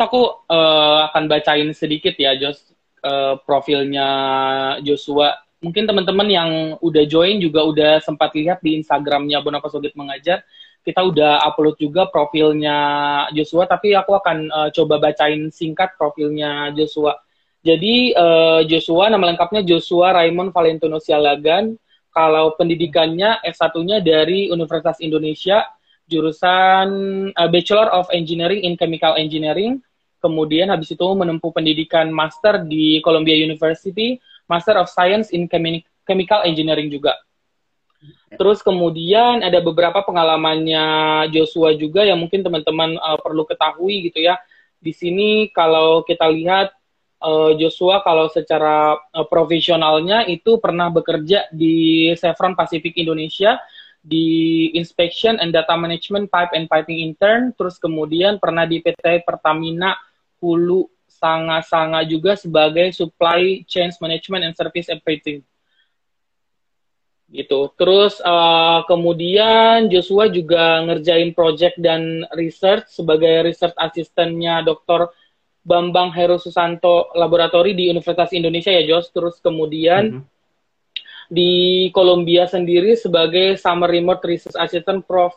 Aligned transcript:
aku 0.00 0.46
uh, 0.48 1.10
akan 1.10 1.28
bacain 1.28 1.68
sedikit 1.72 2.14
ya 2.16 2.36
Jos 2.38 2.72
uh, 3.04 3.38
profilnya 3.42 4.08
Joshua. 4.82 5.34
Mungkin 5.60 5.88
teman-teman 5.88 6.28
yang 6.28 6.50
udah 6.78 7.04
join 7.08 7.40
juga 7.40 7.64
udah 7.64 7.92
sempat 8.04 8.36
lihat 8.36 8.60
di 8.60 8.76
Instagramnya 8.78 9.40
Bonapa 9.40 9.72
Sogit 9.72 9.96
Mengajar. 9.96 10.44
Kita 10.86 11.02
udah 11.02 11.42
upload 11.42 11.82
juga 11.82 12.06
profilnya 12.06 12.76
Joshua, 13.34 13.66
tapi 13.66 13.96
aku 13.96 14.14
akan 14.14 14.36
uh, 14.52 14.68
coba 14.70 15.02
bacain 15.02 15.50
singkat 15.50 15.98
profilnya 15.98 16.70
Joshua. 16.76 17.18
Jadi 17.66 18.14
uh, 18.14 18.62
Joshua 18.62 19.10
nama 19.10 19.34
lengkapnya 19.34 19.66
Joshua 19.66 20.14
Raymond 20.14 20.54
Valentino 20.54 21.02
Sialagan. 21.02 21.74
Kalau 22.14 22.54
pendidikannya 22.54 23.42
S1-nya 23.42 24.00
dari 24.00 24.48
Universitas 24.48 25.02
Indonesia, 25.02 25.66
jurusan 26.06 26.88
uh, 27.34 27.48
Bachelor 27.50 27.90
of 27.90 28.06
Engineering 28.14 28.62
in 28.62 28.78
Chemical 28.78 29.18
Engineering. 29.18 29.82
Kemudian 30.18 30.72
habis 30.72 30.90
itu 30.90 31.04
menempuh 31.04 31.52
pendidikan 31.52 32.08
master 32.08 32.64
di 32.64 32.98
Columbia 33.04 33.36
University, 33.36 34.16
Master 34.48 34.80
of 34.80 34.88
Science 34.88 35.30
in 35.30 35.46
Chemical 36.06 36.40
Engineering 36.46 36.88
juga. 36.88 37.14
Terus 38.36 38.60
kemudian 38.60 39.40
ada 39.40 39.62
beberapa 39.62 40.02
pengalamannya 40.02 40.84
Joshua 41.32 41.72
juga 41.78 42.04
yang 42.04 42.20
mungkin 42.20 42.42
teman-teman 42.42 42.98
uh, 42.98 43.18
perlu 43.22 43.46
ketahui 43.46 44.10
gitu 44.10 44.22
ya. 44.22 44.36
Di 44.76 44.92
sini 44.92 45.48
kalau 45.50 46.04
kita 46.04 46.28
lihat 46.28 46.74
uh, 47.22 47.56
Joshua 47.56 48.04
kalau 48.04 48.28
secara 48.28 48.98
uh, 48.98 49.26
profesionalnya 49.26 50.26
itu 50.28 50.58
pernah 50.60 50.92
bekerja 50.92 51.48
di 51.54 52.10
Chevron 52.18 52.58
Pacific 52.58 52.98
Indonesia 52.98 53.56
di 54.06 54.70
Inspection 54.78 55.42
and 55.42 55.50
Data 55.50 55.74
Management 55.74 56.30
Pipe 56.30 56.54
and 56.54 56.70
Piping 56.70 57.02
Intern, 57.02 57.50
terus 57.58 57.74
kemudian 57.82 58.38
pernah 58.38 58.62
di 58.62 58.78
PT 58.78 59.26
Pertamina 59.26 59.98
Hulu 60.38 60.86
Sanga-Sanga 61.10 62.06
juga 62.06 62.38
sebagai 62.38 62.94
Supply 62.94 63.66
Chain 63.66 63.90
Management 63.98 64.42
and 64.46 64.54
Service 64.54 64.86
Everything. 64.86 65.42
Gitu. 67.26 67.74
Terus 67.74 68.22
uh, 68.22 68.86
kemudian 68.86 69.90
Joshua 69.90 70.30
juga 70.30 70.86
ngerjain 70.86 71.34
project 71.34 71.74
dan 71.82 72.22
research 72.38 72.86
sebagai 72.86 73.42
research 73.42 73.74
asistennya 73.74 74.62
Dr. 74.62 75.10
Bambang 75.66 76.14
Heru 76.14 76.38
Susanto 76.38 77.10
Laboratori 77.18 77.74
di 77.74 77.90
Universitas 77.90 78.30
Indonesia 78.30 78.70
ya 78.70 78.86
Jos. 78.86 79.10
Terus 79.10 79.42
kemudian 79.42 80.04
mm 80.06 80.18
-hmm. 80.22 80.35
Di 81.26 81.88
Columbia 81.90 82.46
sendiri 82.46 82.94
sebagai 82.94 83.58
Summer 83.58 83.90
Remote 83.90 84.22
Research 84.26 84.58
Assistant 84.58 85.02
Prof. 85.04 85.34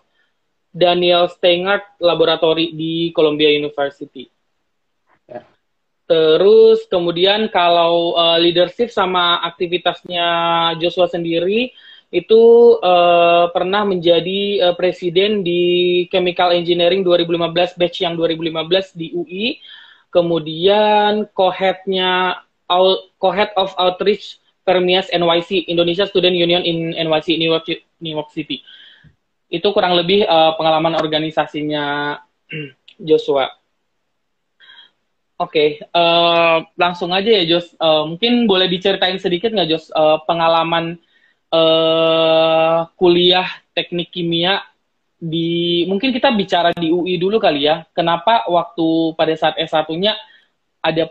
Daniel 0.69 1.25
Stengart 1.33 1.97
Laboratori 1.97 2.77
di 2.77 3.09
Columbia 3.09 3.49
University. 3.49 4.29
Ya. 5.25 5.41
Terus 6.05 6.85
kemudian 6.85 7.49
kalau 7.49 8.13
uh, 8.13 8.37
leadership 8.37 8.93
sama 8.93 9.41
aktivitasnya 9.49 10.27
Joshua 10.77 11.09
sendiri 11.09 11.73
itu 12.09 12.41
uh, 12.81 13.53
pernah 13.53 13.85
menjadi 13.85 14.69
uh, 14.69 14.75
presiden 14.77 15.45
di 15.45 16.05
Chemical 16.09 16.57
Engineering 16.57 17.05
2015 17.05 17.77
batch 17.77 17.97
yang 18.01 18.17
2015 18.17 18.97
di 18.97 19.13
UI 19.13 19.45
kemudian 20.09 21.29
co-headnya 21.37 22.41
co-head 23.21 23.53
of 23.53 23.77
outreach 23.77 24.41
Permias 24.63 25.09
NYC 25.09 25.69
Indonesia 25.71 26.05
Student 26.05 26.35
Union 26.35 26.61
in 26.61 26.93
NYC 26.93 27.39
New 27.39 27.49
York 27.49 27.65
New 27.99 28.13
York 28.13 28.29
City 28.31 28.61
itu 29.49 29.67
kurang 29.73 29.97
lebih 29.97 30.23
uh, 30.29 30.53
pengalaman 30.55 30.93
organisasinya 30.93 32.17
Joshua. 33.07 33.49
Oke, 35.39 35.79
okay, 35.79 35.87
uh, 35.95 35.99
eh, 35.99 36.57
langsung 36.75 37.15
aja 37.15 37.31
ya 37.31 37.47
Jos. 37.47 37.71
Uh, 37.79 38.03
mungkin 38.11 38.43
boleh 38.43 38.67
diceritain 38.67 39.15
sedikit 39.17 39.55
nggak 39.55 39.69
Jos 39.71 39.87
uh, 39.95 40.19
pengalaman 40.27 40.99
uh, 41.49 42.91
kuliah 42.99 43.47
teknik 43.71 44.11
kimia 44.11 44.59
di 45.15 45.83
mungkin 45.87 46.11
kita 46.11 46.31
bicara 46.35 46.75
di 46.75 46.91
UI 46.91 47.15
dulu 47.15 47.39
kali 47.39 47.65
ya. 47.71 47.87
Kenapa 47.95 48.45
waktu 48.51 49.15
pada 49.15 49.31
saat 49.39 49.55
S1-nya 49.55 50.19
ada 50.83 51.07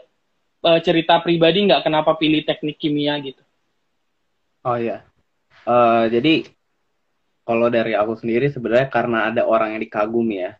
uh, 0.64 0.80
cerita 0.82 1.20
pribadi 1.22 1.66
nggak 1.69 1.86
kenapa 1.86 2.14
pilih 2.19 2.42
teknik 2.42 2.78
kimia 2.78 3.19
gitu? 3.22 3.42
Oh 4.66 4.76
iya. 4.78 5.06
Uh, 5.69 6.08
jadi 6.08 6.48
kalau 7.48 7.72
dari 7.72 7.96
aku 7.96 8.19
sendiri 8.20 8.52
sebenarnya 8.52 8.88
karena 8.92 9.32
ada 9.32 9.42
orang 9.48 9.76
yang 9.76 9.82
dikagumi 9.82 10.44
ya. 10.44 10.52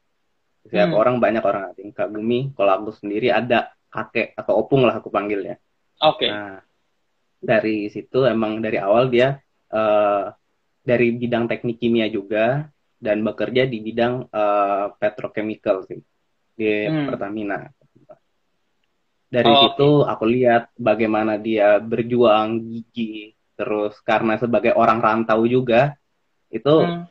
Setiap 0.65 0.93
hmm. 0.93 1.01
orang 1.01 1.17
banyak 1.21 1.45
orang 1.45 1.63
yang 1.77 1.93
dikagumi. 1.93 2.53
Kalau 2.57 2.73
aku 2.77 2.91
sendiri 2.97 3.29
ada 3.33 3.73
kakek 3.89 4.37
atau 4.37 4.61
opung 4.61 4.85
lah 4.85 4.97
aku 4.97 5.09
panggilnya. 5.09 5.57
Oke. 6.01 6.29
Okay. 6.29 6.31
Nah, 6.33 6.61
dari 7.39 7.87
situ 7.93 8.27
emang 8.27 8.59
dari 8.59 8.77
awal 8.81 9.09
dia 9.09 9.39
uh, 9.73 10.33
dari 10.83 11.15
bidang 11.15 11.47
teknik 11.47 11.79
kimia 11.79 12.09
juga 12.09 12.67
dan 12.99 13.23
bekerja 13.23 13.69
di 13.69 13.79
bidang 13.79 14.27
uh, 14.33 14.91
petrochemical 14.99 15.87
sih 15.87 16.01
di 16.59 16.89
hmm. 16.89 17.07
Pertamina. 17.07 17.69
Dari 19.29 19.53
oh, 19.53 19.61
situ 19.61 19.91
okay. 20.03 20.11
aku 20.13 20.25
lihat 20.25 20.73
bagaimana 20.81 21.37
dia 21.37 21.77
berjuang 21.77 22.65
gigi 22.65 23.37
terus 23.59 23.99
karena 24.07 24.39
sebagai 24.39 24.73
orang 24.73 25.03
rantau 25.03 25.45
juga 25.45 25.99
itu 26.49 26.71
hmm. 26.71 27.05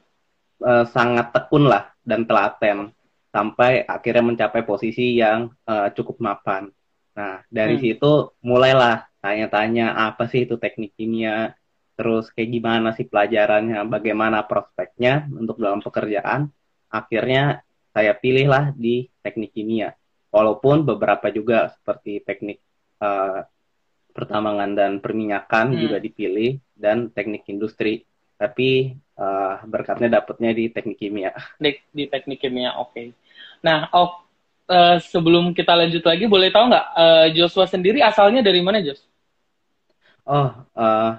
uh, 0.63 0.85
sangat 0.89 1.29
tekun 1.35 1.69
lah 1.69 1.94
dan 2.01 2.25
telaten 2.25 2.95
sampai 3.29 3.85
akhirnya 3.85 4.23
mencapai 4.33 4.66
posisi 4.66 5.19
yang 5.19 5.51
uh, 5.69 5.94
cukup 5.94 6.17
mapan. 6.23 6.73
Nah 7.13 7.45
dari 7.51 7.77
hmm. 7.77 7.83
situ 7.85 8.33
mulailah 8.41 9.06
tanya-tanya 9.22 9.94
apa 9.94 10.25
sih 10.31 10.50
itu 10.50 10.57
teknik 10.57 10.97
kimia, 10.97 11.53
terus 12.00 12.31
kayak 12.33 12.50
gimana 12.50 12.95
sih 12.95 13.06
pelajarannya, 13.06 13.85
bagaimana 13.85 14.47
prospeknya 14.47 15.27
untuk 15.29 15.59
dalam 15.61 15.83
pekerjaan. 15.83 16.50
Akhirnya 16.88 17.61
saya 17.91 18.16
pilihlah 18.16 18.72
di 18.73 19.11
teknik 19.19 19.51
kimia. 19.51 19.91
Walaupun 20.37 20.85
beberapa 20.85 21.33
juga 21.33 21.73
seperti 21.73 22.21
teknik 22.21 22.61
uh, 23.01 23.41
pertambangan 24.13 24.77
dan 24.77 24.91
perminyakan 25.01 25.73
hmm. 25.73 25.79
juga 25.81 25.97
dipilih 25.97 26.61
dan 26.77 27.09
teknik 27.09 27.49
industri. 27.49 28.05
Tapi 28.37 28.93
uh, 29.17 29.65
berkatnya 29.65 30.21
dapatnya 30.21 30.53
di 30.53 30.69
teknik 30.69 31.01
kimia. 31.01 31.33
Di, 31.63 31.73
di 31.89 32.05
teknik 32.05 32.37
kimia, 32.37 32.77
oke. 32.77 32.93
Okay. 32.93 33.07
Nah, 33.65 33.89
oh, 33.97 34.29
uh, 34.69 35.01
sebelum 35.01 35.57
kita 35.57 35.73
lanjut 35.73 36.05
lagi, 36.05 36.29
boleh 36.29 36.53
tahu 36.53 36.69
nggak 36.69 36.87
uh, 36.93 37.27
Joshua 37.33 37.65
sendiri 37.65 38.05
asalnya 38.05 38.45
dari 38.45 38.61
mana, 38.61 38.77
Jos? 38.85 39.01
Oh, 40.29 40.53
uh, 40.77 41.17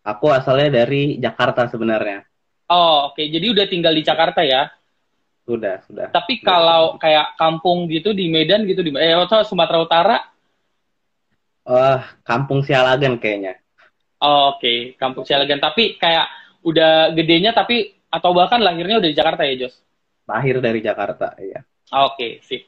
Aku 0.00 0.32
asalnya 0.32 0.82
dari 0.82 1.20
Jakarta 1.20 1.68
sebenarnya. 1.68 2.24
Oh, 2.72 3.12
oke. 3.12 3.20
Okay. 3.20 3.26
Jadi 3.28 3.46
udah 3.52 3.66
tinggal 3.68 3.92
di 3.92 4.02
Jakarta 4.02 4.40
ya? 4.40 4.72
Sudah, 5.44 5.82
sudah. 5.88 6.06
Tapi 6.12 6.40
kalau 6.44 7.00
kayak 7.00 7.34
kampung 7.34 7.90
gitu 7.90 8.14
di 8.14 8.30
Medan 8.30 8.68
gitu 8.68 8.84
di 8.84 8.94
eh 8.94 9.16
atau 9.16 9.42
Sumatera 9.42 9.78
Utara? 9.82 10.16
Uh, 11.66 12.00
kampung 12.22 12.62
Sialagan 12.62 13.18
kayaknya. 13.18 13.58
Oh, 14.20 14.54
oke. 14.54 14.62
Okay. 14.62 14.78
Kampung 15.00 15.24
Sialagan. 15.24 15.58
Tapi 15.58 15.96
kayak 15.96 16.28
udah 16.60 17.16
gedenya 17.16 17.56
tapi 17.56 17.96
atau 18.10 18.34
bahkan 18.36 18.60
lahirnya 18.60 19.00
udah 19.00 19.08
di 19.08 19.16
Jakarta 19.16 19.42
ya, 19.46 19.66
Jos? 19.66 19.80
Lahir 20.26 20.58
dari 20.58 20.82
Jakarta, 20.82 21.34
iya. 21.40 21.62
Oke, 21.90 22.14
okay, 22.14 22.32
sip. 22.42 22.62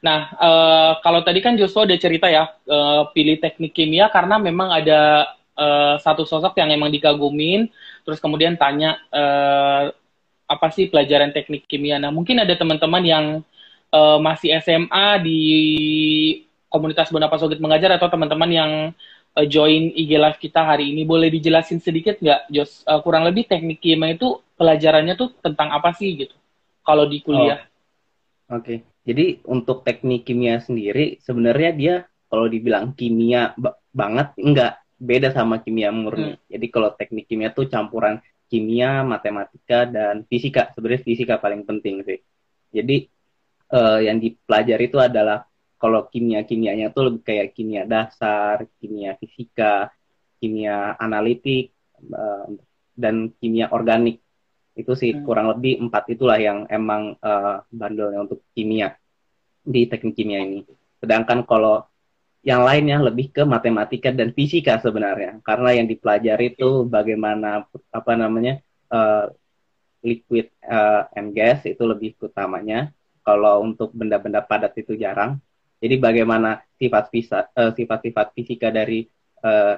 Nah, 0.00 0.32
uh, 0.38 0.92
kalau 1.04 1.20
tadi 1.26 1.42
kan 1.44 1.58
Joshua 1.58 1.84
udah 1.84 1.98
cerita 2.00 2.26
ya, 2.30 2.48
uh, 2.66 3.10
pilih 3.12 3.36
teknik 3.38 3.74
kimia 3.74 4.08
karena 4.08 4.40
memang 4.40 4.72
ada 4.72 5.30
uh, 5.58 5.94
satu 6.00 6.24
sosok 6.24 6.56
yang 6.56 6.72
emang 6.72 6.88
dikagumin, 6.88 7.68
terus 8.02 8.18
kemudian 8.18 8.56
tanya 8.56 8.96
uh, 9.12 9.92
apa 10.50 10.66
sih 10.74 10.90
pelajaran 10.90 11.30
teknik 11.30 11.70
kimia. 11.70 12.02
Nah, 12.02 12.10
mungkin 12.10 12.42
ada 12.42 12.58
teman-teman 12.58 13.02
yang 13.06 13.24
uh, 13.94 14.18
masih 14.18 14.50
SMA 14.58 15.22
di 15.22 15.40
komunitas 16.66 17.14
Bonapa 17.14 17.38
Sogit 17.38 17.62
Mengajar 17.62 17.94
atau 17.94 18.10
teman-teman 18.10 18.50
yang 18.50 18.70
uh, 19.38 19.46
join 19.46 19.94
IG 19.94 20.18
Live 20.18 20.42
kita 20.42 20.66
hari 20.66 20.90
ini, 20.90 21.06
boleh 21.06 21.30
dijelasin 21.30 21.78
sedikit 21.78 22.18
nggak, 22.18 22.50
Jos? 22.50 22.82
Uh, 22.82 22.98
kurang 23.06 23.22
lebih 23.22 23.46
teknik 23.46 23.78
kimia 23.78 24.18
itu 24.18 24.42
pelajarannya 24.58 25.14
tuh 25.14 25.30
tentang 25.38 25.70
apa 25.70 25.94
sih 25.94 26.18
gitu? 26.18 26.34
Kalau 26.82 27.06
di 27.06 27.22
kuliah. 27.22 27.62
Oh. 28.50 28.58
Oke, 28.58 28.66
okay. 28.66 28.78
jadi 29.06 29.38
untuk 29.46 29.86
teknik 29.86 30.26
kimia 30.26 30.58
sendiri 30.58 31.22
sebenarnya 31.22 31.70
dia 31.70 31.94
kalau 32.26 32.50
dibilang 32.50 32.98
kimia 32.98 33.54
banget 33.94 34.34
enggak 34.42 34.82
beda 34.98 35.30
sama 35.30 35.62
kimia 35.62 35.94
murni. 35.94 36.34
Hmm. 36.34 36.42
Jadi 36.50 36.66
kalau 36.66 36.90
teknik 36.98 37.30
kimia 37.30 37.54
tuh 37.54 37.70
campuran 37.70 38.18
kimia, 38.50 39.06
matematika 39.06 39.86
dan 39.86 40.26
fisika. 40.26 40.74
Sebenarnya 40.74 41.06
fisika 41.06 41.38
paling 41.38 41.62
penting 41.62 42.02
sih. 42.02 42.18
Jadi 42.74 43.06
uh, 43.70 44.02
yang 44.02 44.18
dipelajari 44.18 44.90
itu 44.90 44.98
adalah 44.98 45.46
kalau 45.80 46.10
kimia-kimianya 46.10 46.92
tuh 46.92 47.08
lebih 47.08 47.22
kayak 47.24 47.56
kimia 47.56 47.88
dasar, 47.88 48.68
kimia 48.82 49.16
fisika, 49.16 49.88
kimia 50.36 50.98
analitik 50.98 51.72
uh, 52.10 52.50
dan 52.98 53.32
kimia 53.38 53.72
organik. 53.72 54.20
Itu 54.76 54.92
sih 54.98 55.14
hmm. 55.16 55.24
kurang 55.24 55.46
lebih 55.56 55.80
empat 55.88 56.10
itulah 56.12 56.36
yang 56.36 56.66
emang 56.68 57.16
uh, 57.22 57.64
bandelnya 57.70 58.26
untuk 58.26 58.44
kimia 58.52 58.92
di 59.64 59.86
teknik 59.88 60.14
kimia 60.18 60.40
ini. 60.42 60.60
Sedangkan 61.00 61.48
kalau 61.48 61.89
yang 62.40 62.64
lainnya 62.64 62.96
lebih 63.04 63.32
ke 63.36 63.42
matematika 63.44 64.08
dan 64.08 64.32
fisika 64.32 64.80
sebenarnya. 64.80 65.44
Karena 65.44 65.76
yang 65.76 65.86
dipelajari 65.88 66.56
itu 66.56 66.88
bagaimana 66.88 67.68
apa 67.92 68.12
namanya 68.16 68.64
uh, 68.88 69.28
liquid 70.00 70.48
uh, 70.64 71.04
and 71.12 71.36
gas 71.36 71.64
itu 71.68 71.84
lebih 71.84 72.16
utamanya. 72.20 72.92
Kalau 73.20 73.60
untuk 73.60 73.92
benda-benda 73.92 74.40
padat 74.40 74.72
itu 74.80 74.96
jarang. 74.96 75.36
Jadi 75.80 75.96
bagaimana 76.00 76.60
sifat 76.80 77.12
uh, 77.56 77.72
sifat-sifat 77.76 78.26
fisika 78.32 78.68
dari 78.72 79.04
uh, 79.44 79.76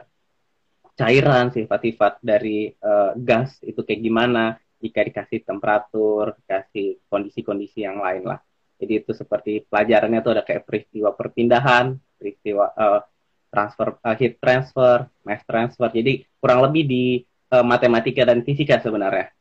cairan, 0.95 1.51
sifat-sifat 1.51 2.23
dari 2.23 2.71
uh, 2.71 3.15
gas 3.19 3.59
itu 3.67 3.83
kayak 3.83 4.03
gimana 4.03 4.55
jika 4.83 5.03
dikasih 5.07 5.47
temperatur, 5.47 6.35
dikasih 6.43 7.07
kondisi-kondisi 7.07 7.87
yang 7.87 8.03
lain 8.03 8.27
lah. 8.27 8.39
Jadi 8.83 8.99
itu 8.99 9.15
seperti 9.15 9.63
pelajarannya 9.63 10.19
itu 10.19 10.31
ada 10.35 10.43
kayak 10.43 10.67
peristiwa 10.67 11.15
perpindahan, 11.15 11.95
peristiwa 12.23 12.71
uh, 12.79 13.03
transfer 13.51 13.99
uh, 13.99 14.15
heat 14.15 14.39
transfer, 14.39 15.11
mass 15.27 15.43
transfer. 15.43 15.91
Jadi 15.91 16.23
kurang 16.39 16.63
lebih 16.63 16.87
di 16.87 17.05
uh, 17.51 17.67
matematika 17.67 18.23
dan 18.23 18.47
fisika 18.47 18.79
sebenarnya. 18.79 19.35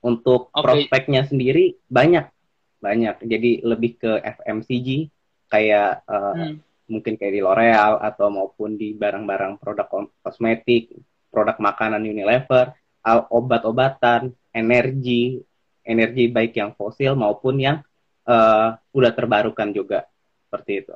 Untuk 0.00 0.48
okay. 0.56 0.64
prospeknya 0.64 1.28
sendiri 1.28 1.76
banyak, 1.92 2.24
banyak. 2.80 3.16
Jadi 3.28 3.60
lebih 3.60 4.00
ke 4.00 4.12
FMCG 4.24 5.12
kayak 5.52 6.08
uh, 6.08 6.32
hmm. 6.32 6.56
mungkin 6.88 7.20
kayak 7.20 7.34
di 7.36 7.40
L'Oreal 7.44 8.00
atau 8.00 8.32
maupun 8.32 8.80
di 8.80 8.96
barang-barang 8.96 9.60
produk 9.60 10.08
kosmetik, 10.24 10.96
produk 11.28 11.60
makanan 11.60 12.00
Unilever 12.00 12.72
obat-obatan, 13.06 14.34
energi, 14.50 15.38
energi 15.86 16.26
baik 16.26 16.58
yang 16.58 16.74
fosil 16.74 17.14
maupun 17.14 17.54
yang 17.62 17.78
uh, 18.26 18.74
udah 18.90 19.12
terbarukan 19.14 19.70
juga 19.70 20.10
seperti 20.46 20.72
itu. 20.82 20.94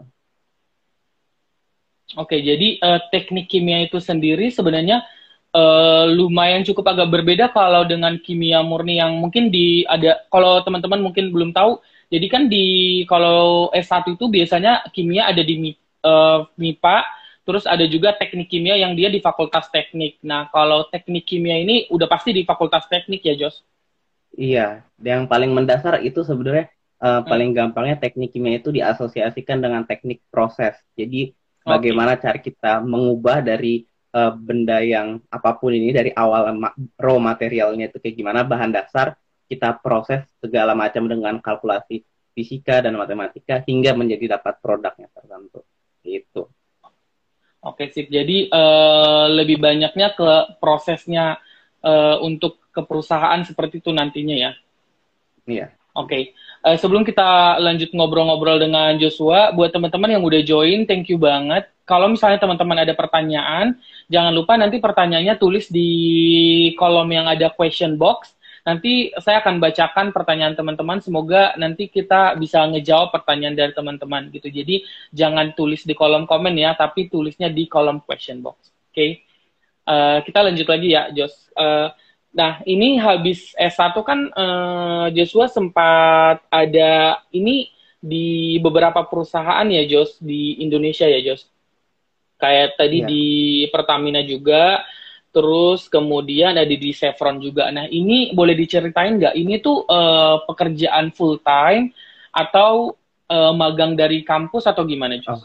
Oke, 2.18 2.42
jadi 2.42 2.78
uh, 2.82 3.00
teknik 3.14 3.46
kimia 3.46 3.86
itu 3.86 4.02
sendiri 4.02 4.50
sebenarnya 4.50 5.06
uh, 5.54 6.10
lumayan 6.10 6.66
cukup 6.66 6.90
agak 6.90 7.06
berbeda 7.06 7.54
kalau 7.54 7.86
dengan 7.86 8.18
kimia 8.18 8.66
murni 8.66 8.98
yang 8.98 9.14
mungkin 9.14 9.50
di 9.54 9.86
ada 9.86 10.26
kalau 10.26 10.58
teman-teman 10.66 10.98
mungkin 10.98 11.30
belum 11.30 11.54
tahu. 11.54 11.78
Jadi 12.10 12.26
kan 12.26 12.50
di 12.50 12.66
kalau 13.06 13.70
S1 13.70 14.18
itu 14.18 14.26
biasanya 14.26 14.82
kimia 14.90 15.30
ada 15.30 15.46
di 15.46 15.70
uh, 16.02 16.42
MIPA, 16.58 17.20
Terus 17.50 17.66
ada 17.66 17.82
juga 17.88 18.14
teknik 18.14 18.46
kimia 18.46 18.78
yang 18.78 18.94
dia 18.94 19.10
di 19.10 19.18
fakultas 19.18 19.66
teknik. 19.74 20.22
Nah, 20.22 20.46
kalau 20.52 20.86
teknik 20.86 21.26
kimia 21.26 21.58
ini 21.58 21.90
udah 21.90 22.06
pasti 22.06 22.30
di 22.30 22.46
fakultas 22.46 22.86
teknik 22.86 23.26
ya, 23.26 23.34
Jos? 23.34 23.66
Iya, 24.38 24.86
yang 25.02 25.26
paling 25.26 25.50
mendasar 25.50 25.98
itu 26.04 26.22
sebenarnya 26.22 26.70
uh, 27.02 27.26
paling 27.26 27.50
gampangnya 27.50 27.98
teknik 27.98 28.30
kimia 28.30 28.62
itu 28.62 28.70
diasosiasikan 28.70 29.58
dengan 29.58 29.82
teknik 29.82 30.22
proses. 30.30 30.78
Jadi 30.94 31.34
okay. 31.60 31.70
bagaimana 31.70 32.16
cara 32.16 32.38
kita 32.40 32.72
mengubah 32.82 33.44
dari 33.44 33.84
uh, 34.16 34.32
benda 34.34 34.80
yang 34.82 35.20
apa 35.30 35.56
pun 35.56 35.74
ini 35.74 35.92
dari 35.94 36.10
awal 36.14 36.56
ma 36.56 36.70
raw 36.98 37.16
materialnya 37.16 37.88
itu 37.92 38.02
kayak 38.02 38.16
gimana 38.16 38.40
bahan 38.42 38.72
dasar 38.74 39.14
kita 39.50 39.82
proses 39.82 40.22
segala 40.38 40.78
macam 40.78 41.10
dengan 41.10 41.42
kalkulasi 41.42 42.06
fisika 42.30 42.78
dan 42.78 42.94
matematika 42.94 43.58
hingga 43.66 43.92
menjadi 43.98 44.38
dapat 44.38 44.62
produknya 44.62 45.10
tertentu. 45.10 45.66
Itu. 46.06 46.46
Oke 47.60 47.90
sip. 47.92 48.08
Jadi 48.08 48.48
uh, 48.48 49.26
lebih 49.28 49.60
banyaknya 49.60 50.16
ke 50.16 50.56
prosesnya 50.62 51.42
uh, 51.82 52.16
untuk 52.22 52.62
ke 52.70 52.80
perusahaan 52.86 53.42
seperti 53.42 53.82
itu 53.82 53.90
nantinya 53.90 54.36
ya. 54.38 54.50
Iya. 55.44 55.66
Oke. 55.96 56.06
Okay. 56.06 56.22
Uh, 56.60 56.74
eh, 56.74 56.76
sebelum 56.76 57.02
kita 57.02 57.56
lanjut 57.56 57.90
ngobrol-ngobrol 57.96 58.60
dengan 58.60 58.94
Joshua, 59.00 59.50
buat 59.56 59.72
teman-teman 59.72 60.12
yang 60.12 60.22
udah 60.22 60.42
join, 60.44 60.84
thank 60.84 61.08
you 61.08 61.16
banget. 61.16 61.66
Kalau 61.88 62.06
misalnya 62.06 62.38
teman-teman 62.38 62.84
ada 62.84 62.94
pertanyaan, 62.94 63.80
jangan 64.06 64.30
lupa 64.30 64.54
nanti 64.54 64.78
pertanyaannya 64.78 65.34
tulis 65.40 65.66
di 65.72 65.90
kolom 66.78 67.08
yang 67.10 67.26
ada 67.26 67.50
question 67.50 67.98
box 67.98 68.38
Nanti 68.60 69.08
saya 69.16 69.40
akan 69.40 69.56
bacakan 69.56 70.12
pertanyaan 70.12 70.52
teman-teman. 70.52 71.00
Semoga 71.00 71.56
nanti 71.56 71.88
kita 71.88 72.36
bisa 72.36 72.60
ngejawab 72.68 73.08
pertanyaan 73.12 73.56
dari 73.56 73.72
teman-teman 73.72 74.28
gitu. 74.30 74.52
Jadi 74.52 74.84
jangan 75.16 75.56
tulis 75.56 75.84
di 75.88 75.96
kolom 75.96 76.28
komen 76.28 76.54
ya, 76.60 76.76
tapi 76.76 77.08
tulisnya 77.08 77.48
di 77.48 77.64
kolom 77.64 78.04
question 78.04 78.44
box. 78.44 78.68
Oke, 78.90 78.94
okay? 78.94 79.10
uh, 79.88 80.18
eh, 80.18 80.28
kita 80.28 80.38
lanjut 80.44 80.66
lagi 80.68 80.88
ya, 80.92 81.08
Jos. 81.14 81.34
Uh, 81.56 81.88
nah, 82.30 82.62
ini 82.66 82.96
habis 82.96 83.52
S1 83.58 83.94
kan 84.06 84.20
uh, 84.34 85.06
Joshua 85.10 85.50
sempat 85.50 86.42
ada 86.48 87.22
ini 87.34 87.70
di 88.00 88.56
beberapa 88.62 89.04
perusahaan 89.04 89.66
ya, 89.68 89.84
Jos, 89.84 90.16
di 90.22 90.62
Indonesia 90.64 91.04
ya, 91.04 91.20
Jos. 91.20 91.44
Kayak 92.40 92.80
tadi 92.80 93.04
yeah. 93.04 93.08
di 93.08 93.24
Pertamina 93.68 94.24
juga, 94.24 94.80
terus 95.30 95.86
kemudian 95.92 96.56
ada 96.56 96.72
di 96.72 96.90
Chevron 96.96 97.36
juga. 97.38 97.68
Nah, 97.68 97.84
ini 97.90 98.32
boleh 98.32 98.56
diceritain 98.56 99.20
nggak? 99.20 99.36
Ini 99.36 99.54
tuh 99.60 99.84
uh, 99.84 100.48
pekerjaan 100.48 101.12
full 101.12 101.38
time 101.44 101.92
atau 102.32 102.96
uh, 103.28 103.52
magang 103.52 103.92
dari 103.92 104.24
kampus 104.24 104.64
atau 104.64 104.88
gimana, 104.88 105.20
Jus? 105.20 105.44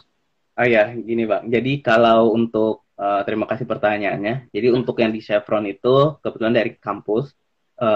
oh 0.62 0.66
ya, 0.66 0.88
gini 0.96 1.28
Bang. 1.28 1.52
Jadi 1.52 1.84
kalau 1.84 2.32
untuk 2.32 2.85
uh, 3.00 3.22
terima 3.24 3.44
kasih 3.48 3.68
pertanyaannya. 3.68 4.50
Jadi 4.50 4.66
hmm. 4.68 4.78
untuk 4.82 4.96
yang 5.00 5.12
di 5.12 5.20
Chevron 5.20 5.64
itu 5.68 6.20
kebetulan 6.20 6.54
dari 6.56 6.70
kampus 6.76 7.32
uh, 7.80 7.86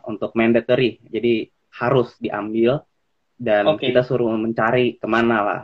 hmm. 0.00 0.10
untuk 0.10 0.32
mandatory. 0.36 1.00
Jadi 1.06 1.48
harus 1.76 2.16
diambil 2.16 2.80
dan 3.36 3.68
okay. 3.76 3.92
kita 3.92 4.00
suruh 4.00 4.32
mencari 4.32 4.96
ke 4.96 5.06
mana 5.06 5.38
lah. 5.44 5.62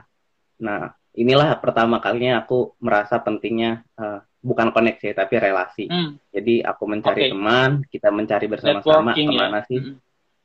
Nah, 0.61 0.93
inilah 1.17 1.57
pertama 1.57 1.99
kalinya 2.05 2.45
aku 2.45 2.77
merasa 2.85 3.17
pentingnya 3.21 3.85
uh, 3.97 4.21
bukan 4.45 4.75
koneksi 4.75 5.17
tapi 5.17 5.35
relasi. 5.41 5.85
Hmm. 5.89 6.21
Jadi 6.29 6.61
aku 6.61 6.85
mencari 6.85 7.29
okay. 7.29 7.31
teman, 7.33 7.71
kita 7.89 8.09
mencari 8.13 8.47
bersama-sama 8.51 9.17
ke 9.17 9.25
mana 9.25 9.65
ya? 9.65 9.69
sih. 9.71 9.81
Hmm. 9.81 9.97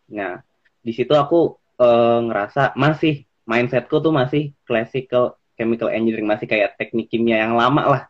Nah, 0.08 0.34
di 0.80 0.92
situ 0.96 1.12
aku 1.12 1.60
uh, 1.84 2.20
ngerasa 2.32 2.78
masih 2.80 3.28
mindsetku 3.44 4.00
tuh 4.00 4.16
masih 4.16 4.56
classical 4.64 5.36
chemical 5.58 5.90
engineering, 5.90 6.30
masih 6.30 6.48
kayak 6.48 6.78
teknik 6.78 7.10
kimia 7.12 7.44
yang 7.44 7.58
lama 7.58 7.84
lah. 7.84 8.04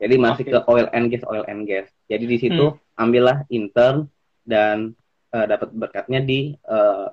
Jadi 0.00 0.14
masih 0.16 0.44
okay. 0.48 0.52
ke 0.56 0.58
oil 0.64 0.88
and 0.96 1.06
gas, 1.12 1.22
oil 1.28 1.44
and 1.44 1.68
gas. 1.68 1.86
Jadi 2.08 2.24
di 2.24 2.36
situ 2.40 2.72
hmm. 2.72 2.96
ambillah 2.96 3.44
intern 3.52 4.08
dan 4.40 4.96
uh, 5.36 5.46
dapat 5.46 5.68
berkatnya 5.76 6.24
di 6.24 6.56
uh, 6.66 7.12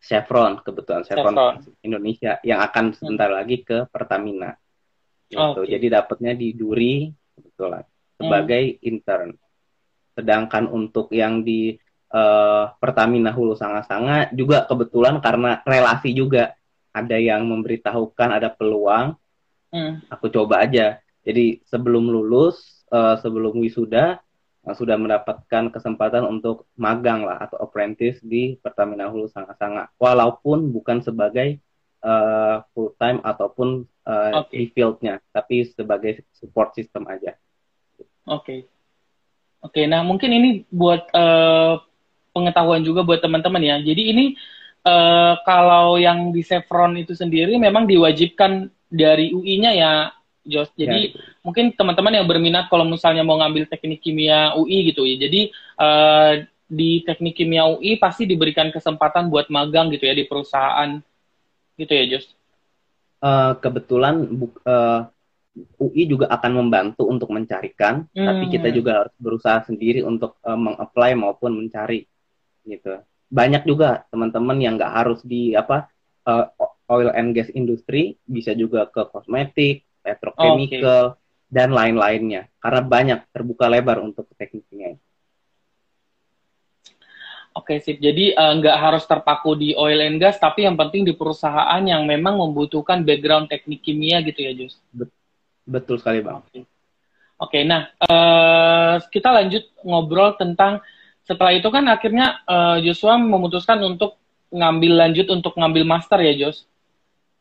Chevron 0.00 0.64
kebetulan 0.64 1.04
Chevron, 1.04 1.34
Chevron 1.36 1.56
Indonesia 1.84 2.40
yang 2.40 2.64
akan 2.64 2.92
hmm. 2.92 2.96
sebentar 2.96 3.28
hmm. 3.28 3.36
lagi 3.36 3.56
ke 3.60 3.84
Pertamina. 3.92 4.56
Gitu. 5.28 5.60
Okay. 5.60 5.76
Jadi 5.76 5.86
dapatnya 5.92 6.32
di 6.32 6.48
Duri 6.56 7.10
kebetulan 7.36 7.84
sebagai 8.16 8.64
hmm. 8.64 8.88
intern. 8.88 9.30
Sedangkan 10.16 10.64
untuk 10.72 11.12
yang 11.12 11.44
di 11.44 11.76
uh, 12.16 12.72
Pertamina 12.80 13.34
Hulu 13.34 13.52
Sanga-Sanga 13.52 14.32
juga 14.32 14.64
kebetulan 14.64 15.20
karena 15.20 15.60
relasi 15.68 16.16
juga 16.16 16.56
ada 16.96 17.16
yang 17.20 17.44
memberitahukan 17.44 18.40
ada 18.40 18.48
peluang. 18.48 19.12
Hmm. 19.68 20.00
Aku 20.08 20.32
coba 20.32 20.64
aja. 20.64 20.96
Jadi 21.26 21.60
sebelum 21.66 22.06
lulus, 22.06 22.86
uh, 22.94 23.18
sebelum 23.18 23.58
wisuda, 23.58 24.22
sudah 24.74 24.98
mendapatkan 24.98 25.70
kesempatan 25.70 26.26
untuk 26.26 26.66
magang 26.74 27.22
lah 27.22 27.38
atau 27.38 27.62
apprentice 27.62 28.18
di 28.18 28.58
Pertamina 28.58 29.06
Hulu 29.06 29.30
Sanga-Sanga 29.30 29.94
walaupun 29.94 30.74
bukan 30.74 30.98
sebagai 30.98 31.62
uh, 32.02 32.66
full 32.74 32.90
time 32.98 33.22
ataupun 33.22 33.86
uh, 34.02 34.42
okay. 34.42 34.66
di 34.66 34.74
fieldnya 34.74 35.22
tapi 35.30 35.70
sebagai 35.70 36.26
support 36.34 36.74
system 36.74 37.06
aja. 37.06 37.38
Oke. 38.26 38.42
Okay. 38.42 38.60
Oke, 39.64 39.82
okay, 39.82 39.84
nah 39.90 40.06
mungkin 40.06 40.30
ini 40.30 40.50
buat 40.70 41.10
uh, 41.10 41.80
pengetahuan 42.30 42.86
juga 42.86 43.02
buat 43.02 43.18
teman-teman 43.18 43.62
ya. 43.64 43.76
Jadi 43.82 44.02
ini 44.14 44.24
uh, 44.86 45.42
kalau 45.42 45.98
yang 45.98 46.30
di 46.30 46.44
Chevron 46.46 46.94
itu 46.94 47.18
sendiri 47.18 47.58
memang 47.58 47.88
diwajibkan 47.88 48.70
dari 48.86 49.34
UI-nya 49.34 49.74
ya 49.74 49.92
Jos. 50.46 50.70
Jadi 50.78 51.12
ya. 51.12 51.18
mungkin 51.42 51.74
teman-teman 51.74 52.22
yang 52.22 52.26
berminat 52.26 52.70
kalau 52.70 52.86
misalnya 52.86 53.26
mau 53.26 53.36
ngambil 53.42 53.66
teknik 53.66 54.00
kimia 54.00 54.54
UI 54.54 54.94
gitu 54.94 55.02
ya. 55.02 55.26
Jadi 55.26 55.40
uh, 55.76 56.32
di 56.66 57.02
teknik 57.06 57.34
kimia 57.38 57.66
UI 57.66 57.98
pasti 57.98 58.26
diberikan 58.26 58.70
kesempatan 58.70 59.30
buat 59.30 59.50
magang 59.50 59.90
gitu 59.90 60.06
ya 60.06 60.14
di 60.14 60.24
perusahaan 60.26 60.98
gitu 61.76 61.92
ya 61.92 62.04
Jos. 62.16 62.26
Uh, 63.20 63.58
kebetulan 63.58 64.22
bu, 64.28 64.52
uh, 64.64 65.08
UI 65.80 66.04
juga 66.04 66.28
akan 66.28 66.52
membantu 66.52 67.08
untuk 67.08 67.32
mencarikan, 67.32 68.04
hmm. 68.12 68.26
tapi 68.28 68.44
kita 68.52 68.68
juga 68.68 69.04
harus 69.04 69.14
berusaha 69.16 69.64
sendiri 69.64 70.04
untuk 70.04 70.36
uh, 70.44 70.58
mengapply 70.58 71.16
maupun 71.16 71.56
mencari 71.56 72.04
gitu. 72.68 73.00
Banyak 73.32 73.64
juga 73.64 74.04
teman-teman 74.12 74.60
yang 74.60 74.76
nggak 74.76 74.92
harus 74.92 75.24
di 75.24 75.56
apa 75.56 75.88
uh, 76.28 76.44
oil 76.92 77.10
and 77.14 77.32
gas 77.34 77.48
industry, 77.56 78.20
bisa 78.28 78.52
juga 78.52 78.86
ke 78.90 79.06
kosmetik, 79.10 79.82
petrochemical, 80.06 81.18
okay. 81.18 81.50
dan 81.50 81.74
lain-lainnya. 81.74 82.46
Karena 82.62 82.80
banyak 82.86 83.18
terbuka 83.34 83.66
lebar 83.66 83.98
untuk 83.98 84.30
tekniknya. 84.38 84.94
Oke 87.56 87.80
sip. 87.80 87.96
Jadi 87.96 88.36
uh, 88.36 88.52
nggak 88.60 88.76
harus 88.76 89.08
terpaku 89.08 89.56
di 89.56 89.72
oil 89.72 90.04
and 90.04 90.20
gas, 90.20 90.36
tapi 90.36 90.68
yang 90.68 90.76
penting 90.76 91.08
di 91.08 91.16
perusahaan 91.16 91.80
yang 91.80 92.04
memang 92.04 92.36
membutuhkan 92.36 93.00
background 93.00 93.48
teknik 93.48 93.80
kimia 93.80 94.20
gitu 94.20 94.44
ya, 94.44 94.52
Jus. 94.52 94.76
Betul 95.64 95.96
sekali 95.96 96.20
bang. 96.20 96.44
Oke, 96.44 96.62
okay, 97.40 97.62
nah 97.64 97.88
uh, 98.04 99.00
kita 99.08 99.32
lanjut 99.32 99.64
ngobrol 99.80 100.36
tentang 100.36 100.84
setelah 101.24 101.56
itu 101.56 101.66
kan 101.72 101.88
akhirnya 101.88 102.44
uh, 102.44 102.76
Joshua 102.84 103.16
memutuskan 103.16 103.80
untuk 103.82 104.20
ngambil 104.52 104.92
lanjut 105.08 105.26
untuk 105.32 105.56
ngambil 105.56 105.88
master 105.88 106.20
ya, 106.20 106.36
Jos. 106.36 106.68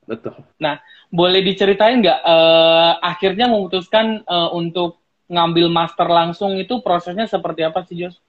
Betul. 0.06 0.38
Nah, 0.62 0.78
boleh 1.10 1.42
diceritain 1.42 2.02
nggak 2.02 2.22
uh, 2.22 3.02
akhirnya 3.02 3.50
memutuskan 3.50 4.22
uh, 4.26 4.54
untuk 4.54 5.02
ngambil 5.26 5.74
master 5.74 6.06
langsung 6.06 6.54
itu 6.62 6.86
prosesnya 6.86 7.26
seperti 7.26 7.66
apa 7.66 7.82
sih, 7.86 8.06
Jos? 8.06 8.22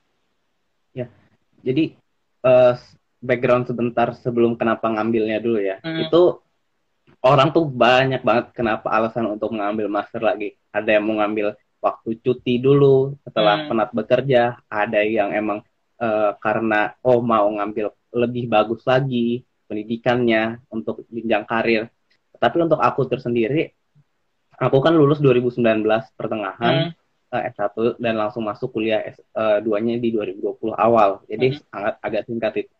jadi 1.67 1.85
uh, 2.47 2.79
background 3.19 3.67
sebentar 3.67 4.15
sebelum 4.15 4.55
kenapa 4.55 4.87
ngambilnya 4.87 5.43
dulu 5.43 5.59
ya 5.59 5.83
hmm. 5.83 6.07
itu 6.07 6.39
orang 7.27 7.51
tuh 7.51 7.67
banyak 7.67 8.23
banget 8.23 8.55
kenapa 8.55 8.87
alasan 8.95 9.27
untuk 9.27 9.51
mengambil 9.51 9.91
master 9.91 10.23
lagi 10.23 10.55
ada 10.71 10.95
yang 10.95 11.11
mau 11.11 11.19
ngambil 11.19 11.59
waktu 11.83 12.23
cuti 12.23 12.63
dulu 12.63 13.19
setelah 13.27 13.67
hmm. 13.67 13.69
penat 13.75 13.91
bekerja 13.91 14.63
ada 14.71 15.03
yang 15.03 15.35
emang 15.35 15.59
uh, 15.99 16.39
karena 16.39 16.95
oh 17.03 17.19
mau 17.19 17.51
ngambil 17.51 17.91
lebih 18.15 18.47
bagus 18.47 18.87
lagi 18.87 19.43
pendidikannya 19.67 20.63
untuk 20.71 21.05
jenjang 21.13 21.45
karir 21.45 21.91
tapi 22.39 22.57
untuk 22.63 22.81
aku 22.81 23.05
tersendiri 23.11 23.75
aku 24.57 24.79
kan 24.81 24.97
lulus 24.97 25.21
2019 25.21 25.85
pertengahan 26.17 26.91
hmm 26.91 27.07
uh, 27.33 27.43
eh, 27.43 27.53
S1 27.53 27.99
dan 27.99 28.15
langsung 28.19 28.47
masuk 28.47 28.75
kuliah 28.75 29.03
S2-nya 29.03 29.95
eh, 29.99 30.01
di 30.01 30.09
2020 30.15 30.73
awal. 30.77 31.23
Jadi 31.27 31.57
hmm. 31.57 31.61
sangat 31.71 31.95
agak 32.03 32.23
singkat 32.29 32.53
itu. 32.67 32.75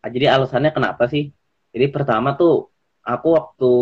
Nah, 0.00 0.10
jadi 0.10 0.26
alasannya 0.32 0.70
kenapa 0.72 1.04
sih? 1.10 1.30
Jadi 1.70 1.86
pertama 1.92 2.34
tuh 2.34 2.72
aku 3.04 3.28
waktu 3.36 3.72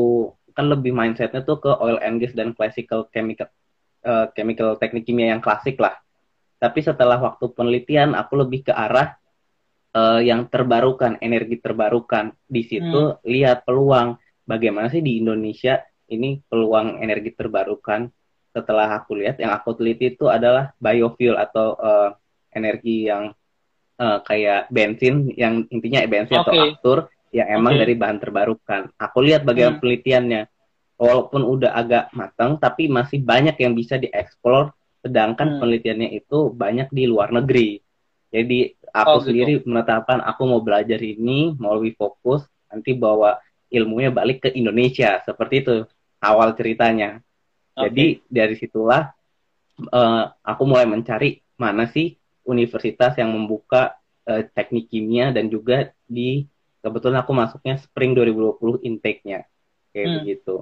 kan 0.52 0.67
lebih 0.67 0.90
mindsetnya 0.90 1.47
tuh 1.47 1.62
ke 1.62 1.71
oil 1.71 2.02
and 2.02 2.19
gas 2.19 2.35
dan 2.35 2.50
classical 2.50 3.07
chemical 3.14 3.47
uh, 4.02 4.26
chemical 4.35 4.75
teknik 4.76 5.07
kimia 5.07 5.37
yang 5.37 5.43
klasik 5.43 5.78
lah. 5.78 5.95
Tapi 6.59 6.83
setelah 6.83 7.23
waktu 7.23 7.55
penelitian 7.55 8.19
aku 8.19 8.35
lebih 8.43 8.67
ke 8.67 8.73
arah 8.75 9.14
uh, 9.95 10.21
yang 10.21 10.50
terbarukan, 10.50 11.16
energi 11.23 11.61
terbarukan. 11.61 12.35
Di 12.45 12.62
situ 12.66 13.16
hmm. 13.16 13.25
lihat 13.25 13.64
peluang 13.64 14.18
bagaimana 14.49 14.88
sih 14.88 15.04
di 15.04 15.21
Indonesia 15.21 15.80
ini 16.09 16.40
peluang 16.49 17.04
energi 17.04 17.37
terbarukan 17.37 18.09
setelah 18.49 18.88
aku 18.97 19.21
lihat 19.21 19.37
yang 19.38 19.52
aku 19.52 19.76
teliti 19.76 20.16
itu 20.16 20.26
adalah 20.33 20.73
biofuel 20.80 21.37
atau 21.37 21.76
uh, 21.76 22.11
energi 22.50 23.07
yang 23.07 23.30
uh, 24.00 24.18
kayak 24.25 24.73
bensin 24.73 25.28
yang 25.37 25.68
intinya 25.68 26.00
bensin 26.09 26.40
okay. 26.40 26.45
atau 26.49 26.52
aftur 26.73 26.99
yang 27.28 27.61
emang 27.61 27.76
okay. 27.76 27.80
dari 27.85 27.95
bahan 27.95 28.18
terbarukan. 28.18 28.80
Aku 28.97 29.18
lihat 29.21 29.45
bagaimana 29.45 29.76
hmm. 29.76 29.83
penelitiannya. 29.85 30.42
Walaupun 30.99 31.47
udah 31.47 31.78
agak 31.78 32.11
matang 32.11 32.59
tapi 32.59 32.90
masih 32.90 33.23
banyak 33.23 33.54
yang 33.62 33.71
bisa 33.78 34.02
dieksplor 34.02 34.75
sedangkan 34.99 35.54
hmm. 35.54 35.59
penelitiannya 35.62 36.09
itu 36.11 36.50
banyak 36.50 36.90
di 36.90 37.04
luar 37.07 37.30
negeri. 37.30 37.78
Jadi 38.35 38.75
aku 38.90 39.09
oh, 39.11 39.18
gitu. 39.23 39.26
sendiri 39.33 39.52
gitu. 39.61 39.66
menetapkan 39.71 40.18
aku 40.23 40.42
mau 40.49 40.61
belajar 40.61 40.99
ini, 41.00 41.54
mau 41.57 41.76
lebih 41.76 41.97
fokus, 41.97 42.45
nanti 42.68 42.95
bawa 42.97 43.40
ilmunya 43.68 44.11
balik 44.12 44.49
ke 44.49 44.49
Indonesia. 44.57 45.21
Seperti 45.25 45.54
itu 45.64 45.75
awal 46.23 46.54
ceritanya. 46.59 47.23
Jadi 47.78 48.26
dari 48.26 48.59
situlah 48.59 49.07
uh, 49.87 50.23
aku 50.42 50.62
mulai 50.66 50.83
mencari 50.83 51.38
mana 51.54 51.87
sih 51.87 52.18
universitas 52.42 53.14
yang 53.14 53.30
membuka 53.30 53.95
uh, 54.26 54.42
teknik 54.50 54.90
kimia 54.90 55.30
dan 55.30 55.47
juga 55.47 55.95
di 56.11 56.42
kebetulan 56.83 57.23
aku 57.23 57.33
masuknya 57.35 57.78
spring 57.78 58.18
2020 58.18 58.83
intake-nya 58.83 59.47
kayak 59.95 60.07
hmm. 60.07 60.16
begitu. 60.23 60.57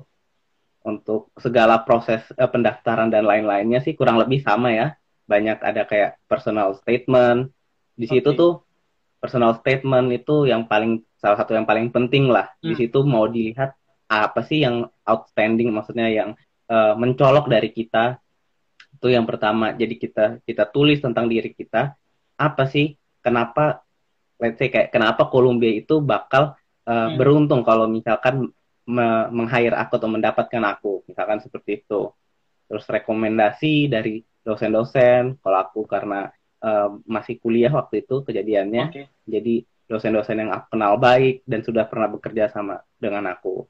Untuk 0.87 1.35
segala 1.41 1.83
proses 1.83 2.23
uh, 2.37 2.47
pendaftaran 2.47 3.09
dan 3.09 3.25
lain-lainnya 3.25 3.81
sih 3.81 3.97
kurang 3.97 4.21
lebih 4.21 4.45
sama 4.45 4.77
ya. 4.77 4.95
Banyak 5.27 5.59
ada 5.65 5.83
kayak 5.89 6.21
personal 6.31 6.77
statement. 6.79 7.51
Di 7.97 8.07
situ 8.07 8.31
okay. 8.31 8.39
tuh 8.39 8.53
personal 9.19 9.57
statement 9.59 10.13
itu 10.13 10.47
yang 10.47 10.69
paling 10.69 11.03
salah 11.17 11.41
satu 11.41 11.57
yang 11.57 11.65
paling 11.65 11.89
penting 11.89 12.29
lah. 12.29 12.53
Hmm. 12.61 12.71
Di 12.71 12.75
situ 12.77 13.03
mau 13.03 13.27
dilihat 13.27 13.73
apa 14.07 14.47
sih 14.47 14.63
yang 14.63 14.87
outstanding 15.03 15.75
maksudnya 15.75 16.07
yang 16.07 16.39
uh, 16.71 16.95
mencolok 16.95 17.51
dari 17.51 17.75
kita 17.75 18.23
itu 18.97 19.13
yang 19.13 19.27
pertama 19.29 19.77
jadi 19.77 19.93
kita 19.99 20.25
kita 20.47 20.65
tulis 20.71 21.03
tentang 21.03 21.29
diri 21.29 21.53
kita 21.53 21.99
apa 22.39 22.65
sih 22.71 22.97
kenapa 23.21 23.85
let's 24.41 24.57
say 24.57 24.73
kayak 24.73 24.95
kenapa 24.95 25.29
Columbia 25.29 25.75
itu 25.75 26.01
bakal 26.01 26.57
uh, 26.87 27.11
hmm. 27.11 27.19
beruntung 27.19 27.67
kalau 27.67 27.91
misalkan 27.91 28.55
me 28.87 29.27
meng-hire 29.35 29.75
aku 29.75 29.99
atau 29.99 30.07
mendapatkan 30.07 30.63
aku 30.63 31.03
misalkan 31.11 31.43
seperti 31.43 31.83
itu 31.83 32.15
terus 32.71 32.87
rekomendasi 32.87 33.91
dari 33.91 34.23
dosen-dosen 34.47 35.43
kalau 35.43 35.59
aku 35.59 35.83
karena 35.91 36.31
uh, 36.63 36.97
masih 37.05 37.41
kuliah 37.43 37.73
waktu 37.73 38.07
itu 38.07 38.23
kejadiannya 38.25 38.85
okay. 38.93 39.07
jadi 39.29 39.65
dosen-dosen 39.87 40.43
yang 40.43 40.51
aku 40.51 40.77
kenal 40.77 40.99
baik 40.99 41.47
dan 41.47 41.63
sudah 41.63 41.87
pernah 41.87 42.11
bekerja 42.11 42.51
sama 42.51 42.83
dengan 43.01 43.27
aku 43.31 43.67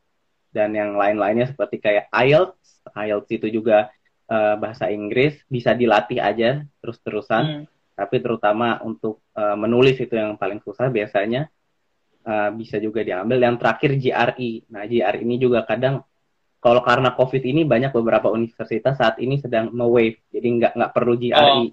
dan 0.54 0.72
yang 0.72 0.96
lain-lainnya 0.96 1.50
seperti 1.52 1.80
kayak 1.82 2.08
IELTS 2.14 2.76
IELTS 2.94 3.28
itu 3.32 3.48
juga 3.50 3.90
uh, 4.30 4.54
bahasa 4.58 4.90
Inggris 4.90 5.38
bisa 5.46 5.72
dilatih 5.74 6.20
aja 6.22 6.62
terus-terusan. 6.82 7.44
Hmm. 7.44 7.64
Tapi 7.96 8.20
terutama 8.20 8.76
untuk 8.84 9.24
uh, 9.32 9.56
menulis 9.56 9.96
itu 9.96 10.12
yang 10.12 10.36
paling 10.36 10.60
susah 10.60 10.92
biasanya 10.92 11.48
uh, 12.28 12.52
bisa 12.52 12.76
juga 12.76 13.00
diambil. 13.00 13.40
Yang 13.40 13.56
terakhir 13.64 13.90
GRE. 13.96 14.50
Nah 14.68 14.84
GRE 14.84 15.18
ini 15.24 15.36
juga 15.40 15.64
kadang 15.64 16.04
kalau 16.60 16.82
karena 16.82 17.14
COVID 17.14 17.42
ini 17.46 17.62
banyak 17.62 17.94
beberapa 17.94 18.28
universitas 18.32 18.98
saat 18.98 19.22
ini 19.22 19.38
sedang 19.38 19.70
me-wave, 19.70 20.18
jadi 20.34 20.48
nggak 20.50 20.72
nggak 20.74 20.92
perlu 20.92 21.14
GRE. 21.14 21.62
Oh. 21.62 21.70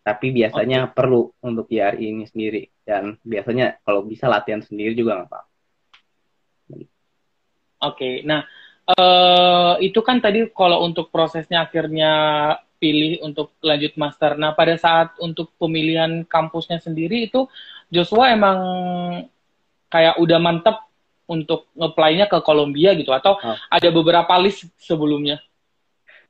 Tapi 0.00 0.32
biasanya 0.32 0.90
okay. 0.90 0.94
perlu 0.96 1.28
untuk 1.44 1.68
GRE 1.68 2.00
ini 2.00 2.24
sendiri. 2.24 2.64
Dan 2.80 3.20
biasanya 3.20 3.78
kalau 3.84 4.02
bisa 4.04 4.26
latihan 4.26 4.64
sendiri 4.64 4.96
juga 4.96 5.20
nggak 5.20 5.28
apa-apa. 5.28 5.48
Oke, 6.70 6.84
okay. 7.80 8.14
nah 8.28 8.44
uh, 8.92 9.80
itu 9.80 10.04
kan 10.04 10.20
tadi 10.20 10.44
kalau 10.52 10.84
untuk 10.84 11.08
prosesnya 11.08 11.64
akhirnya 11.64 12.12
pilih 12.80 13.20
untuk 13.20 13.52
lanjut 13.60 13.92
master. 14.00 14.40
Nah, 14.40 14.56
pada 14.56 14.74
saat 14.80 15.12
untuk 15.20 15.52
pemilihan 15.60 16.24
kampusnya 16.24 16.80
sendiri 16.80 17.28
itu 17.28 17.44
Joshua 17.92 18.32
emang 18.32 18.58
kayak 19.92 20.16
udah 20.16 20.38
mantep 20.40 20.76
untuk 21.30 21.70
ngeplay-nya 21.76 22.26
ke 22.26 22.40
Kolombia 22.42 22.96
gitu 22.96 23.14
atau 23.14 23.38
oh. 23.38 23.56
ada 23.70 23.88
beberapa 23.92 24.32
list 24.40 24.66
sebelumnya? 24.80 25.38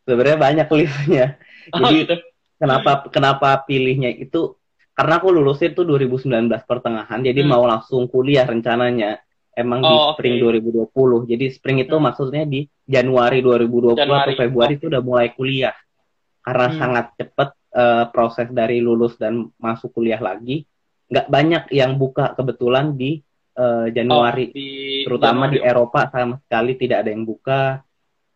Sebenarnya 0.05 0.37
banyak 0.37 0.69
listnya. 0.75 1.27
Oh, 1.71 1.87
Jadi 1.87 1.97
gitu. 2.03 2.17
Kenapa 2.61 3.09
kenapa 3.09 3.65
pilihnya 3.65 4.13
itu 4.13 4.61
karena 4.93 5.17
aku 5.17 5.33
lulusnya 5.33 5.73
itu 5.73 5.81
2019 5.81 6.29
pertengahan, 6.69 7.25
jadi 7.25 7.41
hmm. 7.41 7.49
mau 7.49 7.65
langsung 7.65 8.05
kuliah 8.13 8.45
rencananya 8.45 9.17
emang 9.57 9.81
oh, 9.83 9.89
di 9.89 9.97
spring 10.17 10.37
okay. 10.45 10.61
2020. 10.93 11.31
Jadi 11.33 11.45
spring 11.53 11.79
itu 11.81 11.97
hmm. 11.97 12.05
maksudnya 12.05 12.45
di 12.45 12.69
Januari 12.85 13.41
2020 13.41 13.97
Januari. 13.97 14.21
atau 14.21 14.33
Februari 14.37 14.73
itu 14.77 14.87
udah 14.93 15.03
mulai 15.03 15.29
kuliah. 15.33 15.75
Karena 16.41 16.67
hmm. 16.69 16.77
sangat 16.77 17.07
cepat 17.17 17.49
uh, 17.73 17.81
eh, 17.81 18.05
proses 18.13 18.49
dari 18.53 18.81
lulus 18.81 19.17
dan 19.17 19.49
masuk 19.57 19.97
kuliah 19.97 20.21
lagi. 20.21 20.65
Nggak 21.11 21.27
banyak 21.33 21.65
yang 21.75 21.97
buka 21.97 22.37
kebetulan 22.37 22.95
di 22.95 23.21
uh, 23.57 23.89
Januari. 23.91 24.53
Oh, 24.53 24.55
di 24.55 24.69
terutama 25.09 25.49
Januari. 25.49 25.55
di 25.57 25.59
Eropa 25.65 26.01
sama 26.13 26.37
sekali 26.45 26.73
tidak 26.77 26.99
ada 27.07 27.11
yang 27.11 27.25
buka. 27.25 27.81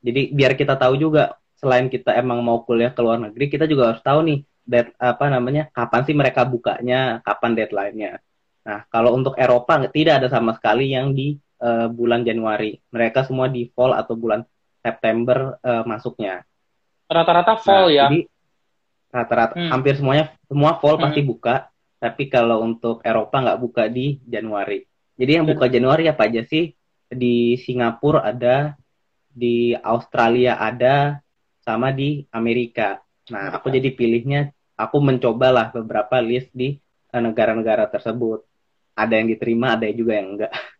Jadi 0.04 0.36
biar 0.36 0.52
kita 0.52 0.76
tahu 0.76 1.00
juga 1.00 1.32
selain 1.64 1.88
kita 1.88 2.12
emang 2.12 2.44
mau 2.44 2.60
kuliah 2.68 2.92
ke 2.92 3.00
luar 3.00 3.16
negeri, 3.16 3.48
kita 3.48 3.64
juga 3.64 3.96
harus 3.96 4.04
tahu 4.04 4.20
nih 4.28 4.38
dead, 4.68 4.92
apa 5.00 5.32
namanya 5.32 5.72
kapan 5.72 6.04
sih 6.04 6.12
mereka 6.12 6.44
bukanya, 6.44 7.24
kapan 7.24 7.56
deadline-nya. 7.56 8.20
Nah, 8.64 8.84
kalau 8.92 9.16
untuk 9.16 9.36
Eropa 9.40 9.88
tidak 9.88 10.20
ada 10.20 10.28
sama 10.28 10.52
sekali 10.56 10.92
yang 10.92 11.16
di 11.16 11.40
uh, 11.60 11.88
bulan 11.88 12.24
Januari. 12.24 12.80
Mereka 12.92 13.24
semua 13.24 13.48
di 13.48 13.68
fall 13.72 13.96
atau 13.96 14.16
bulan 14.16 14.44
September 14.84 15.56
uh, 15.64 15.84
masuknya. 15.88 16.44
Rata-rata 17.08 17.56
fall 17.60 17.88
nah, 17.88 17.96
ya. 17.96 18.06
Jadi 18.08 18.20
rata-rata 19.14 19.54
hmm. 19.56 19.70
hampir 19.70 19.94
semuanya 19.94 20.34
semua 20.48 20.76
fall 20.80 20.96
hmm. 21.00 21.04
pasti 21.08 21.20
buka, 21.24 21.54
tapi 22.00 22.28
kalau 22.28 22.60
untuk 22.60 23.00
Eropa 23.06 23.40
nggak 23.40 23.60
buka 23.60 23.82
di 23.88 24.20
Januari. 24.28 24.84
Jadi 25.14 25.30
yang 25.30 25.46
buka 25.46 25.70
Januari 25.70 26.10
apa 26.10 26.26
aja 26.26 26.42
sih? 26.42 26.74
Di 27.06 27.54
Singapura 27.54 28.26
ada, 28.26 28.74
di 29.30 29.70
Australia 29.78 30.58
ada, 30.58 31.22
sama 31.64 31.88
di 31.90 32.28
Amerika. 32.28 33.00
Nah, 33.32 33.56
aku 33.56 33.72
jadi 33.72 33.88
pilihnya, 33.96 34.52
aku 34.76 35.00
mencobalah 35.00 35.72
beberapa 35.72 36.20
list 36.20 36.52
di 36.52 36.76
eh, 37.10 37.22
negara-negara 37.24 37.88
tersebut 37.88 38.44
ada 38.94 39.14
yang 39.18 39.26
diterima 39.26 39.74
ada 39.74 39.90
juga 39.90 40.12
yang 40.18 40.38
enggak 40.38 40.52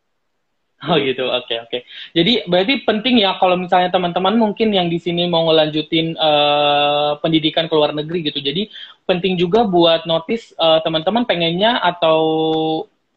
Oh 0.85 1.01
gitu, 1.01 1.25
oke 1.25 1.49
okay, 1.49 1.57
oke. 1.65 1.71
Okay. 1.73 1.81
Jadi 2.13 2.45
berarti 2.45 2.85
penting 2.85 3.25
ya 3.25 3.41
kalau 3.41 3.57
misalnya 3.57 3.89
teman-teman 3.89 4.37
mungkin 4.37 4.69
yang 4.69 4.93
di 4.93 5.01
sini 5.01 5.25
mau 5.25 5.49
ngelanjutin 5.49 6.13
uh, 6.13 7.17
pendidikan 7.25 7.65
ke 7.65 7.73
luar 7.73 7.97
negeri 7.97 8.29
gitu. 8.29 8.37
Jadi 8.45 8.69
penting 9.09 9.41
juga 9.41 9.65
buat 9.65 10.05
notice 10.05 10.53
uh, 10.61 10.85
teman-teman 10.85 11.25
pengennya 11.25 11.81
atau 11.81 12.21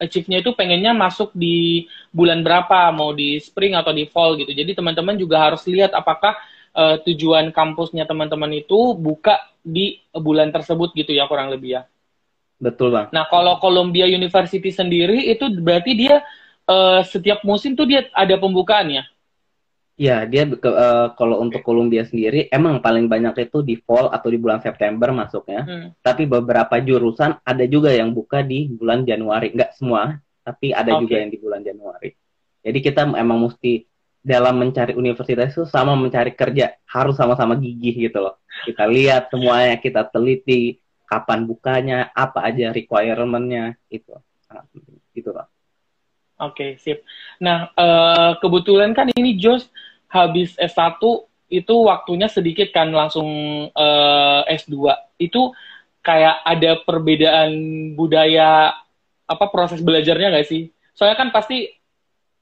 achieve-nya 0.00 0.40
itu 0.40 0.56
pengennya 0.56 0.96
masuk 0.96 1.28
di 1.36 1.84
bulan 2.08 2.40
berapa, 2.40 2.88
mau 2.88 3.12
di 3.12 3.36
spring 3.36 3.76
atau 3.76 3.92
di 3.92 4.08
fall 4.08 4.40
gitu. 4.40 4.48
Jadi 4.48 4.72
teman-teman 4.72 5.20
juga 5.20 5.36
harus 5.36 5.60
lihat 5.68 5.92
apakah 5.92 6.40
uh, 6.78 6.96
tujuan 7.02 7.50
kampusnya 7.50 8.06
teman-teman 8.06 8.54
itu 8.54 8.94
buka 8.94 9.42
di 9.66 9.98
bulan 10.14 10.54
tersebut 10.54 10.94
gitu 10.94 11.10
ya 11.10 11.26
kurang 11.26 11.50
lebih 11.50 11.82
ya. 11.82 11.82
Betul 12.62 12.94
bang. 12.94 13.10
Nah 13.10 13.26
kalau 13.26 13.58
Columbia 13.58 14.06
University 14.06 14.70
sendiri 14.70 15.26
itu 15.26 15.50
berarti 15.58 15.92
dia 15.98 16.22
uh, 16.70 17.02
setiap 17.02 17.42
musim 17.42 17.74
tuh 17.74 17.90
dia 17.90 18.06
ada 18.14 18.38
pembukaannya. 18.38 19.02
Ya, 19.98 20.22
dia 20.22 20.46
ke, 20.46 20.70
uh, 20.70 21.10
kalau 21.18 21.42
untuk 21.42 21.58
Columbia 21.66 22.06
sendiri 22.06 22.46
emang 22.54 22.78
paling 22.78 23.10
banyak 23.10 23.50
itu 23.50 23.66
di 23.66 23.82
fall 23.82 24.06
atau 24.14 24.30
di 24.30 24.38
bulan 24.38 24.62
September 24.62 25.10
masuknya. 25.10 25.66
Hmm. 25.66 25.88
Tapi 25.98 26.22
beberapa 26.22 26.78
jurusan 26.78 27.42
ada 27.42 27.64
juga 27.66 27.90
yang 27.90 28.14
buka 28.14 28.46
di 28.46 28.70
bulan 28.70 29.02
Januari. 29.02 29.50
Enggak 29.50 29.74
semua, 29.74 30.22
tapi 30.46 30.70
ada 30.70 30.94
okay. 30.94 31.02
juga 31.02 31.14
yang 31.18 31.30
di 31.34 31.38
bulan 31.42 31.66
Januari. 31.66 32.14
Jadi 32.62 32.78
kita 32.78 33.10
emang 33.10 33.50
mesti 33.50 33.82
dalam 34.28 34.60
mencari 34.60 34.92
universitas 34.92 35.56
itu 35.56 35.64
sama 35.64 35.96
mencari 35.96 36.36
kerja 36.36 36.76
harus 36.84 37.16
sama-sama 37.16 37.56
gigih 37.56 38.12
gitu 38.12 38.20
loh. 38.20 38.36
Kita 38.68 38.84
lihat 38.84 39.32
semuanya, 39.32 39.80
kita 39.80 40.04
teliti 40.04 40.76
kapan 41.08 41.48
bukanya, 41.48 42.12
apa 42.12 42.44
aja 42.44 42.68
requirementnya 42.76 43.80
itu. 43.88 44.12
Gitu 45.16 45.32
loh. 45.32 45.48
Oke, 46.38 46.54
okay, 46.54 46.70
sip. 46.76 47.02
Nah, 47.40 47.72
uh, 47.74 48.36
kebetulan 48.38 48.92
kan 48.92 49.08
ini 49.16 49.40
Jos 49.40 49.72
habis 50.12 50.52
S1 50.60 51.00
itu 51.48 51.74
waktunya 51.88 52.28
sedikit 52.28 52.68
kan 52.70 52.92
langsung 52.92 53.28
eh, 53.72 54.40
S2. 54.52 54.92
Itu 55.16 55.56
kayak 56.04 56.44
ada 56.44 56.84
perbedaan 56.84 57.52
budaya 57.96 58.76
apa 59.24 59.46
proses 59.48 59.80
belajarnya 59.80 60.28
nggak 60.36 60.48
sih? 60.48 60.68
Soalnya 60.92 61.16
kan 61.16 61.32
pasti 61.32 61.72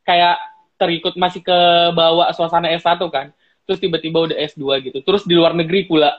kayak 0.03 0.39
terikut 0.77 1.17
masih 1.17 1.41
ke 1.43 1.59
bawah 1.93 2.29
suasana 2.33 2.73
S1 2.73 3.01
kan. 3.09 3.33
Terus 3.67 3.83
tiba-tiba 3.83 4.31
udah 4.31 4.37
S2 4.37 4.65
gitu. 4.89 4.99
Terus 5.03 5.27
di 5.27 5.35
luar 5.35 5.53
negeri 5.57 5.89
pula. 5.89 6.15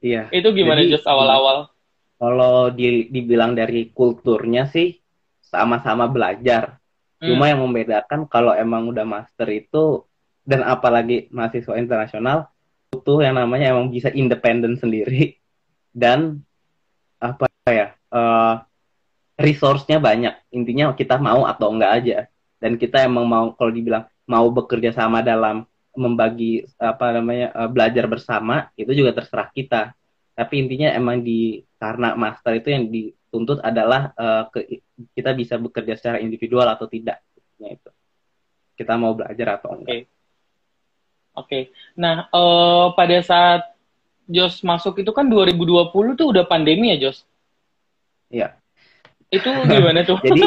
Iya. 0.00 0.30
Itu 0.30 0.54
gimana 0.54 0.86
Jos 0.86 1.04
awal-awal? 1.04 1.68
Kalau 2.18 2.70
di, 2.74 3.06
dibilang 3.10 3.54
dari 3.54 3.90
kulturnya 3.94 4.66
sih 4.66 4.96
sama-sama 5.42 6.06
belajar. 6.10 6.78
Hmm. 7.18 7.34
Cuma 7.34 7.50
yang 7.50 7.62
membedakan 7.62 8.26
kalau 8.30 8.54
emang 8.54 8.90
udah 8.90 9.06
master 9.06 9.46
itu 9.50 10.06
dan 10.46 10.64
apalagi 10.64 11.28
mahasiswa 11.28 11.76
internasional 11.76 12.48
butuh 12.88 13.20
yang 13.20 13.36
namanya 13.36 13.76
emang 13.76 13.92
bisa 13.92 14.08
independen 14.16 14.80
sendiri 14.80 15.36
dan 15.92 16.40
apa 17.20 17.50
ya 17.68 17.92
uh, 18.14 18.62
resource-nya 19.38 20.02
banyak. 20.02 20.34
Intinya 20.50 20.90
kita 20.94 21.16
mau 21.22 21.46
atau 21.46 21.70
enggak 21.70 21.92
aja. 22.02 22.18
Dan 22.58 22.76
kita 22.76 23.06
emang 23.06 23.24
mau 23.26 23.54
kalau 23.54 23.70
dibilang 23.70 24.04
mau 24.26 24.46
bekerja 24.50 24.92
sama 24.92 25.22
dalam 25.22 25.64
membagi 25.94 26.66
apa 26.78 27.10
namanya 27.16 27.50
uh, 27.54 27.70
belajar 27.70 28.06
bersama 28.06 28.70
itu 28.74 28.92
juga 28.92 29.14
terserah 29.14 29.48
kita. 29.50 29.94
Tapi 30.34 30.54
intinya 30.62 30.94
emang 30.94 31.22
di 31.22 31.62
karena 31.78 32.14
master 32.14 32.58
itu 32.58 32.68
yang 32.70 32.84
di 32.90 33.10
tuntut 33.30 33.58
adalah 33.62 34.14
uh, 34.14 34.46
ke, 34.50 34.82
kita 35.14 35.34
bisa 35.34 35.54
bekerja 35.58 35.98
secara 35.98 36.18
individual 36.22 36.66
atau 36.70 36.86
tidak 36.86 37.22
itu 37.58 37.90
kita 38.78 38.94
mau 38.94 39.12
belajar 39.18 39.58
atau 39.58 39.74
enggak. 39.74 39.90
Oke, 39.90 39.98
okay. 39.98 40.00
okay. 41.34 41.62
nah 41.98 42.30
uh, 42.30 42.94
pada 42.94 43.18
saat 43.26 43.66
Jos 44.30 44.62
masuk 44.62 45.02
itu 45.02 45.10
kan 45.10 45.26
2020 45.26 45.90
tuh 46.14 46.26
udah 46.30 46.44
pandemi 46.46 46.94
ya 46.94 47.10
Jos? 47.10 47.26
Iya. 48.30 48.54
Itu 49.32 49.50
gimana 49.50 50.06
tuh? 50.06 50.20
jadi, 50.28 50.46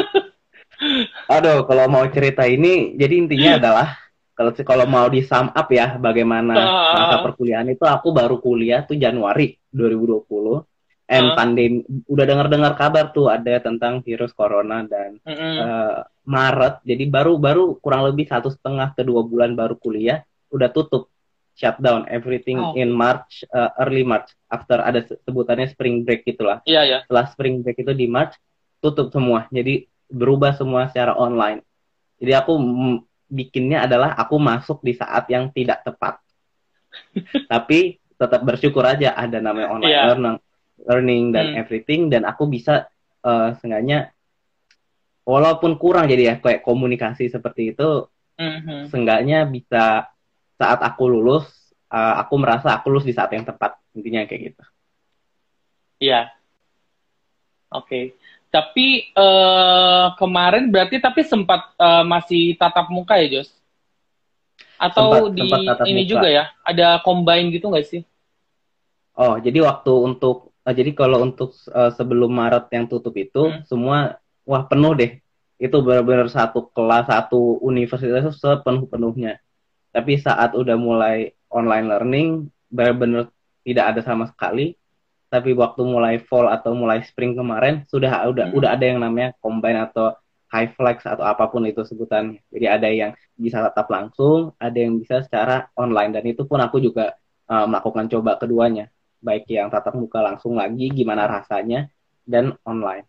aduh 1.32 1.64
kalau 1.64 1.88
mau 1.88 2.04
cerita 2.12 2.44
ini, 2.44 2.92
jadi 2.94 3.14
intinya 3.16 3.50
adalah 3.56 3.88
kalau 4.32 4.52
kalau 4.64 4.86
mau 4.88 5.06
di 5.12 5.20
sum 5.22 5.52
up 5.52 5.68
ya 5.68 6.00
bagaimana 6.00 6.54
uh, 6.56 6.94
masa 6.96 7.16
perkuliahan 7.20 7.68
itu 7.68 7.84
aku 7.84 8.10
baru 8.10 8.40
kuliah 8.40 8.82
tuh 8.82 8.96
Januari 8.96 9.60
2020 9.70 10.64
and 11.12 11.26
uh. 11.28 11.36
pandemi 11.36 11.84
udah 12.08 12.24
dengar-dengar 12.24 12.72
kabar 12.74 13.12
tuh 13.12 13.28
ada 13.28 13.60
tentang 13.60 14.00
virus 14.00 14.32
corona 14.32 14.82
dan 14.88 15.20
uh 15.22 15.30
-uh. 15.30 15.56
Uh, 15.60 15.98
Maret 16.24 16.80
jadi 16.82 17.04
baru 17.12 17.36
baru 17.36 17.76
kurang 17.78 18.08
lebih 18.08 18.24
satu 18.30 18.48
setengah 18.48 18.96
ke 18.96 19.04
dua 19.04 19.20
bulan 19.20 19.52
baru 19.52 19.76
kuliah 19.76 20.24
udah 20.48 20.72
tutup 20.72 21.12
shutdown 21.52 22.08
everything 22.08 22.56
oh. 22.56 22.72
in 22.72 22.88
March 22.88 23.44
uh, 23.52 23.68
early 23.84 24.02
March 24.02 24.32
after 24.48 24.80
ada 24.80 25.04
sebutannya 25.04 25.68
spring 25.68 26.08
break 26.08 26.24
gitulah 26.24 26.64
iya 26.64 26.80
yeah, 26.80 26.82
iya 26.82 26.92
yeah. 26.96 27.00
setelah 27.04 27.24
spring 27.28 27.60
break 27.60 27.76
itu 27.76 27.92
di 27.92 28.08
March 28.08 28.32
tutup 28.80 29.12
semua 29.12 29.44
jadi 29.52 29.84
berubah 30.12 30.52
semua 30.54 30.92
secara 30.92 31.16
online 31.16 31.64
jadi 32.20 32.44
aku 32.44 32.54
bikinnya 33.32 33.88
adalah 33.88 34.12
aku 34.14 34.36
masuk 34.36 34.84
di 34.84 34.92
saat 34.92 35.24
yang 35.32 35.48
tidak 35.50 35.82
tepat 35.82 36.20
tapi 37.52 37.96
tetap 38.20 38.44
bersyukur 38.44 38.84
aja 38.84 39.16
ada 39.16 39.40
namanya 39.40 39.68
online 39.72 39.92
yeah. 39.96 40.06
learning 40.12 40.36
learning 40.82 41.24
dan 41.32 41.44
hmm. 41.50 41.60
everything 41.64 42.00
dan 42.12 42.28
aku 42.28 42.46
bisa 42.46 42.86
uh, 43.24 43.56
seenggaknya 43.58 44.12
walaupun 45.22 45.78
kurang 45.78 46.10
jadi 46.10 46.22
ya 46.22 46.34
kayak 46.42 46.66
komunikasi 46.66 47.30
seperti 47.30 47.74
itu 47.74 48.10
mm-hmm. 48.38 48.90
seenggaknya 48.90 49.46
bisa 49.46 50.10
saat 50.58 50.80
aku 50.82 51.06
lulus 51.06 51.46
uh, 51.90 52.18
aku 52.22 52.34
merasa 52.38 52.74
aku 52.74 52.90
lulus 52.90 53.06
di 53.06 53.14
saat 53.14 53.30
yang 53.30 53.46
tepat 53.46 53.78
intinya 53.94 54.26
kayak 54.26 54.52
gitu 54.52 54.62
iya 56.02 56.30
oke 57.70 57.86
okay. 57.86 58.04
Tapi 58.52 59.08
uh, 59.16 60.12
kemarin 60.20 60.68
berarti 60.68 61.00
tapi 61.00 61.24
sempat 61.24 61.72
uh, 61.80 62.04
masih 62.04 62.52
tatap 62.60 62.92
muka 62.92 63.16
ya 63.16 63.40
Jos? 63.40 63.48
Atau 64.76 65.32
sempat, 65.32 65.40
di 65.40 65.48
sempat 65.48 65.78
ini 65.88 66.02
muka. 66.04 66.10
juga 66.12 66.28
ya? 66.28 66.44
Ada 66.60 67.00
combine 67.00 67.48
gitu 67.48 67.72
nggak 67.72 67.86
sih? 67.88 68.04
Oh 69.16 69.40
jadi 69.40 69.64
waktu 69.64 69.92
untuk 69.96 70.52
uh, 70.68 70.74
jadi 70.76 70.92
kalau 70.92 71.24
untuk 71.24 71.56
uh, 71.72 71.88
sebelum 71.96 72.28
Maret 72.28 72.68
yang 72.76 72.84
tutup 72.92 73.16
itu 73.16 73.48
hmm. 73.48 73.64
semua 73.64 74.20
wah 74.44 74.68
penuh 74.68 74.92
deh. 75.00 75.16
Itu 75.56 75.80
benar-benar 75.80 76.28
satu 76.28 76.68
kelas 76.76 77.08
satu 77.08 77.56
universitas 77.64 78.20
itu 78.20 78.32
sepenuh-penuhnya. 78.36 79.40
Tapi 79.96 80.20
saat 80.20 80.52
udah 80.52 80.76
mulai 80.76 81.32
online 81.48 81.88
learning 81.88 82.28
benar-benar 82.68 83.32
tidak 83.64 83.96
ada 83.96 84.00
sama 84.04 84.28
sekali 84.28 84.76
tapi 85.32 85.56
waktu 85.56 85.80
mulai 85.88 86.20
fall 86.20 86.52
atau 86.52 86.76
mulai 86.76 87.00
spring 87.00 87.32
kemarin 87.32 87.88
sudah 87.88 88.28
udah 88.28 88.52
hmm. 88.52 88.58
udah 88.60 88.70
ada 88.76 88.84
yang 88.84 89.00
namanya 89.00 89.32
combine 89.40 89.80
atau 89.80 90.12
high 90.52 90.68
flex 90.76 91.08
atau 91.08 91.24
apa 91.24 91.48
pun 91.48 91.64
itu 91.64 91.80
sebutannya 91.80 92.44
jadi 92.52 92.76
ada 92.76 92.88
yang 92.92 93.16
bisa 93.42 93.58
tetap 93.64 93.90
langsung 93.90 94.54
ada 94.60 94.78
yang 94.78 95.00
bisa 95.00 95.24
secara 95.26 95.66
online. 95.74 96.14
Dan 96.14 96.24
itu 96.30 96.46
pun 96.46 96.62
aku 96.62 96.78
juga 96.78 97.18
uh, 97.50 97.66
melakukan 97.66 98.06
coba 98.06 98.38
keduanya. 98.38 98.86
Baik 99.18 99.50
yang 99.50 99.70
tatap 99.70 99.98
muka 99.98 100.22
langsung 100.22 100.58
lagi 100.58 100.90
gimana 100.94 101.26
rasanya 101.26 101.90
dan 102.22 102.54
online. 102.62 103.06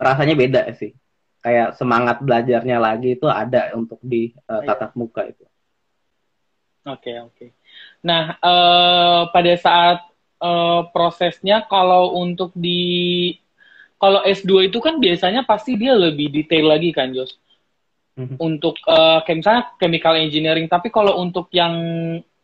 Rasanya 0.00 0.34
beda 0.36 0.62
sih. 0.76 0.96
Kayak 1.44 1.76
semangat 1.76 2.24
belajarnya 2.24 2.80
lagi 2.80 3.20
itu 3.20 3.28
ada 3.28 3.76
untuk 3.76 4.00
di 4.00 4.32
uh, 4.48 4.64
tatap 4.64 4.96
muka 4.96 5.28
itu. 5.28 5.44
Oke 6.84 7.12
okay, 7.12 7.16
oke. 7.20 7.32
Okay. 7.36 7.50
nah 8.04 8.36
uh, 8.44 9.32
pada 9.32 9.52
saat 9.56 10.04
uh, 10.44 10.92
prosesnya 10.92 11.64
kalau 11.64 12.20
untuk 12.20 12.52
di 12.52 13.32
kalau 13.96 14.20
S2 14.20 14.68
itu 14.68 14.84
kan 14.84 15.00
biasanya 15.00 15.48
pasti 15.48 15.80
dia 15.80 15.96
lebih 15.96 16.28
detail 16.28 16.76
lagi 16.76 16.92
kan 16.92 17.16
Jos 17.16 17.40
mm-hmm. 18.20 18.36
untuk 18.36 18.76
uh, 18.84 19.24
kayak 19.24 19.38
misalnya 19.40 19.64
chemical 19.80 20.14
engineering 20.20 20.68
tapi 20.68 20.92
kalau 20.92 21.16
untuk 21.16 21.48
yang 21.56 21.72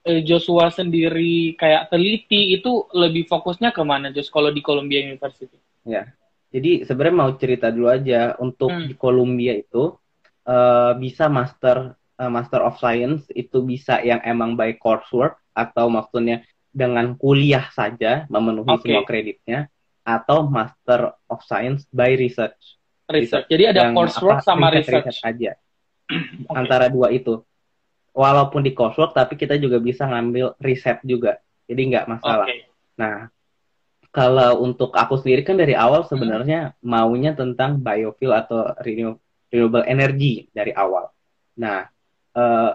Eh, 0.00 0.24
Joshua 0.24 0.72
sendiri 0.72 1.52
kayak 1.60 1.92
teliti 1.92 2.56
itu 2.56 2.88
lebih 2.96 3.28
fokusnya 3.28 3.68
ke 3.68 3.84
mana 3.84 4.08
Jos 4.08 4.32
kalau 4.32 4.48
di 4.48 4.64
Columbia 4.64 5.04
University? 5.04 5.60
Ya, 5.84 6.08
jadi 6.48 6.88
sebenarnya 6.88 7.16
mau 7.20 7.30
cerita 7.36 7.68
dulu 7.68 7.92
aja 7.92 8.32
untuk 8.40 8.72
hmm. 8.72 8.88
di 8.88 8.94
Columbia 8.96 9.60
itu 9.60 9.92
uh, 10.48 10.96
bisa 10.96 11.28
master 11.28 12.00
uh, 12.16 12.32
master 12.32 12.64
of 12.64 12.80
science 12.80 13.28
itu 13.36 13.60
bisa 13.60 14.00
yang 14.00 14.24
emang 14.24 14.56
by 14.56 14.72
coursework 14.80 15.36
atau 15.52 15.92
maksudnya 15.92 16.48
dengan 16.70 17.18
kuliah 17.18 17.66
saja 17.74 18.24
memenuhi 18.30 18.70
okay. 18.78 18.82
semua 18.86 19.02
kreditnya 19.02 19.58
atau 20.06 20.46
master 20.46 21.14
of 21.28 21.42
science 21.44 21.84
by 21.90 22.14
research. 22.16 22.78
Research. 23.10 23.50
Jadi 23.50 23.64
ada 23.74 23.90
coursework 23.90 24.40
sama 24.42 24.70
research. 24.70 25.06
research 25.06 25.20
aja. 25.26 25.52
okay. 26.10 26.50
Antara 26.50 26.86
dua 26.88 27.10
itu 27.10 27.42
walaupun 28.10 28.62
di 28.62 28.74
coursework 28.74 29.14
tapi 29.14 29.38
kita 29.38 29.54
juga 29.58 29.78
bisa 29.78 30.02
ngambil 30.02 30.58
riset 30.58 30.98
juga 31.06 31.38
jadi 31.70 31.78
nggak 31.78 32.06
masalah 32.10 32.50
okay. 32.50 32.66
nah 32.98 33.30
kalau 34.10 34.66
untuk 34.66 34.90
aku 34.90 35.14
sendiri 35.14 35.46
kan 35.46 35.54
dari 35.54 35.78
awal 35.78 36.02
sebenarnya 36.02 36.74
hmm. 36.74 36.82
maunya 36.82 37.38
tentang 37.38 37.78
biofuel 37.78 38.34
atau 38.34 38.74
renewable 38.82 39.86
energy 39.86 40.50
dari 40.50 40.74
awal 40.74 41.14
Nah, 41.60 41.84
uh, 42.32 42.72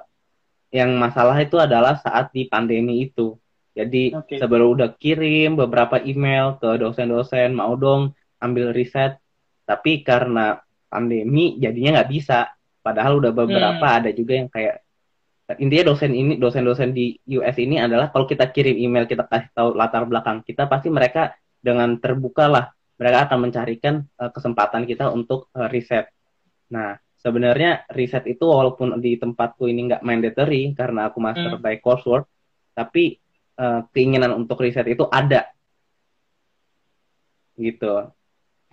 yang 0.69 0.93
masalah 0.93 1.41
itu 1.41 1.57
adalah 1.57 1.97
saat 1.97 2.29
di 2.29 2.45
pandemi 2.45 3.09
itu. 3.09 3.33
Jadi 3.75 4.15
okay. 4.15 4.39
sebelum 4.39 4.79
udah 4.79 4.95
kirim 4.95 5.59
beberapa 5.59 5.99
email 5.99 6.55
ke 6.55 6.79
dosen-dosen 6.79 7.51
mau 7.51 7.75
dong 7.75 8.15
ambil 8.39 8.71
riset, 8.71 9.19
tapi 9.67 9.99
karena 9.99 10.63
pandemi 10.87 11.59
jadinya 11.59 11.99
nggak 11.99 12.11
bisa. 12.11 12.55
Padahal 12.79 13.19
udah 13.19 13.35
beberapa 13.35 13.83
hmm. 13.83 13.97
ada 13.99 14.09
juga 14.15 14.33
yang 14.39 14.47
kayak 14.47 14.85
intinya 15.59 15.93
dosen 15.93 16.09
ini 16.15 16.33
dosen-dosen 16.41 16.89
di 16.89 17.21
US 17.37 17.53
ini 17.61 17.77
adalah 17.77 18.09
kalau 18.09 18.25
kita 18.25 18.49
kirim 18.49 18.81
email 18.81 19.05
kita 19.05 19.29
kasih 19.29 19.53
tahu 19.53 19.77
latar 19.77 20.01
belakang 20.09 20.41
kita 20.41 20.65
pasti 20.65 20.89
mereka 20.89 21.37
dengan 21.61 22.01
terbuka 22.01 22.49
lah 22.49 22.65
mereka 22.97 23.29
akan 23.29 23.49
mencarikan 23.49 24.01
uh, 24.17 24.31
kesempatan 24.33 24.89
kita 24.89 25.11
untuk 25.11 25.51
uh, 25.53 25.69
riset. 25.69 26.09
Nah 26.73 26.97
sebenarnya 27.19 27.85
riset 27.93 28.25
itu 28.25 28.41
walaupun 28.41 28.97
di 28.97 29.21
tempatku 29.21 29.69
ini 29.69 29.91
nggak 29.91 30.01
mandatory 30.01 30.73
karena 30.73 31.11
aku 31.11 31.17
master 31.21 31.59
hmm. 31.59 31.61
by 31.61 31.77
coursework, 31.77 32.25
tapi 32.73 33.21
uh, 33.59 33.81
keinginan 33.91 34.35
untuk 34.35 34.61
riset 34.61 34.87
itu 34.87 35.07
ada 35.11 35.51
gitu. 37.55 38.11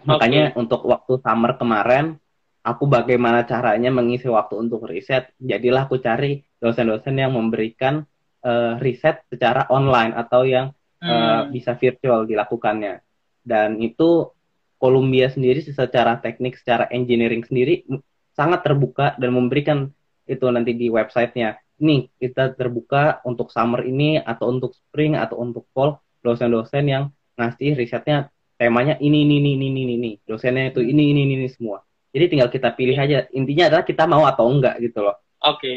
Okay. 0.03 0.07
Makanya 0.07 0.43
untuk 0.59 0.83
waktu 0.87 1.23
summer 1.23 1.55
kemarin, 1.55 2.19
aku 2.67 2.91
bagaimana 2.91 3.47
caranya 3.47 3.91
mengisi 3.95 4.27
waktu 4.27 4.59
untuk 4.59 4.87
riset, 4.87 5.31
jadilah 5.39 5.87
aku 5.87 6.03
cari 6.03 6.43
dosen-dosen 6.59 7.15
yang 7.19 7.35
memberikan 7.35 8.03
uh, 8.43 8.79
riset 8.83 9.23
secara 9.31 9.71
online 9.71 10.15
atau 10.19 10.43
yang 10.43 10.75
uh, 11.03 11.47
bisa 11.51 11.79
virtual 11.79 12.27
dilakukannya. 12.27 13.03
Dan 13.43 13.79
itu 13.83 14.31
Columbia 14.79 15.31
sendiri 15.31 15.63
secara 15.63 16.19
teknik, 16.19 16.59
secara 16.59 16.91
engineering 16.91 17.47
sendiri 17.47 17.87
sangat 18.35 18.67
terbuka 18.67 19.15
dan 19.15 19.31
memberikan 19.31 19.91
itu 20.27 20.47
nanti 20.51 20.75
di 20.75 20.91
websitenya. 20.91 21.59
Nih 21.83 22.09
kita 22.23 22.55
terbuka 22.55 23.19
untuk 23.27 23.51
summer 23.51 23.83
ini 23.83 24.23
atau 24.23 24.55
untuk 24.55 24.71
spring 24.73 25.19
atau 25.19 25.43
untuk 25.43 25.67
fall 25.75 25.99
dosen-dosen 26.23 26.87
yang 26.87 27.05
ngasih 27.35 27.75
risetnya 27.75 28.31
temanya 28.55 28.95
ini 29.03 29.27
ini 29.27 29.43
ini 29.43 29.51
ini 29.59 29.67
ini, 29.67 29.95
ini. 29.99 30.11
dosennya 30.23 30.71
itu 30.71 30.81
ini 30.87 31.11
ini 31.11 31.27
ini, 31.27 31.35
ini 31.43 31.49
semua. 31.51 31.83
Jadi 32.13 32.25
tinggal 32.37 32.49
kita 32.53 32.71
pilih 32.77 32.95
aja. 32.95 33.27
Intinya 33.33 33.73
adalah 33.73 33.85
kita 33.89 34.05
mau 34.05 34.23
atau 34.29 34.47
enggak 34.47 34.79
gitu 34.79 35.01
loh. 35.03 35.17
Oke. 35.43 35.59
Okay. 35.59 35.77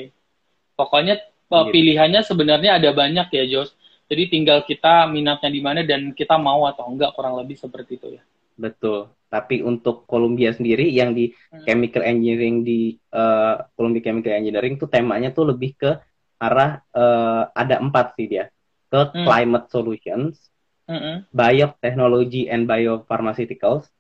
Pokoknya 0.76 1.16
eh, 1.18 1.24
gitu. 1.50 1.72
pilihannya 1.72 2.22
sebenarnya 2.22 2.78
ada 2.78 2.92
banyak 2.92 3.28
ya, 3.32 3.44
Jos. 3.48 3.74
Jadi 4.06 4.30
tinggal 4.30 4.62
kita 4.68 5.10
minatnya 5.10 5.50
di 5.50 5.62
mana 5.64 5.82
dan 5.82 6.14
kita 6.14 6.38
mau 6.38 6.68
atau 6.70 6.92
enggak 6.92 7.16
kurang 7.18 7.40
lebih 7.40 7.58
seperti 7.58 7.98
itu 7.98 8.08
ya. 8.20 8.24
Betul. 8.60 9.10
Tapi 9.36 9.60
untuk 9.60 10.08
Columbia 10.08 10.56
sendiri 10.56 10.88
yang 10.88 11.12
di 11.12 11.28
hmm. 11.28 11.68
chemical 11.68 12.08
engineering 12.08 12.64
di 12.64 12.96
uh, 13.12 13.60
Columbia 13.76 14.00
Chemical 14.00 14.32
Engineering 14.32 14.80
tuh 14.80 14.88
temanya 14.88 15.36
tuh 15.36 15.52
lebih 15.52 15.76
ke 15.76 15.92
arah 16.40 16.80
uh, 16.96 17.52
ada 17.52 17.84
empat 17.84 18.16
sih 18.16 18.32
dia. 18.32 18.48
Ke 18.88 19.12
hmm. 19.12 19.28
climate 19.28 19.68
solutions, 19.68 20.40
mm-hmm. 20.88 21.28
biotechnology 21.36 22.48
and 22.48 22.70
biopharmaceuticals, 22.70 23.92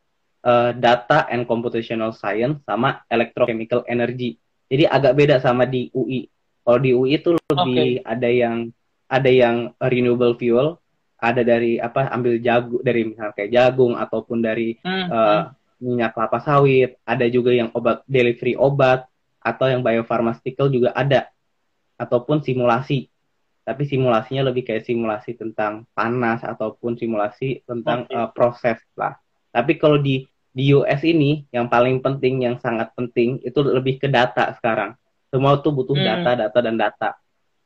uh, 0.45 0.71
data 0.77 1.27
and 1.27 1.49
computational 1.49 2.13
science, 2.15 2.61
sama 2.63 3.03
electrochemical 3.11 3.83
energy. 3.91 4.37
Jadi 4.71 4.87
agak 4.87 5.13
beda 5.19 5.35
sama 5.43 5.67
di 5.67 5.89
UI. 5.91 6.25
Kalau 6.65 6.79
di 6.81 6.91
UI 6.95 7.21
itu 7.21 7.37
lebih 7.37 8.01
okay. 8.01 8.07
ada 8.07 8.29
yang 8.29 8.57
ada 9.05 9.29
yang 9.29 9.55
renewable 9.77 10.33
fuel, 10.39 10.81
ada 11.15 11.41
dari 11.41 11.79
apa 11.79 12.11
ambil 12.11 12.37
jagung 12.43 12.81
dari 12.83 13.01
misalnya 13.07 13.33
kayak 13.33 13.51
jagung 13.51 13.93
ataupun 13.95 14.37
dari 14.43 14.75
mm-hmm. 14.79 15.07
uh, 15.09 15.41
minyak 15.79 16.11
kelapa 16.15 16.39
sawit, 16.43 16.99
ada 17.03 17.25
juga 17.27 17.51
yang 17.51 17.71
obat 17.75 18.03
delivery 18.07 18.55
obat 18.55 19.07
atau 19.39 19.65
yang 19.69 19.85
biofarmaceutical 19.85 20.71
juga 20.71 20.95
ada 20.95 21.29
ataupun 21.95 22.41
simulasi 22.43 23.07
tapi 23.65 23.89
simulasinya 23.89 24.53
lebih 24.53 24.61
kayak 24.61 24.85
simulasi 24.85 25.33
tentang 25.33 25.89
panas 25.97 26.45
ataupun 26.45 26.93
simulasi 27.01 27.65
tentang 27.65 28.05
okay. 28.05 28.13
uh, 28.13 28.21
eh, 28.21 28.29
proses 28.29 28.77
lah. 28.93 29.17
Tapi 29.49 29.81
kalau 29.81 29.97
di 29.97 30.21
di 30.55 30.71
US 30.71 31.01
ini 31.01 31.43
yang 31.49 31.65
paling 31.65 31.99
penting 31.99 32.45
yang 32.45 32.61
sangat 32.61 32.93
penting 32.93 33.41
itu 33.41 33.59
lebih 33.65 33.97
ke 33.97 34.05
data 34.05 34.53
sekarang. 34.53 34.93
Semua 35.33 35.57
tuh 35.59 35.73
butuh 35.73 35.97
hmm. 35.97 36.05
data, 36.05 36.31
data 36.45 36.59
dan 36.61 36.77
data. 36.77 37.09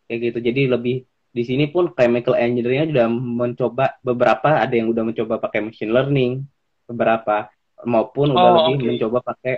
Kayak 0.07 0.19
gitu. 0.31 0.39
Jadi 0.39 0.61
lebih 0.71 0.97
di 1.29 1.43
sini 1.45 1.69
pun 1.69 1.93
chemical 1.93 2.33
engineering 2.33 2.89
sudah 2.89 3.07
mencoba 3.09 3.85
beberapa 4.01 4.57
ada 4.57 4.73
yang 4.73 4.89
udah 4.89 5.05
mencoba 5.05 5.37
pakai 5.37 5.61
machine 5.61 5.93
learning, 5.93 6.41
beberapa 6.89 7.53
maupun 7.85 8.33
udah 8.33 8.49
oh, 8.49 8.55
lebih 8.65 8.75
okay. 8.81 8.87
mencoba 8.97 9.17
pakai 9.21 9.53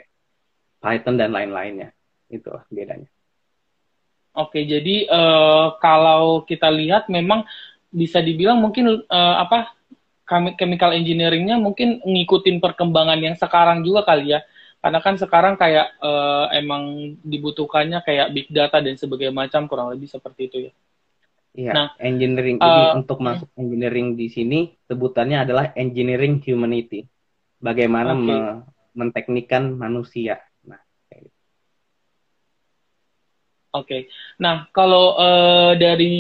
Python 0.84 1.16
dan 1.16 1.32
lain-lainnya. 1.32 1.96
Itu 2.28 2.52
bedanya. 2.68 3.08
Oke, 4.32 4.64
jadi 4.64 5.08
uh, 5.12 5.76
kalau 5.80 6.44
kita 6.48 6.72
lihat 6.72 7.08
memang 7.12 7.44
bisa 7.92 8.24
dibilang 8.24 8.60
mungkin 8.60 9.04
uh, 9.04 9.36
apa 9.44 9.76
chemical 10.56 10.96
engineeringnya 10.96 11.60
mungkin 11.60 12.00
ngikutin 12.08 12.64
perkembangan 12.64 13.20
yang 13.20 13.36
sekarang 13.36 13.84
juga 13.84 14.08
kali 14.08 14.36
ya. 14.36 14.44
Karena 14.82 15.00
kan 15.04 15.14
sekarang 15.16 15.56
kayak 15.60 15.94
uh, 16.02 16.50
emang 16.56 17.16
dibutuhkannya 17.22 18.02
kayak 18.02 18.28
big 18.34 18.48
data 18.50 18.82
dan 18.82 18.98
sebagainya 18.98 19.36
macam 19.36 19.70
kurang 19.70 19.94
lebih 19.94 20.08
seperti 20.10 20.48
itu 20.52 20.58
ya. 20.68 20.74
Iya, 21.52 21.72
nah, 21.76 21.88
engineering 22.00 22.64
uh, 22.64 22.96
untuk 22.96 23.20
masuk 23.20 23.52
engineering 23.60 24.16
di 24.16 24.32
sini 24.32 24.72
sebutannya 24.88 25.44
adalah 25.44 25.76
engineering 25.76 26.40
humanity. 26.40 27.04
Bagaimana 27.60 28.16
okay. 28.16 28.24
me 28.24 28.38
menteknikan 28.96 29.76
manusia. 29.76 30.40
Oke, 33.72 33.88
okay. 33.88 34.02
nah 34.36 34.68
kalau 34.76 35.16
uh, 35.16 35.72
dari 35.80 36.12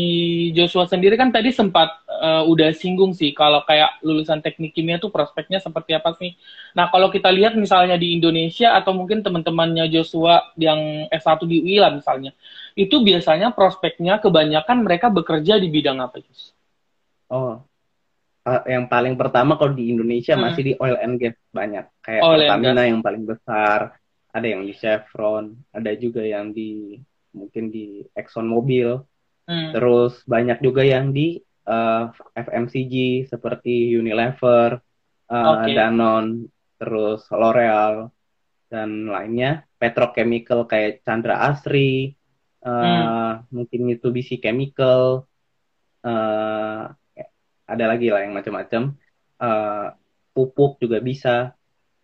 Joshua 0.55 0.87
sendiri 0.87 1.19
kan 1.19 1.35
tadi 1.35 1.51
sempat 1.51 1.99
uh, 2.07 2.47
udah 2.47 2.71
singgung 2.71 3.11
sih 3.11 3.35
kalau 3.35 3.59
kayak 3.67 3.99
lulusan 4.07 4.39
teknik 4.39 4.71
kimia 4.71 5.03
tuh 5.03 5.11
prospeknya 5.11 5.59
seperti 5.59 5.91
apa 5.91 6.15
sih? 6.15 6.31
Nah 6.79 6.87
kalau 6.87 7.11
kita 7.11 7.27
lihat 7.27 7.59
misalnya 7.59 7.99
di 7.99 8.15
Indonesia 8.15 8.71
atau 8.79 8.95
mungkin 8.95 9.19
teman-temannya 9.19 9.91
Joshua 9.91 10.55
yang 10.55 11.11
S1 11.11 11.43
di 11.43 11.59
UI 11.59 11.83
lah 11.83 11.91
misalnya, 11.91 12.31
itu 12.75 13.03
biasanya 13.03 13.51
prospeknya 13.51 14.19
kebanyakan 14.19 14.83
mereka 14.85 15.11
bekerja 15.11 15.59
di 15.59 15.67
bidang 15.67 15.99
apa, 15.99 16.19
Jus? 16.23 16.55
Oh, 17.31 17.63
uh, 18.47 18.61
yang 18.67 18.89
paling 18.89 19.15
pertama 19.15 19.55
kalau 19.55 19.73
di 19.75 19.93
Indonesia 19.93 20.33
hmm. 20.35 20.41
masih 20.41 20.63
di 20.63 20.73
oil 20.79 20.97
and 20.99 21.15
gas 21.21 21.37
banyak, 21.51 21.85
kayak 22.01 22.21
oil 22.23 22.39
Pertamina 22.43 22.83
yang 22.87 23.01
paling 23.03 23.23
besar, 23.27 23.95
ada 24.31 24.47
yang 24.47 24.63
di 24.63 24.73
Chevron, 24.75 25.55
ada 25.75 25.91
juga 25.95 26.23
yang 26.23 26.55
di 26.55 26.97
mungkin 27.35 27.71
di 27.71 28.03
Exxon 28.15 28.47
Mobil. 28.47 28.99
Hmm. 29.47 29.71
Terus 29.75 30.21
banyak 30.23 30.63
juga 30.63 30.85
yang 30.85 31.11
di 31.11 31.39
uh, 31.67 32.07
eh, 32.07 32.39
FMCG 32.39 33.27
seperti 33.27 33.91
Unilever, 33.95 34.79
uh, 35.27 35.35
eh, 35.35 35.47
okay. 35.59 35.73
Danone, 35.75 36.47
terus 36.79 37.27
L'Oreal 37.31 38.07
dan 38.71 39.11
lainnya. 39.11 39.67
Petrochemical 39.75 40.69
kayak 40.69 41.01
Chandra 41.01 41.41
Asri, 41.49 42.13
uh, 42.65 42.71
hmm. 42.71 43.33
mungkin 43.53 43.79
Mitsubishi 43.89 44.37
Chemical, 44.37 45.25
uh, 46.05 46.83
ada 47.65 47.85
lagi 47.87 48.11
lah 48.11 48.25
yang 48.25 48.35
macam-macam. 48.35 48.95
Uh, 49.41 49.95
pupuk 50.31 50.77
juga 50.81 51.01
bisa. 51.01 51.55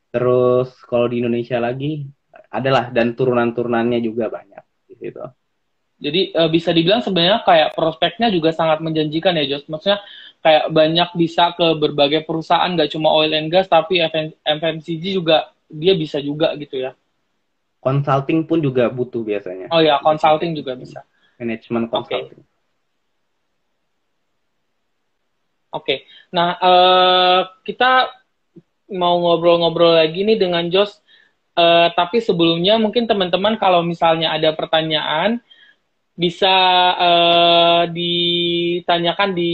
Terus 0.09 0.73
kalau 0.87 1.05
di 1.11 1.21
Indonesia 1.21 1.59
lagi 1.59 2.07
adalah 2.49 2.89
dan 2.89 3.13
turunan-turunannya 3.13 3.99
juga 3.99 4.31
banyak 4.31 4.63
gitu. 4.97 5.21
Jadi 5.97 6.31
uh, 6.37 6.49
bisa 6.49 6.69
dibilang 6.69 7.01
sebenarnya 7.01 7.41
kayak 7.41 7.73
prospeknya 7.73 8.29
juga 8.29 8.53
sangat 8.53 8.79
menjanjikan 8.85 9.33
ya 9.33 9.57
Jos. 9.57 9.65
Maksudnya 9.65 9.99
kayak 10.45 10.69
banyak 10.69 11.09
bisa 11.17 11.57
ke 11.57 11.67
berbagai 11.75 12.21
perusahaan, 12.23 12.69
nggak 12.69 12.93
cuma 12.93 13.09
oil 13.09 13.33
and 13.33 13.49
gas, 13.49 13.65
tapi 13.65 13.99
FMCG 14.45 15.03
juga 15.17 15.49
dia 15.67 15.97
bisa 15.97 16.21
juga 16.21 16.53
gitu 16.55 16.77
ya. 16.85 16.93
Consulting 17.87 18.43
pun 18.43 18.59
juga 18.59 18.91
butuh 18.91 19.23
biasanya. 19.23 19.71
Oh 19.71 19.79
ya, 19.79 20.03
consulting 20.03 20.51
juga 20.51 20.75
bisa. 20.75 21.07
Manajemen 21.39 21.87
consulting. 21.87 22.43
Oke, 25.67 25.83
okay. 25.83 25.97
nah 26.31 26.59
uh, 26.59 27.41
kita 27.63 28.11
mau 28.91 29.19
ngobrol-ngobrol 29.19 29.99
lagi 29.99 30.23
nih 30.23 30.39
dengan 30.39 30.67
Jos 30.67 30.99
Uh, 31.57 31.89
tapi 31.97 32.21
sebelumnya 32.21 32.77
mungkin 32.77 33.09
teman-teman 33.09 33.57
kalau 33.57 33.81
misalnya 33.81 34.29
ada 34.29 34.53
pertanyaan 34.53 35.41
bisa 36.13 36.53
uh, 36.93 37.89
ditanyakan 37.89 39.33
di 39.33 39.53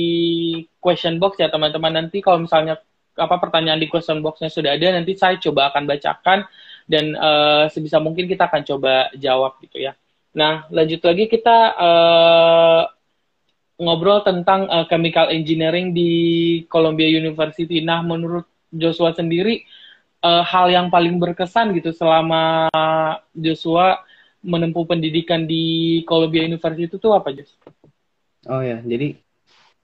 question 0.84 1.16
box 1.16 1.40
ya 1.40 1.48
teman-teman 1.48 2.04
nanti 2.04 2.20
kalau 2.20 2.44
misalnya 2.44 2.76
apa 3.16 3.36
pertanyaan 3.40 3.80
di 3.80 3.88
question 3.88 4.20
boxnya 4.20 4.52
sudah 4.52 4.76
ada 4.76 5.00
nanti 5.00 5.16
saya 5.16 5.40
coba 5.40 5.72
akan 5.72 5.88
bacakan 5.88 6.44
dan 6.90 7.16
uh, 7.16 7.66
sebisa 7.72 8.00
mungkin 8.00 8.28
kita 8.28 8.48
akan 8.48 8.62
coba 8.68 9.10
jawab 9.16 9.60
gitu 9.64 9.84
ya. 9.84 9.96
Nah 10.34 10.66
lanjut 10.74 11.02
lagi 11.06 11.30
kita 11.30 11.58
uh, 11.78 12.84
ngobrol 13.80 14.22
tentang 14.22 14.70
uh, 14.70 14.86
chemical 14.90 15.30
engineering 15.30 15.92
di 15.92 16.12
Columbia 16.68 17.10
University. 17.10 17.82
Nah 17.82 18.02
menurut 18.02 18.46
Joshua 18.74 19.14
sendiri 19.14 19.64
uh, 20.24 20.42
hal 20.42 20.72
yang 20.72 20.88
paling 20.88 21.20
berkesan 21.20 21.76
gitu 21.78 21.94
selama 21.94 22.72
Joshua 23.36 24.02
menempuh 24.44 24.84
pendidikan 24.84 25.48
di 25.48 26.02
Columbia 26.04 26.44
University 26.44 26.92
itu 26.92 27.10
apa, 27.16 27.32
Jos? 27.32 27.52
Oh 28.48 28.60
ya, 28.60 28.84
jadi 28.84 29.16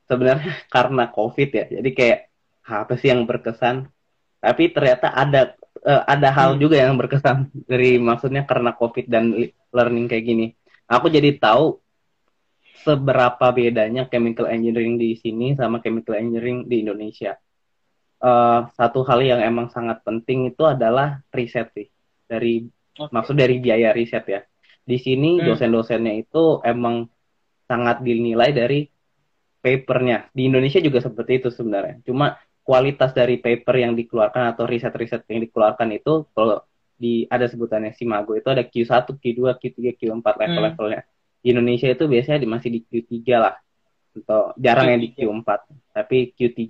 sebenarnya 0.08 0.52
karena 0.76 1.08
COVID 1.08 1.50
ya, 1.56 1.66
jadi 1.80 1.90
kayak 1.96 2.20
apa 2.68 2.94
sih 3.00 3.12
yang 3.12 3.24
berkesan? 3.24 3.88
Tapi 4.40 4.72
ternyata 4.72 5.12
ada 5.12 5.59
uh, 5.86 6.04
ada 6.08 6.30
hal 6.32 6.56
hmm. 6.56 6.62
juga 6.62 6.76
yang 6.80 6.96
berkesan 7.00 7.52
dari 7.68 8.00
maksudnya 8.00 8.44
karena 8.44 8.76
COVID 8.76 9.06
dan 9.08 9.36
learning 9.72 10.06
kayak 10.10 10.26
gini. 10.26 10.48
Aku 10.90 11.08
jadi 11.08 11.38
tahu 11.38 11.78
seberapa 12.82 13.52
bedanya 13.52 14.08
chemical 14.08 14.48
engineering 14.48 14.96
di 14.96 15.20
sini 15.20 15.54
sama 15.54 15.84
chemical 15.84 16.16
engineering 16.16 16.66
di 16.66 16.82
Indonesia. 16.82 17.36
Uh, 18.20 18.68
satu 18.76 19.08
hal 19.08 19.24
yang 19.24 19.40
emang 19.40 19.72
sangat 19.72 20.04
penting 20.04 20.52
itu 20.52 20.68
adalah 20.68 21.24
riset 21.32 21.72
sih 21.72 21.88
dari 22.28 22.68
okay. 23.00 23.08
maksud 23.16 23.36
dari 23.40 23.64
biaya 23.64 23.96
riset 23.96 24.26
ya. 24.28 24.42
Di 24.84 24.98
sini 24.98 25.40
hmm. 25.40 25.46
dosen-dosennya 25.46 26.14
itu 26.20 26.60
emang 26.66 27.08
sangat 27.70 28.02
dinilai 28.02 28.50
dari 28.52 28.90
papernya. 29.62 30.34
Di 30.34 30.50
Indonesia 30.50 30.82
juga 30.82 31.04
seperti 31.04 31.46
itu 31.46 31.50
sebenarnya. 31.54 32.02
Cuma 32.02 32.34
kualitas 32.62 33.12
dari 33.16 33.42
paper 33.42 33.76
yang 33.82 33.94
dikeluarkan 33.98 34.54
atau 34.54 34.70
riset-riset 34.70 35.26
yang 35.30 35.42
dikeluarkan 35.46 35.90
itu 35.96 36.28
kalau 36.36 36.62
di 37.00 37.24
ada 37.32 37.48
sebutannya 37.48 37.96
Simago 37.96 38.36
itu 38.36 38.52
ada 38.52 38.62
Q1, 38.62 39.08
Q2, 39.08 39.42
Q3, 39.56 39.80
Q4 39.96 40.28
level-levelnya. 40.36 41.02
Hmm 41.02 41.18
di 41.40 41.48
Indonesia 41.56 41.88
itu 41.88 42.06
biasanya 42.06 42.44
masih 42.46 42.70
di 42.70 42.80
Q3 42.84 43.16
lah 43.40 43.56
atau 44.20 44.52
jarang 44.60 44.88
Q3. 44.88 44.92
yang 44.92 45.02
di 45.02 45.10
Q4 45.16 45.50
tapi 45.96 46.18
Q3 46.36 46.62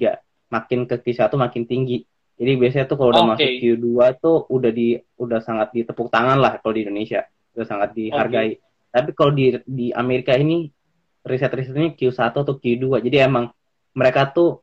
makin 0.53 0.79
ke 0.85 0.95
Q1 1.01 1.33
makin 1.33 1.63
tinggi 1.65 2.05
jadi 2.39 2.55
biasanya 2.55 2.85
tuh 2.85 2.97
kalau 3.01 3.09
udah 3.11 3.23
okay. 3.25 3.31
masuk 3.33 3.49
Q2 3.65 3.87
tuh 4.21 4.37
udah 4.53 4.71
di 4.71 4.87
udah 5.17 5.39
sangat 5.41 5.73
ditepuk 5.73 6.13
tangan 6.13 6.37
lah 6.37 6.61
kalau 6.61 6.73
di 6.77 6.85
Indonesia 6.85 7.25
udah 7.57 7.65
sangat 7.65 7.89
dihargai 7.97 8.61
okay. 8.61 8.93
tapi 8.93 9.09
kalau 9.17 9.31
di 9.33 9.57
di 9.65 9.89
Amerika 9.89 10.37
ini 10.37 10.69
riset-risetnya 11.25 11.97
Q1 11.97 12.29
atau 12.37 12.53
Q2 12.53 13.01
jadi 13.01 13.25
emang 13.25 13.49
mereka 13.97 14.29
tuh 14.29 14.61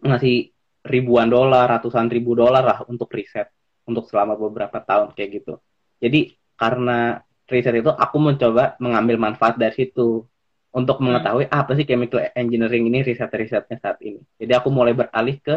ngasih 0.00 0.52
ribuan 0.84 1.28
dolar 1.28 1.68
ratusan 1.68 2.08
ribu 2.08 2.32
dolar 2.36 2.64
lah 2.64 2.78
untuk 2.88 3.08
riset 3.12 3.52
untuk 3.84 4.08
selama 4.08 4.36
beberapa 4.36 4.80
tahun 4.80 5.12
kayak 5.12 5.30
gitu 5.42 5.60
jadi 6.00 6.32
karena 6.56 7.20
riset 7.50 7.74
itu 7.82 7.90
aku 7.90 8.16
mencoba 8.16 8.78
mengambil 8.78 9.16
manfaat 9.18 9.58
dari 9.58 9.74
situ 9.74 10.24
untuk 10.70 11.02
hmm. 11.02 11.04
mengetahui 11.10 11.44
apa 11.50 11.72
sih 11.74 11.86
chemical 11.86 12.22
engineering 12.38 12.86
ini 12.86 13.02
riset-risetnya 13.02 13.76
saat 13.82 13.98
ini. 14.06 14.22
Jadi 14.38 14.52
aku 14.54 14.70
mulai 14.70 14.94
beralih 14.94 15.36
ke 15.42 15.56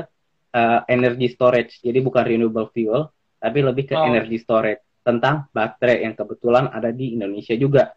uh, 0.54 0.80
energy 0.90 1.30
storage. 1.30 1.78
Jadi 1.86 2.02
bukan 2.02 2.26
renewable 2.26 2.70
fuel, 2.74 3.14
tapi 3.38 3.62
lebih 3.62 3.94
ke 3.94 3.96
oh. 3.96 4.10
energy 4.10 4.42
storage 4.42 4.82
tentang 5.06 5.46
baterai 5.54 6.08
yang 6.08 6.18
kebetulan 6.18 6.72
ada 6.74 6.90
di 6.90 7.14
Indonesia 7.14 7.54
juga. 7.54 7.94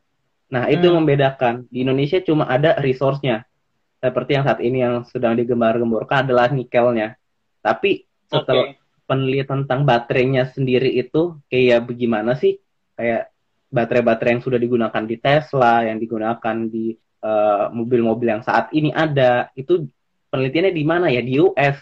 Nah, 0.52 0.68
itu 0.68 0.86
hmm. 0.86 0.94
membedakan. 1.02 1.54
Di 1.72 1.82
Indonesia 1.82 2.20
cuma 2.20 2.46
ada 2.46 2.76
resource-nya. 2.78 3.48
Seperti 3.96 4.30
yang 4.36 4.44
saat 4.44 4.60
ini 4.60 4.78
yang 4.84 5.02
sedang 5.08 5.34
digembar-gemborkan 5.34 6.28
adalah 6.28 6.52
nikelnya. 6.52 7.16
Tapi 7.64 8.04
setelah 8.28 8.76
okay. 8.76 8.78
penelitian 9.08 9.64
tentang 9.64 9.88
baterainya 9.88 10.52
sendiri 10.52 10.92
itu 10.92 11.40
kayak 11.48 11.88
bagaimana 11.88 12.36
sih? 12.36 12.60
Kayak 12.94 13.32
baterai-baterai 13.72 14.38
yang 14.38 14.44
sudah 14.44 14.58
digunakan 14.60 15.02
di 15.02 15.16
Tesla, 15.18 15.82
yang 15.84 15.98
digunakan 15.98 16.56
di 16.68 16.94
eh, 16.96 17.64
mobil-mobil 17.72 18.28
uh, 18.30 18.32
yang 18.38 18.42
saat 18.44 18.70
ini 18.76 18.94
ada, 18.94 19.50
itu 19.58 19.88
penelitiannya 20.30 20.72
di 20.76 20.84
mana 20.84 21.06
ya? 21.10 21.24
Di 21.24 21.40
US. 21.42 21.76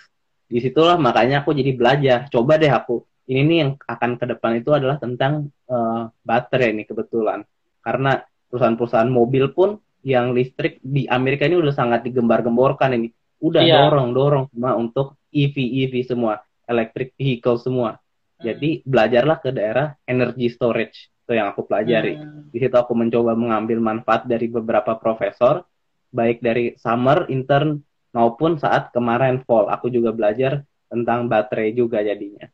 Di 0.48 0.62
situlah 0.62 0.96
makanya 0.96 1.42
aku 1.42 1.50
jadi 1.52 1.74
belajar. 1.74 2.18
Coba 2.30 2.56
deh 2.56 2.70
aku. 2.70 3.02
Ini 3.24 3.40
nih 3.42 3.58
yang 3.58 3.70
akan 3.80 4.20
ke 4.20 4.24
depan 4.36 4.60
itu 4.60 4.70
adalah 4.70 5.00
tentang 5.00 5.48
uh, 5.66 6.12
baterai 6.22 6.76
ini 6.76 6.84
kebetulan. 6.84 7.42
Karena 7.80 8.20
perusahaan-perusahaan 8.48 9.10
mobil 9.10 9.50
pun 9.50 9.80
yang 10.04 10.36
listrik 10.36 10.78
di 10.84 11.08
Amerika 11.08 11.48
ini 11.48 11.56
udah 11.56 11.72
sangat 11.72 12.04
digembar-gemborkan 12.04 12.92
ini. 12.94 13.08
Udah 13.40 13.64
yeah. 13.64 13.88
dorong-dorong 13.88 14.52
semua 14.52 14.76
untuk 14.76 15.16
EV-EV 15.32 15.94
semua, 16.04 16.44
electric 16.68 17.16
vehicle 17.16 17.56
semua. 17.56 17.96
Hmm. 17.96 18.52
Jadi 18.52 18.84
belajarlah 18.84 19.40
ke 19.40 19.50
daerah 19.50 19.96
energy 20.04 20.52
storage 20.52 21.08
itu 21.24 21.32
yang 21.32 21.48
aku 21.50 21.64
pelajari. 21.64 22.20
Hmm. 22.20 22.52
Di 22.52 22.60
situ 22.60 22.76
aku 22.76 22.92
mencoba 22.92 23.32
mengambil 23.32 23.80
manfaat 23.80 24.28
dari 24.28 24.44
beberapa 24.52 25.00
profesor, 25.00 25.64
baik 26.12 26.44
dari 26.44 26.76
summer, 26.76 27.24
intern, 27.32 27.80
maupun 28.12 28.60
saat 28.60 28.92
kemarin 28.92 29.40
fall. 29.48 29.72
Aku 29.72 29.88
juga 29.88 30.12
belajar 30.12 30.62
tentang 30.92 31.26
baterai 31.26 31.72
juga 31.72 32.04
jadinya. 32.04 32.46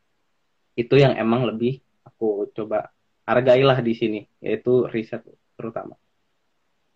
Itu 0.73 0.95
yang 0.95 1.19
emang 1.19 1.45
lebih 1.51 1.83
aku 2.07 2.47
coba 2.55 2.89
hargailah 3.27 3.83
di 3.83 3.93
sini, 3.93 4.19
yaitu 4.39 4.87
riset 4.87 5.21
terutama. 5.59 5.99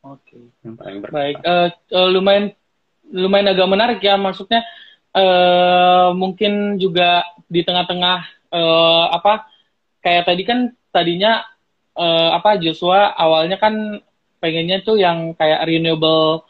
Oke. 0.05 0.37
Okay. 0.37 0.43
Yang 0.61 0.75
paling 0.77 0.97
Baik, 1.09 1.35
uh, 1.41 1.69
uh, 1.73 2.09
lumayan 2.13 2.53
lumayan 3.09 3.49
agak 3.49 3.69
menarik 3.69 3.99
ya, 4.05 4.17
maksudnya 4.21 4.61
uh, 5.17 6.13
mungkin 6.13 6.77
juga 6.77 7.25
di 7.49 7.65
tengah-tengah 7.65 8.17
uh, 8.53 9.05
apa 9.13 9.49
kayak 10.05 10.29
tadi 10.29 10.43
kan 10.45 10.59
tadinya 10.93 11.41
uh, 11.97 12.37
apa 12.37 12.61
Joshua 12.61 13.17
awalnya 13.17 13.57
kan 13.57 13.97
pengennya 14.37 14.85
tuh 14.85 15.01
yang 15.01 15.33
kayak 15.33 15.65
renewable 15.65 16.45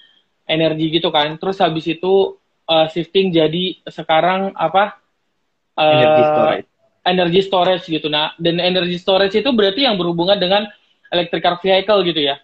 energy 0.52 1.00
gitu 1.00 1.08
kan. 1.15 1.39
Terus 1.39 1.63
habis 1.63 1.88
itu 1.88 2.36
uh, 2.68 2.88
shifting 2.91 3.32
jadi 3.32 3.80
sekarang 3.88 4.52
apa? 4.60 5.00
Uh, 5.80 5.96
energy 5.96 6.24
storage. 6.28 6.68
Energy 7.06 7.41
storage 7.46 7.86
gitu. 7.88 8.08
Nah, 8.12 8.36
dan 8.36 8.60
energy 8.60 9.00
storage 9.00 9.38
itu 9.38 9.50
berarti 9.56 9.88
yang 9.88 9.96
berhubungan 9.96 10.36
dengan 10.36 10.68
electrical 11.13 11.62
vehicle 11.62 12.02
gitu 12.04 12.20
ya. 12.20 12.41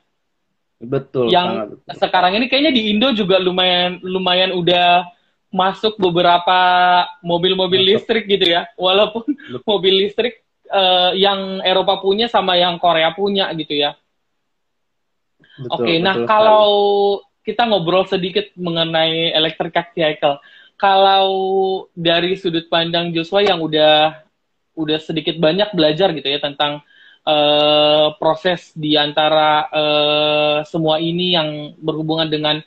Betul. 0.82 1.30
Yang 1.30 1.78
betul. 1.78 1.96
sekarang 2.02 2.34
ini 2.42 2.46
kayaknya 2.50 2.74
di 2.74 2.90
Indo 2.90 3.14
juga 3.14 3.38
lumayan 3.38 4.02
lumayan 4.02 4.52
udah 4.58 5.06
masuk 5.52 6.00
beberapa 6.02 6.60
mobil-mobil 7.22 7.94
listrik 7.94 8.26
gitu 8.26 8.50
ya. 8.50 8.66
Walaupun 8.76 9.30
betul. 9.30 9.62
mobil 9.72 9.94
listrik 10.08 10.42
uh, 10.74 11.14
yang 11.14 11.62
Eropa 11.62 12.02
punya 12.02 12.26
sama 12.26 12.58
yang 12.58 12.82
Korea 12.82 13.14
punya 13.14 13.54
gitu 13.54 13.78
ya. 13.78 13.94
Oke, 15.70 15.84
okay, 15.84 15.96
nah 16.02 16.16
kalau 16.26 17.20
kita 17.46 17.68
ngobrol 17.68 18.08
sedikit 18.08 18.50
mengenai 18.56 19.36
electric 19.36 19.94
vehicle, 19.94 20.40
kalau 20.80 21.28
dari 21.94 22.34
sudut 22.34 22.66
pandang 22.72 23.14
Joshua 23.14 23.46
yang 23.46 23.62
udah 23.62 24.26
udah 24.74 24.98
sedikit 24.98 25.38
banyak 25.38 25.76
belajar 25.76 26.16
gitu 26.16 26.26
ya 26.26 26.40
tentang 26.42 26.82
uh, 27.26 28.16
proses 28.18 28.74
di 28.74 28.98
antara 28.98 29.70
uh, 29.70 30.58
semua 30.66 30.98
ini 30.98 31.38
yang 31.38 31.78
berhubungan 31.78 32.30
dengan 32.30 32.58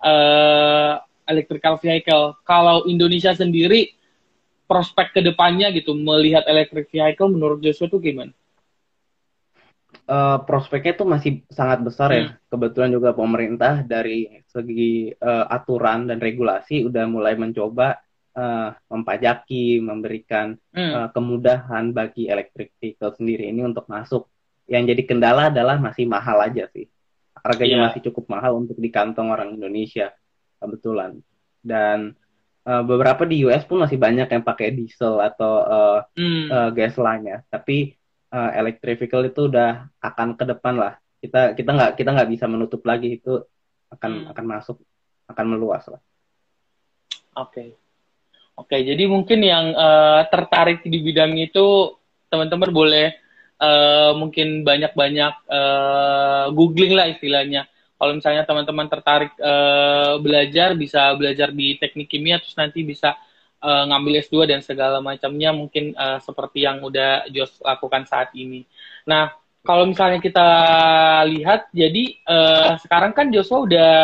uh, 0.00 1.00
electrical 1.28 1.80
vehicle. 1.80 2.36
Kalau 2.44 2.84
Indonesia 2.84 3.32
sendiri 3.32 3.92
prospek 4.64 5.16
ke 5.16 5.20
depannya 5.20 5.68
gitu 5.72 5.92
melihat 5.92 6.44
electric 6.48 6.88
vehicle 6.88 7.32
menurut 7.32 7.60
Joshua 7.60 7.88
tuh 7.88 8.00
gimana? 8.00 8.32
Uh, 10.04 10.36
prospeknya 10.44 11.00
tuh 11.00 11.08
masih 11.08 11.40
sangat 11.48 11.80
besar 11.80 12.12
ya. 12.12 12.16
hmm. 12.16 12.28
ya. 12.28 12.50
Kebetulan 12.52 12.90
juga 12.92 13.10
pemerintah 13.16 13.80
dari 13.80 14.44
segi 14.52 15.08
uh, 15.16 15.48
aturan 15.48 16.12
dan 16.12 16.20
regulasi 16.20 16.84
udah 16.84 17.08
mulai 17.08 17.40
mencoba 17.40 18.03
uh, 18.34 18.74
mempajaki, 18.90 19.78
memberikan 19.80 20.58
hmm. 20.74 20.92
uh, 20.92 21.08
kemudahan 21.14 21.94
bagi 21.94 22.28
electric 22.28 22.74
vehicle 22.78 23.14
sendiri 23.14 23.48
ini 23.48 23.62
untuk 23.64 23.86
masuk. 23.86 24.28
Yang 24.66 24.94
jadi 24.94 25.02
kendala 25.08 25.42
adalah 25.48 25.78
masih 25.78 26.04
mahal 26.08 26.42
aja 26.42 26.68
sih. 26.74 26.90
Harganya 27.38 27.76
yeah. 27.78 27.84
masih 27.90 28.00
cukup 28.10 28.28
mahal 28.32 28.58
untuk 28.60 28.76
di 28.80 28.88
kantong 28.88 29.30
orang 29.30 29.54
Indonesia 29.54 30.12
kebetulan. 30.58 31.20
Dan 31.60 32.16
uh, 32.64 32.82
beberapa 32.84 33.28
di 33.28 33.44
US 33.44 33.64
pun 33.64 33.84
masih 33.84 34.00
banyak 34.00 34.28
yang 34.28 34.44
pakai 34.44 34.72
diesel 34.72 35.20
atau 35.20 35.52
uh, 35.64 35.98
mm. 36.16 36.44
uh, 36.48 36.70
gas 36.72 36.96
lainnya. 36.96 37.44
Tapi 37.52 37.92
uh, 38.32 38.50
electric 38.56 39.04
vehicle 39.04 39.28
itu 39.28 39.40
udah 39.52 39.88
akan 40.00 40.34
ke 40.34 40.44
depan 40.48 40.74
lah. 40.80 40.94
Kita 41.20 41.52
kita 41.56 41.70
nggak 41.72 41.92
kita 42.00 42.10
nggak 42.12 42.30
bisa 42.32 42.44
menutup 42.48 42.80
lagi 42.84 43.20
itu 43.20 43.40
akan 43.92 44.28
mm. 44.28 44.30
akan 44.32 44.44
masuk 44.48 44.76
akan 45.28 45.46
meluas 45.56 45.84
lah. 45.88 46.00
Oke. 47.36 47.52
Okay. 47.52 47.83
Oke, 48.54 48.86
jadi 48.86 49.10
mungkin 49.10 49.42
yang 49.42 49.74
uh, 49.74 50.22
tertarik 50.30 50.86
di 50.86 51.02
bidang 51.02 51.34
itu 51.42 51.98
teman-teman 52.30 52.70
boleh 52.70 53.08
uh, 53.58 54.14
mungkin 54.14 54.62
banyak-banyak 54.62 55.34
uh, 55.50 56.46
googling 56.54 56.94
lah 56.94 57.10
istilahnya 57.10 57.66
kalau 58.04 58.20
misalnya 58.20 58.44
teman-teman 58.44 58.86
tertarik 58.90 59.32
uh, 59.38 60.18
belajar 60.18 60.74
bisa 60.74 61.14
belajar 61.14 61.54
di 61.54 61.78
teknik 61.78 62.10
kimia 62.10 62.36
terus 62.42 62.52
nanti 62.58 62.82
bisa 62.82 63.14
uh, 63.62 63.84
ngambil 63.88 64.20
S2 64.20 64.50
dan 64.50 64.60
segala 64.60 64.98
macamnya 64.98 65.54
mungkin 65.54 65.94
uh, 65.94 66.18
seperti 66.20 66.66
yang 66.66 66.82
udah 66.82 67.30
Jos 67.30 67.62
lakukan 67.62 68.04
saat 68.04 68.34
ini. 68.34 68.66
Nah, 69.08 69.32
kalau 69.64 69.88
misalnya 69.88 70.20
kita 70.20 70.48
lihat 71.32 71.72
jadi 71.72 72.04
uh, 72.28 72.76
sekarang 72.82 73.16
kan 73.16 73.32
Joshua 73.32 73.64
udah 73.64 73.94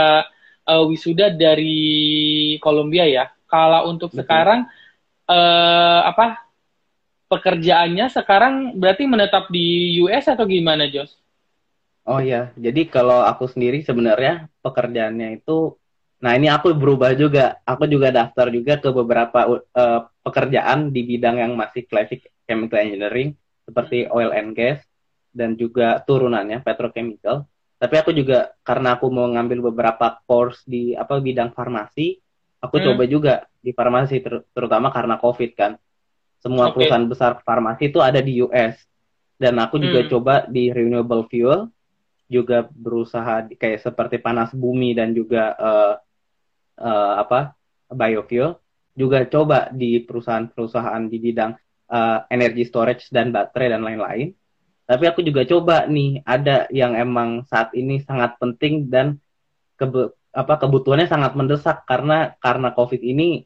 uh, 0.64 0.84
wisuda 0.88 1.34
dari 1.34 2.56
Columbia 2.62 3.04
ya. 3.04 3.26
Kalau 3.50 3.90
untuk 3.90 4.14
Betul. 4.14 4.22
sekarang 4.22 4.70
uh, 5.26 6.00
apa 6.06 6.46
pekerjaannya 7.30 8.06
sekarang 8.10 8.54
berarti 8.78 9.04
menetap 9.06 9.50
di 9.50 9.98
US 10.02 10.26
atau 10.30 10.46
gimana, 10.46 10.86
Jos? 10.90 11.14
Oh 12.08 12.18
iya, 12.18 12.50
jadi 12.58 12.90
kalau 12.90 13.22
aku 13.22 13.46
sendiri 13.46 13.86
sebenarnya 13.86 14.50
pekerjaannya 14.64 15.38
itu, 15.38 15.78
nah 16.18 16.34
ini 16.34 16.50
aku 16.50 16.74
berubah 16.74 17.14
juga. 17.14 17.62
Aku 17.62 17.86
juga 17.86 18.10
daftar 18.10 18.50
juga 18.50 18.80
ke 18.82 18.90
beberapa 18.90 19.40
uh, 19.46 20.00
pekerjaan 20.26 20.90
di 20.90 21.06
bidang 21.06 21.38
yang 21.38 21.52
masih 21.54 21.86
classic 21.86 22.26
chemical 22.50 22.82
engineering, 22.82 23.38
seperti 23.62 24.10
oil 24.10 24.34
and 24.34 24.58
gas, 24.58 24.82
dan 25.30 25.54
juga 25.54 26.02
turunannya 26.02 26.64
petrochemical. 26.66 27.46
Tapi 27.78 27.94
aku 27.96 28.10
juga 28.10 28.52
karena 28.66 28.98
aku 28.98 29.06
mau 29.08 29.30
ngambil 29.30 29.70
beberapa 29.70 30.18
course 30.26 30.66
di 30.66 30.98
apa 30.98 31.16
bidang 31.22 31.54
farmasi, 31.54 32.18
aku 32.61 32.77
hmm. 32.79 32.85
coba 32.92 33.03
juga 33.09 33.35
di 33.61 33.73
farmasi 33.73 34.20
ter 34.20 34.44
terutama 34.53 34.92
karena 34.92 35.16
COVID 35.16 35.51
kan. 35.57 35.73
Semua 36.40 36.68
okay. 36.68 36.85
perusahaan 36.85 37.09
besar 37.09 37.33
farmasi 37.44 37.92
itu 37.92 38.01
ada 38.01 38.20
di 38.20 38.40
US. 38.44 38.77
Dan 39.40 39.57
aku 39.57 39.81
juga 39.81 40.05
hmm. 40.05 40.11
coba 40.12 40.35
di 40.44 40.68
renewable 40.68 41.25
fuel 41.33 41.73
juga 42.31 42.68
berusaha 42.68 43.49
di, 43.49 43.57
kayak 43.57 43.83
seperti 43.83 44.23
panas 44.23 44.53
bumi 44.55 44.94
dan 44.94 45.16
juga 45.16 45.57
uh, 45.59 45.94
uh, 46.79 47.14
apa 47.18 47.59
biofuel 47.90 48.55
juga 48.94 49.25
coba 49.27 49.73
di 49.73 49.99
perusahaan-perusahaan 50.05 51.09
di 51.11 51.18
bidang 51.18 51.53
uh, 51.90 52.18
energy 52.31 52.68
storage 52.68 53.11
dan 53.11 53.35
baterai 53.35 53.75
dan 53.75 53.83
lain-lain. 53.83 54.31
Tapi 54.87 55.05
aku 55.07 55.23
juga 55.23 55.46
coba 55.46 55.87
nih 55.87 56.23
ada 56.27 56.66
yang 56.70 56.99
emang 56.99 57.46
saat 57.46 57.70
ini 57.79 58.03
sangat 58.03 58.37
penting 58.42 58.90
dan 58.90 59.18
kebe 59.79 60.12
apa 60.31 60.55
kebutuhannya 60.62 61.11
sangat 61.11 61.35
mendesak 61.35 61.83
karena 61.87 62.38
karena 62.38 62.71
COVID 62.71 63.03
ini 63.03 63.45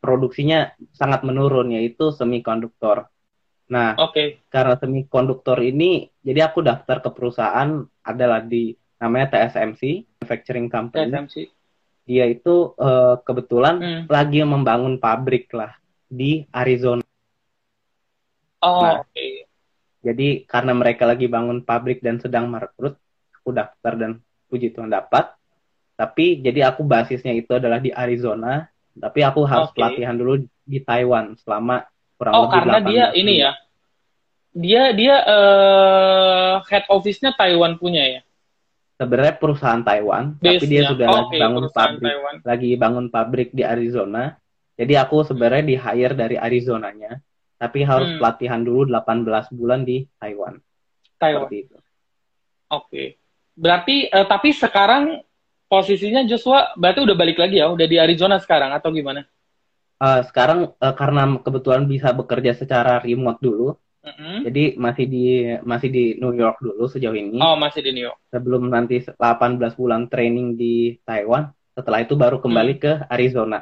produksinya 0.00 0.72
sangat 0.96 1.22
menurun 1.22 1.76
yaitu 1.76 2.10
semikonduktor. 2.10 3.10
Nah, 3.70 3.94
okay. 3.94 4.42
karena 4.50 4.74
semikonduktor 4.74 5.62
ini, 5.62 6.10
jadi 6.26 6.50
aku 6.50 6.58
daftar 6.58 6.98
ke 6.98 7.10
perusahaan 7.14 7.86
adalah 8.02 8.42
di 8.42 8.74
namanya 8.98 9.38
TSMC, 9.38 10.10
Manufacturing 10.18 10.66
Company. 10.66 11.06
TSMC. 11.06 11.36
Dia 12.10 12.26
itu 12.26 12.74
uh, 12.74 13.22
kebetulan 13.22 13.76
hmm. 13.78 14.02
lagi 14.10 14.42
membangun 14.42 14.98
pabrik 14.98 15.46
lah 15.54 15.70
di 16.10 16.42
Arizona. 16.50 17.06
Oh, 18.66 18.82
nah, 18.82 19.06
oke. 19.06 19.14
Okay. 19.14 19.46
Jadi 20.02 20.48
karena 20.50 20.72
mereka 20.74 21.06
lagi 21.06 21.30
bangun 21.30 21.62
pabrik 21.62 22.02
dan 22.02 22.18
sedang 22.18 22.50
merekrut, 22.50 22.98
aku 23.38 23.54
daftar 23.54 23.94
dan 23.94 24.10
puji 24.50 24.74
Tuhan 24.74 24.90
dapat. 24.90 25.30
Tapi 26.00 26.40
jadi 26.40 26.72
aku 26.72 26.80
basisnya 26.80 27.36
itu 27.36 27.52
adalah 27.52 27.76
di 27.76 27.92
Arizona, 27.92 28.64
tapi 28.96 29.20
aku 29.20 29.44
harus 29.44 29.68
okay. 29.68 29.76
pelatihan 29.76 30.16
dulu 30.16 30.48
di 30.64 30.80
Taiwan 30.80 31.36
selama 31.36 31.84
kurang 32.16 32.32
oh, 32.36 32.40
lebih 32.48 32.54
karena 32.56 32.78
dia 32.80 33.04
tahun. 33.08 33.20
ini 33.20 33.34
ya 33.40 33.52
dia 34.50 34.82
dia 34.92 35.16
uh, 35.24 36.52
head 36.68 36.84
office-nya 36.90 37.32
Taiwan 37.32 37.80
punya 37.80 38.04
ya 38.04 38.20
sebenarnya 39.00 39.34
perusahaan 39.40 39.80
Taiwan 39.80 40.36
Base 40.36 40.60
tapi 40.60 40.66
dia 40.68 40.82
sudah 40.90 41.06
oh, 41.08 41.14
lagi 41.16 41.26
okay, 41.32 41.40
bangun 41.40 41.64
pabrik 41.72 42.04
Taiwan. 42.04 42.34
lagi 42.44 42.70
bangun 42.76 43.06
pabrik 43.08 43.48
di 43.56 43.62
Arizona 43.64 44.36
jadi 44.76 45.06
aku 45.06 45.24
sebenarnya 45.24 45.64
di 45.64 45.76
hire 45.80 46.14
dari 46.18 46.36
Arizonanya 46.36 47.16
tapi 47.56 47.80
harus 47.84 48.12
hmm. 48.12 48.18
pelatihan 48.20 48.60
dulu 48.60 48.88
18 48.88 49.56
bulan 49.56 49.80
di 49.86 50.04
Taiwan 50.20 50.60
Taiwan 51.16 51.48
oke 51.48 51.80
okay. 52.68 53.16
berarti 53.56 54.12
uh, 54.12 54.26
tapi 54.28 54.50
sekarang 54.52 55.24
posisinya 55.70 56.26
Joshua 56.26 56.74
berarti 56.74 57.06
udah 57.06 57.14
balik 57.14 57.38
lagi 57.38 57.62
ya 57.62 57.70
udah 57.70 57.86
di 57.86 57.96
Arizona 58.02 58.42
sekarang 58.42 58.74
atau 58.74 58.90
gimana 58.90 59.22
uh, 60.00 60.20
sekarang 60.26 60.72
uh, 60.74 60.94
karena 60.96 61.38
kebetulan 61.44 61.84
bisa 61.84 62.10
bekerja 62.16 62.56
secara 62.56 62.98
remote 63.04 63.38
dulu, 63.38 63.76
mm-hmm. 64.02 64.36
jadi 64.48 64.64
masih 64.80 65.04
di 65.06 65.24
masih 65.62 65.88
di 65.92 66.04
New 66.16 66.32
York 66.32 66.58
dulu 66.64 66.88
sejauh 66.88 67.14
ini. 67.14 67.38
Oh 67.38 67.54
masih 67.60 67.84
di 67.84 67.92
New 67.92 68.04
York. 68.08 68.18
Sebelum 68.32 68.72
nanti 68.72 69.04
18 69.04 69.20
bulan 69.76 70.08
training 70.08 70.56
di 70.56 70.96
Taiwan, 71.04 71.52
setelah 71.76 72.00
itu 72.02 72.16
baru 72.16 72.40
kembali 72.40 72.74
mm. 72.74 72.80
ke 72.80 72.92
Arizona. 73.12 73.60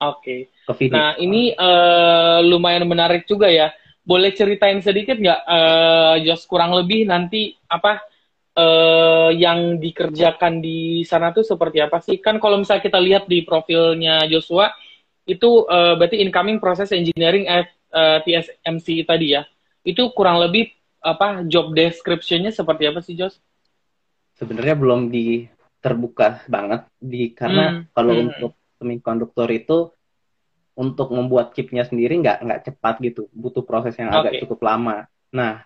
Oke. 0.00 0.48
Okay. 0.64 0.88
Nah 0.88 1.18
ini 1.20 1.52
uh, 1.52 2.40
lumayan 2.40 2.86
menarik 2.88 3.28
juga 3.28 3.50
ya. 3.50 3.74
Boleh 4.00 4.32
ceritain 4.32 4.80
sedikit 4.80 5.20
nggak, 5.20 5.40
uh, 5.44 6.16
Jos 6.24 6.48
kurang 6.48 6.72
lebih 6.72 7.04
nanti 7.04 7.52
apa 7.68 8.00
uh, 8.56 9.30
yang 9.34 9.78
dikerjakan 9.78 10.58
di 10.58 11.06
sana 11.06 11.30
tuh 11.30 11.46
seperti 11.46 11.78
apa 11.82 12.02
sih? 12.02 12.18
Kan 12.18 12.42
kalau 12.42 12.58
misalnya 12.58 12.82
kita 12.82 12.98
lihat 12.98 13.24
di 13.30 13.44
profilnya 13.46 14.26
Joshua, 14.26 14.72
itu 15.28 15.66
uh, 15.68 15.94
berarti 15.94 16.18
incoming 16.18 16.58
proses 16.58 16.90
engineering 16.90 17.46
at 17.46 17.70
uh, 17.94 18.18
eh, 18.24 18.40
TSMC 18.42 19.06
tadi 19.06 19.38
ya. 19.38 19.46
Itu 19.86 20.10
kurang 20.16 20.42
lebih 20.42 20.74
apa 21.00 21.46
job 21.48 21.72
description-nya 21.72 22.52
seperti 22.52 22.90
apa 22.90 23.00
sih, 23.00 23.16
Jos? 23.16 23.38
Sebenarnya 24.36 24.76
belum 24.76 25.12
di 25.12 25.46
terbuka 25.80 26.44
banget 26.44 26.84
di 27.00 27.32
karena 27.32 27.64
hmm. 27.72 27.82
kalau 27.96 28.12
hmm. 28.16 28.24
untuk 28.28 28.52
semikonduktor 28.76 29.48
itu 29.48 29.78
untuk 30.76 31.12
membuat 31.12 31.52
chipnya 31.52 31.84
sendiri 31.84 32.20
nggak 32.20 32.40
nggak 32.44 32.62
cepat 32.72 32.94
gitu, 33.04 33.28
butuh 33.32 33.64
proses 33.64 33.96
yang 34.00 34.12
agak 34.12 34.36
okay. 34.36 34.40
cukup 34.44 34.60
lama. 34.64 35.04
Nah, 35.28 35.64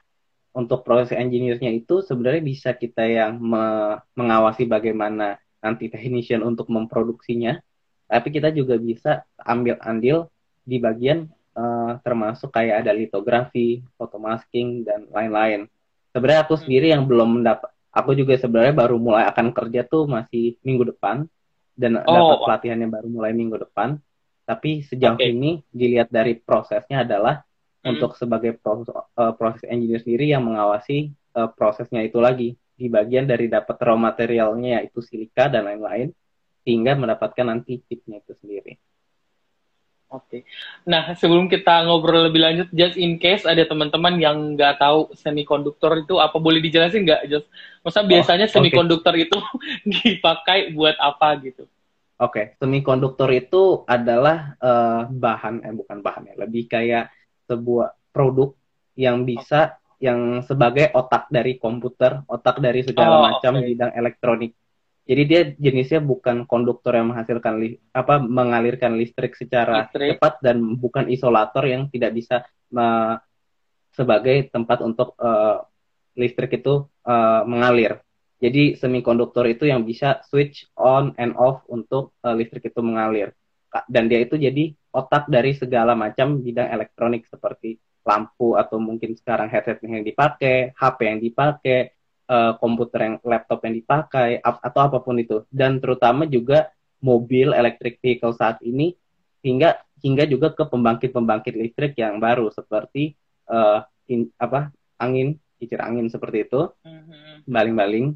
untuk 0.54 0.86
proses 0.86 1.10
engineer-nya 1.12 1.74
itu 1.74 2.00
sebenarnya 2.06 2.42
bisa 2.46 2.70
kita 2.78 3.02
yang 3.02 3.42
me 3.42 3.98
mengawasi 4.14 4.70
bagaimana 4.70 5.36
nanti 5.58 5.90
technician 5.90 6.46
untuk 6.46 6.70
memproduksinya 6.70 7.58
tapi 8.04 8.28
kita 8.30 8.52
juga 8.52 8.76
bisa 8.78 9.26
ambil 9.42 9.80
andil 9.82 10.30
di 10.64 10.78
bagian 10.80 11.28
uh, 11.56 11.98
termasuk 12.04 12.52
kayak 12.52 12.84
ada 12.84 12.92
litografi, 12.92 13.80
fotomasking 13.96 14.84
dan 14.84 15.08
lain-lain. 15.08 15.66
Sebenarnya 16.14 16.46
aku 16.46 16.54
sendiri 16.60 16.94
yang 16.94 17.08
belum 17.08 17.42
mendapat, 17.42 17.74
aku 17.90 18.14
juga 18.14 18.38
sebenarnya 18.38 18.74
baru 18.76 18.96
mulai 19.00 19.26
akan 19.26 19.50
kerja 19.50 19.82
tuh 19.82 20.06
masih 20.06 20.60
minggu 20.62 20.94
depan 20.94 21.26
dan 21.74 21.98
oh. 22.04 22.06
dapat 22.06 22.38
pelatihannya 22.46 22.88
baru 22.92 23.08
mulai 23.10 23.32
minggu 23.34 23.56
depan. 23.58 23.98
Tapi 24.44 24.84
sejauh 24.84 25.16
okay. 25.16 25.32
ini 25.32 25.64
dilihat 25.72 26.12
dari 26.12 26.36
prosesnya 26.36 27.02
adalah 27.02 27.40
hmm. 27.84 27.92
untuk 27.92 28.16
sebagai 28.16 28.56
proses, 28.56 28.88
uh, 28.90 29.36
proses 29.36 29.62
engineer 29.68 30.00
sendiri 30.00 30.32
yang 30.32 30.42
mengawasi 30.42 31.12
uh, 31.36 31.52
prosesnya 31.52 32.00
itu 32.00 32.16
lagi 32.18 32.56
di 32.74 32.90
bagian 32.90 33.28
dari 33.28 33.46
dapat 33.46 33.76
raw 33.78 33.94
materialnya 33.94 34.82
yaitu 34.82 34.98
silika 35.04 35.46
dan 35.46 35.68
lain-lain 35.68 36.10
hingga 36.64 36.96
mendapatkan 36.96 37.46
nanti 37.46 37.84
chipnya 37.84 38.18
itu 38.24 38.32
sendiri. 38.40 38.74
Oke. 40.14 40.46
Nah, 40.86 41.18
sebelum 41.18 41.50
kita 41.50 41.90
ngobrol 41.90 42.30
lebih 42.30 42.38
lanjut, 42.38 42.68
just 42.70 42.94
in 42.94 43.18
case 43.18 43.42
ada 43.42 43.66
teman-teman 43.66 44.14
yang 44.22 44.54
nggak 44.54 44.78
tahu 44.78 45.10
semikonduktor 45.18 46.06
itu 46.06 46.22
apa, 46.22 46.38
boleh 46.38 46.62
dijelasin 46.62 47.02
nggak, 47.02 47.22
just? 47.26 47.46
Masa 47.82 48.00
oh, 48.00 48.06
biasanya 48.06 48.46
semikonduktor 48.46 49.10
okay. 49.10 49.26
itu 49.26 49.38
dipakai 49.98 50.58
buat 50.70 50.94
apa 51.02 51.34
gitu? 51.42 51.66
Oke, 52.22 52.30
okay. 52.30 52.44
semikonduktor 52.62 53.26
itu 53.34 53.82
adalah 53.90 54.54
uh, 54.62 55.10
bahan, 55.10 55.66
eh 55.66 55.74
bukan 55.74 55.98
bahan 55.98 56.30
ya, 56.30 56.34
lebih 56.46 56.70
kayak 56.70 57.10
sebuah 57.46 57.94
produk 58.14 58.54
yang 58.94 59.26
bisa, 59.26 59.76
yang 59.98 60.44
sebagai 60.46 60.94
otak 60.94 61.28
dari 61.28 61.58
komputer, 61.58 62.22
otak 62.28 62.62
dari 62.62 62.84
segala 62.86 63.14
oh, 63.18 63.22
macam 63.30 63.58
okay. 63.58 63.66
bidang 63.74 63.92
elektronik 63.96 64.52
jadi 65.04 65.22
dia 65.28 65.40
jenisnya 65.60 66.00
bukan 66.00 66.48
konduktor 66.48 66.96
yang 66.96 67.12
menghasilkan 67.12 67.60
li, 67.60 67.76
apa 67.92 68.24
mengalirkan 68.24 68.96
listrik 68.96 69.36
secara 69.36 69.84
listrik. 69.84 70.16
cepat 70.16 70.40
dan 70.40 70.80
bukan 70.80 71.12
isolator 71.12 71.68
yang 71.68 71.92
tidak 71.92 72.16
bisa 72.16 72.40
uh, 72.72 73.20
sebagai 73.92 74.48
tempat 74.48 74.80
untuk 74.80 75.12
uh, 75.20 75.60
listrik 76.16 76.56
itu 76.56 76.88
uh, 77.04 77.44
mengalir. 77.44 78.00
Jadi 78.40 78.80
semikonduktor 78.80 79.44
itu 79.44 79.68
yang 79.68 79.84
bisa 79.84 80.24
switch 80.24 80.72
on 80.72 81.12
and 81.20 81.36
off 81.36 81.68
untuk 81.68 82.16
uh, 82.24 82.32
listrik 82.32 82.64
itu 82.72 82.80
mengalir. 82.80 83.36
Dan 83.90 84.06
dia 84.06 84.22
itu 84.22 84.38
jadi 84.38 84.70
otak 84.94 85.26
dari 85.26 85.56
segala 85.58 85.98
macam 85.98 86.38
bidang 86.38 86.70
elektronik 86.70 87.26
seperti 87.26 87.80
lampu 88.04 88.54
atau 88.54 88.78
mungkin 88.78 89.16
sekarang 89.16 89.48
headset 89.48 89.80
yang 89.82 90.04
dipakai, 90.04 90.76
HP 90.76 90.98
yang 91.08 91.18
dipakai, 91.18 91.90
uh, 92.28 92.52
komputer 92.60 93.00
yang 93.10 93.16
laptop 93.24 93.64
yang 93.64 93.74
dipakai 93.74 94.38
ap 94.38 94.60
atau 94.60 94.80
apa 94.86 94.98
pun 95.00 95.16
itu. 95.18 95.42
Dan 95.48 95.80
terutama 95.80 96.28
juga 96.28 96.70
mobil 97.00 97.52
electric 97.52 97.98
vehicle 98.00 98.36
saat 98.36 98.60
ini 98.62 98.94
hingga 99.44 99.80
hingga 100.00 100.24
juga 100.28 100.52
ke 100.52 100.64
pembangkit-pembangkit 100.68 101.54
listrik 101.56 101.96
yang 101.96 102.20
baru 102.20 102.52
seperti 102.52 103.16
uh, 103.48 103.84
in, 104.08 104.28
apa 104.36 104.72
angin 105.00 105.40
kincir 105.56 105.80
angin 105.80 106.12
seperti 106.12 106.44
itu 106.44 106.68
mm-hmm. 106.84 107.48
baling-baling. 107.48 108.06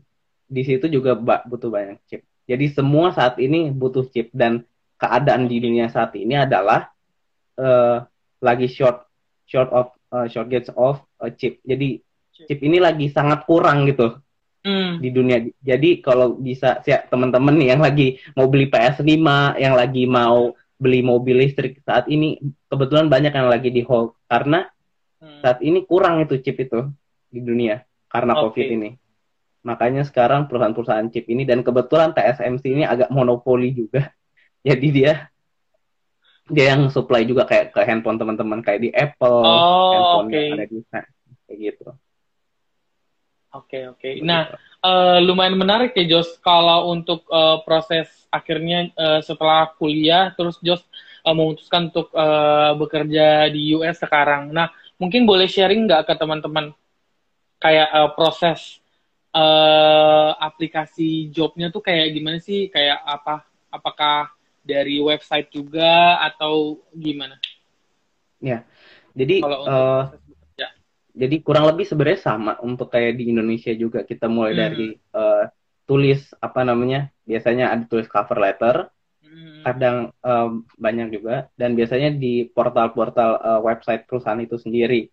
Di 0.48 0.64
situ 0.64 0.88
juga 0.88 1.12
butuh 1.44 1.68
banyak 1.68 2.00
chip. 2.08 2.24
Jadi 2.48 2.72
semua 2.72 3.12
saat 3.12 3.36
ini 3.36 3.68
butuh 3.68 4.08
chip 4.08 4.32
dan 4.32 4.64
keadaan 4.98 5.46
di 5.46 5.62
dunia 5.62 5.86
saat 5.88 6.12
ini 6.18 6.34
adalah 6.34 6.90
uh, 7.56 8.02
lagi 8.42 8.66
short 8.66 9.06
short 9.46 9.70
of 9.70 9.94
uh, 10.10 10.26
shortage 10.26 10.68
of 10.74 11.00
uh, 11.22 11.30
chip 11.32 11.62
jadi 11.62 12.02
chip 12.34 12.60
ini 12.62 12.78
lagi 12.78 13.10
sangat 13.10 13.46
kurang 13.46 13.86
gitu 13.88 14.18
hmm. 14.62 15.02
di 15.02 15.08
dunia. 15.10 15.38
Jadi 15.62 15.98
kalau 16.04 16.38
bisa 16.38 16.78
ya, 16.86 17.02
teman-teman 17.06 17.54
nih 17.56 17.74
yang 17.74 17.82
lagi 17.82 18.18
mau 18.38 18.46
beli 18.46 18.70
PS5, 18.70 19.10
yang 19.58 19.74
lagi 19.74 20.04
mau 20.04 20.54
beli 20.78 21.02
mobil 21.02 21.42
listrik 21.42 21.82
saat 21.82 22.06
ini 22.06 22.38
kebetulan 22.70 23.10
banyak 23.10 23.34
yang 23.34 23.50
lagi 23.50 23.74
di 23.74 23.82
hold 23.82 24.14
karena 24.30 24.62
hmm. 25.18 25.42
saat 25.42 25.58
ini 25.58 25.82
kurang 25.82 26.22
itu 26.22 26.38
chip 26.38 26.54
itu 26.54 26.86
di 27.26 27.42
dunia 27.42 27.82
karena 28.06 28.38
okay. 28.38 28.42
COVID 28.46 28.66
ini. 28.78 28.90
Makanya 29.66 30.06
sekarang 30.06 30.46
perusahaan-perusahaan 30.46 31.10
chip 31.10 31.26
ini 31.26 31.42
dan 31.42 31.66
kebetulan 31.66 32.14
TSMC 32.14 32.64
ini 32.78 32.84
agak 32.86 33.10
monopoli 33.10 33.74
juga. 33.74 34.14
Jadi 34.68 34.88
dia 34.92 35.32
dia 36.48 36.72
yang 36.72 36.88
supply 36.88 37.28
juga 37.28 37.44
kayak 37.44 37.76
ke 37.76 37.80
handphone 37.84 38.16
teman-teman 38.16 38.64
kayak 38.64 38.80
di 38.80 38.90
Apple, 38.92 39.44
oh, 39.44 39.92
handphone 39.92 40.28
okay. 40.32 40.40
yang 40.40 40.56
ada 40.56 40.66
di 40.68 40.80
kayak 41.48 41.58
gitu. 41.60 41.88
Oke 43.48 43.80
okay, 43.80 43.82
oke. 43.88 44.00
Okay. 44.00 44.12
Nah 44.24 44.52
uh, 44.84 45.18
lumayan 45.24 45.56
menarik 45.56 45.96
ya 45.96 46.04
Jos 46.04 46.36
kalau 46.40 46.92
untuk 46.92 47.24
uh, 47.32 47.60
proses 47.64 48.08
akhirnya 48.28 48.92
uh, 48.96 49.20
setelah 49.24 49.72
kuliah 49.76 50.32
terus 50.36 50.60
Jos 50.60 50.84
uh, 51.24 51.32
memutuskan 51.36 51.88
untuk 51.92 52.12
uh, 52.12 52.76
bekerja 52.76 53.48
di 53.52 53.72
US 53.76 54.00
sekarang. 54.00 54.52
Nah 54.52 54.72
mungkin 55.00 55.24
boleh 55.24 55.48
sharing 55.48 55.88
nggak 55.88 56.08
ke 56.08 56.14
teman-teman 56.16 56.72
kayak 57.60 57.88
uh, 57.92 58.10
proses 58.12 58.80
uh, 59.32 60.32
aplikasi 60.38 61.32
jobnya 61.32 61.72
tuh 61.72 61.80
kayak 61.84 62.12
gimana 62.12 62.40
sih? 62.40 62.68
Kayak 62.68 63.00
apa? 63.04 63.48
Apakah 63.68 64.37
dari 64.68 65.00
website 65.00 65.48
juga 65.48 66.20
atau 66.20 66.84
gimana? 66.92 67.40
Ya, 68.36 68.68
jadi 69.16 69.40
uh, 69.40 70.12
ya. 70.60 70.68
jadi 71.16 71.36
kurang 71.40 71.72
lebih 71.72 71.88
sebenarnya 71.88 72.20
sama 72.20 72.60
untuk 72.60 72.92
kayak 72.92 73.16
di 73.16 73.32
Indonesia 73.32 73.72
juga 73.72 74.04
kita 74.04 74.28
mulai 74.28 74.52
hmm. 74.52 74.60
dari 74.60 74.88
uh, 75.16 75.48
tulis 75.88 76.20
apa 76.36 76.68
namanya 76.68 77.08
biasanya 77.24 77.72
ada 77.72 77.88
tulis 77.88 78.04
cover 78.06 78.36
letter, 78.36 78.92
hmm. 79.24 79.64
kadang 79.64 80.12
uh, 80.20 80.60
banyak 80.76 81.16
juga 81.16 81.48
dan 81.56 81.72
biasanya 81.72 82.12
di 82.12 82.46
portal-portal 82.52 83.30
uh, 83.40 83.60
website 83.64 84.04
perusahaan 84.04 84.38
itu 84.38 84.60
sendiri. 84.60 85.08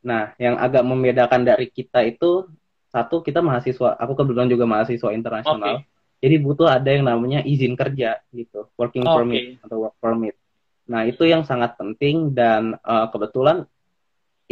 Nah, 0.00 0.32
yang 0.40 0.56
agak 0.56 0.80
membedakan 0.80 1.44
dari 1.44 1.68
kita 1.68 2.00
itu 2.08 2.48
satu 2.88 3.20
kita 3.20 3.44
mahasiswa, 3.44 4.00
aku 4.00 4.16
kebetulan 4.16 4.48
juga 4.48 4.64
mahasiswa 4.64 5.12
internasional. 5.12 5.84
Okay 5.84 5.99
jadi 6.20 6.36
butuh 6.36 6.68
ada 6.68 6.92
yang 6.92 7.08
namanya 7.08 7.40
izin 7.40 7.72
kerja 7.72 8.20
gitu, 8.36 8.68
working 8.76 9.08
okay. 9.08 9.16
permit 9.16 9.44
atau 9.64 9.76
work 9.88 9.96
permit. 9.96 10.36
Nah 10.84 11.08
itu 11.08 11.24
yang 11.24 11.48
sangat 11.48 11.80
penting 11.80 12.36
dan 12.36 12.76
uh, 12.84 13.08
kebetulan 13.08 13.64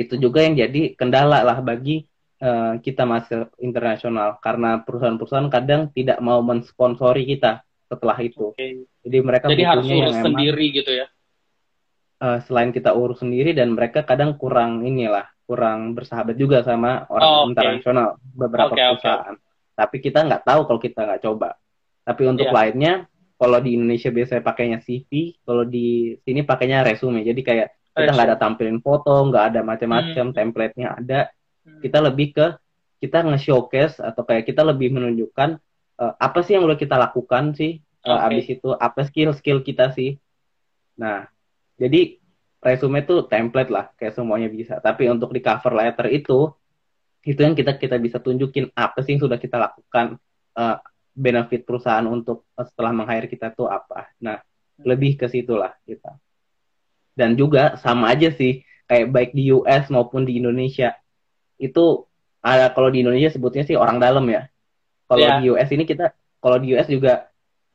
itu 0.00 0.16
juga 0.16 0.48
yang 0.48 0.56
jadi 0.56 0.96
kendala 0.96 1.44
lah 1.44 1.60
bagi 1.60 2.08
uh, 2.40 2.80
kita 2.80 3.04
masih 3.04 3.52
internasional 3.60 4.40
karena 4.40 4.80
perusahaan-perusahaan 4.80 5.52
kadang 5.52 5.92
tidak 5.92 6.16
mau 6.24 6.40
mensponsori 6.40 7.28
kita 7.28 7.60
setelah 7.84 8.16
itu. 8.24 8.56
Okay. 8.56 8.88
Jadi 9.04 9.16
mereka 9.20 9.52
jadi 9.52 9.68
harus 9.68 9.84
urus 9.84 9.92
yang 9.92 10.24
sendiri 10.24 10.64
emang, 10.72 10.78
gitu 10.80 10.92
ya. 11.04 11.06
Uh, 12.18 12.38
selain 12.48 12.72
kita 12.72 12.96
urus 12.96 13.20
sendiri 13.20 13.52
dan 13.52 13.76
mereka 13.76 14.08
kadang 14.08 14.40
kurang 14.40 14.88
inilah 14.88 15.28
kurang 15.44 15.92
bersahabat 15.92 16.36
juga 16.36 16.64
sama 16.64 17.04
orang 17.12 17.28
oh, 17.28 17.36
okay. 17.44 17.48
internasional 17.52 18.16
beberapa 18.32 18.72
okay, 18.72 18.88
perusahaan. 18.96 19.36
Okay 19.36 19.47
tapi 19.78 20.02
kita 20.02 20.26
nggak 20.26 20.42
tahu 20.42 20.66
kalau 20.66 20.80
kita 20.82 21.06
nggak 21.06 21.22
coba 21.22 21.54
tapi 22.02 22.26
untuk 22.26 22.50
yeah. 22.50 22.56
lainnya 22.58 22.94
kalau 23.38 23.62
di 23.62 23.78
Indonesia 23.78 24.10
biasanya 24.10 24.42
pakainya 24.42 24.78
CV 24.82 25.38
kalau 25.46 25.62
di 25.62 26.18
sini 26.26 26.42
pakainya 26.42 26.82
resume 26.82 27.22
jadi 27.22 27.38
kayak 27.38 27.68
kita 27.94 28.10
nggak 28.10 28.26
ada 28.34 28.38
tampilin 28.42 28.82
foto 28.82 29.14
nggak 29.30 29.44
ada 29.54 29.60
macam-macam 29.62 30.26
hmm. 30.30 30.34
template-nya 30.34 30.88
ada 30.98 31.20
hmm. 31.62 31.78
kita 31.86 31.98
lebih 32.02 32.34
ke 32.34 32.46
kita 32.98 33.22
nge-showcase 33.22 34.02
atau 34.02 34.26
kayak 34.26 34.42
kita 34.42 34.66
lebih 34.66 34.90
menunjukkan 34.90 35.62
uh, 36.02 36.14
apa 36.18 36.42
sih 36.42 36.58
yang 36.58 36.66
udah 36.66 36.74
kita 36.74 36.98
lakukan 36.98 37.54
sih 37.54 37.78
uh, 38.02 38.18
okay. 38.18 38.26
abis 38.26 38.46
itu 38.58 38.68
apa 38.74 39.00
skill-skill 39.06 39.62
kita 39.62 39.94
sih 39.94 40.18
nah 40.98 41.30
jadi 41.78 42.18
resume 42.58 43.06
itu 43.06 43.22
template 43.30 43.70
lah 43.70 43.86
kayak 43.94 44.18
semuanya 44.18 44.50
bisa 44.50 44.82
tapi 44.82 45.06
untuk 45.06 45.30
di 45.30 45.38
cover 45.38 45.78
letter 45.78 46.10
itu 46.10 46.50
itu 47.26 47.40
yang 47.42 47.54
kita 47.58 47.76
kita 47.76 47.96
bisa 47.98 48.22
tunjukin 48.22 48.70
apa 48.74 49.02
sih 49.02 49.16
yang 49.16 49.22
sudah 49.26 49.38
kita 49.38 49.58
lakukan 49.58 50.18
uh, 50.54 50.76
benefit 51.14 51.66
perusahaan 51.66 52.06
untuk 52.06 52.46
uh, 52.54 52.66
setelah 52.66 52.94
meng-hire 52.94 53.26
kita 53.26 53.50
tuh 53.54 53.66
apa 53.66 54.10
nah 54.22 54.38
lebih 54.82 55.18
ke 55.18 55.26
situlah 55.26 55.74
kita 55.82 56.14
dan 57.18 57.34
juga 57.34 57.74
sama 57.82 58.14
aja 58.14 58.30
sih 58.30 58.62
kayak 58.86 59.10
baik 59.10 59.30
di 59.34 59.50
US 59.50 59.90
maupun 59.90 60.22
di 60.22 60.38
Indonesia 60.38 60.94
itu 61.58 62.06
ada 62.38 62.70
kalau 62.70 62.88
di 62.94 63.02
Indonesia 63.02 63.34
sebutnya 63.34 63.66
sih 63.66 63.74
orang 63.74 63.98
dalam 63.98 64.22
ya 64.30 64.46
kalau 65.10 65.26
yeah. 65.26 65.42
di 65.42 65.50
US 65.50 65.68
ini 65.74 65.82
kita 65.82 66.14
kalau 66.38 66.62
di 66.62 66.78
US 66.78 66.86
juga 66.86 67.26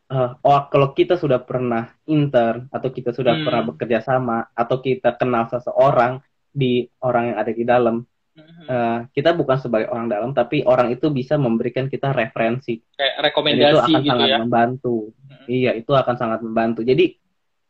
uh, 0.07 0.39
oh 0.39 0.61
kalau 0.71 0.95
kita 0.95 1.19
sudah 1.19 1.43
pernah 1.43 1.91
intern 2.07 2.71
atau 2.71 2.89
kita 2.89 3.11
sudah 3.11 3.35
hmm. 3.35 3.43
pernah 3.43 3.63
bekerja 3.67 3.99
sama 3.99 4.47
atau 4.55 4.79
kita 4.79 5.19
kenal 5.19 5.51
seseorang 5.51 6.23
di 6.53 6.87
orang 7.03 7.33
yang 7.33 7.37
ada 7.43 7.51
di 7.51 7.63
dalam 7.65 7.95
Uh, 8.33 9.05
kita 9.13 9.29
bukan 9.37 9.61
sebagai 9.61 9.93
orang 9.93 10.09
dalam, 10.09 10.33
tapi 10.33 10.65
orang 10.65 10.89
itu 10.89 11.13
bisa 11.13 11.37
memberikan 11.37 11.85
kita 11.85 12.09
referensi. 12.09 12.81
Kayak 12.97 13.29
rekomendasi 13.29 13.61
Dan 13.61 13.69
itu 13.69 13.77
akan 13.77 13.93
gitu 13.93 14.09
sangat 14.09 14.27
ya? 14.27 14.37
membantu. 14.41 14.95
Hmm. 15.13 15.45
Iya, 15.45 15.71
itu 15.77 15.91
akan 15.93 16.15
sangat 16.17 16.39
membantu. 16.41 16.81
Jadi 16.81 17.05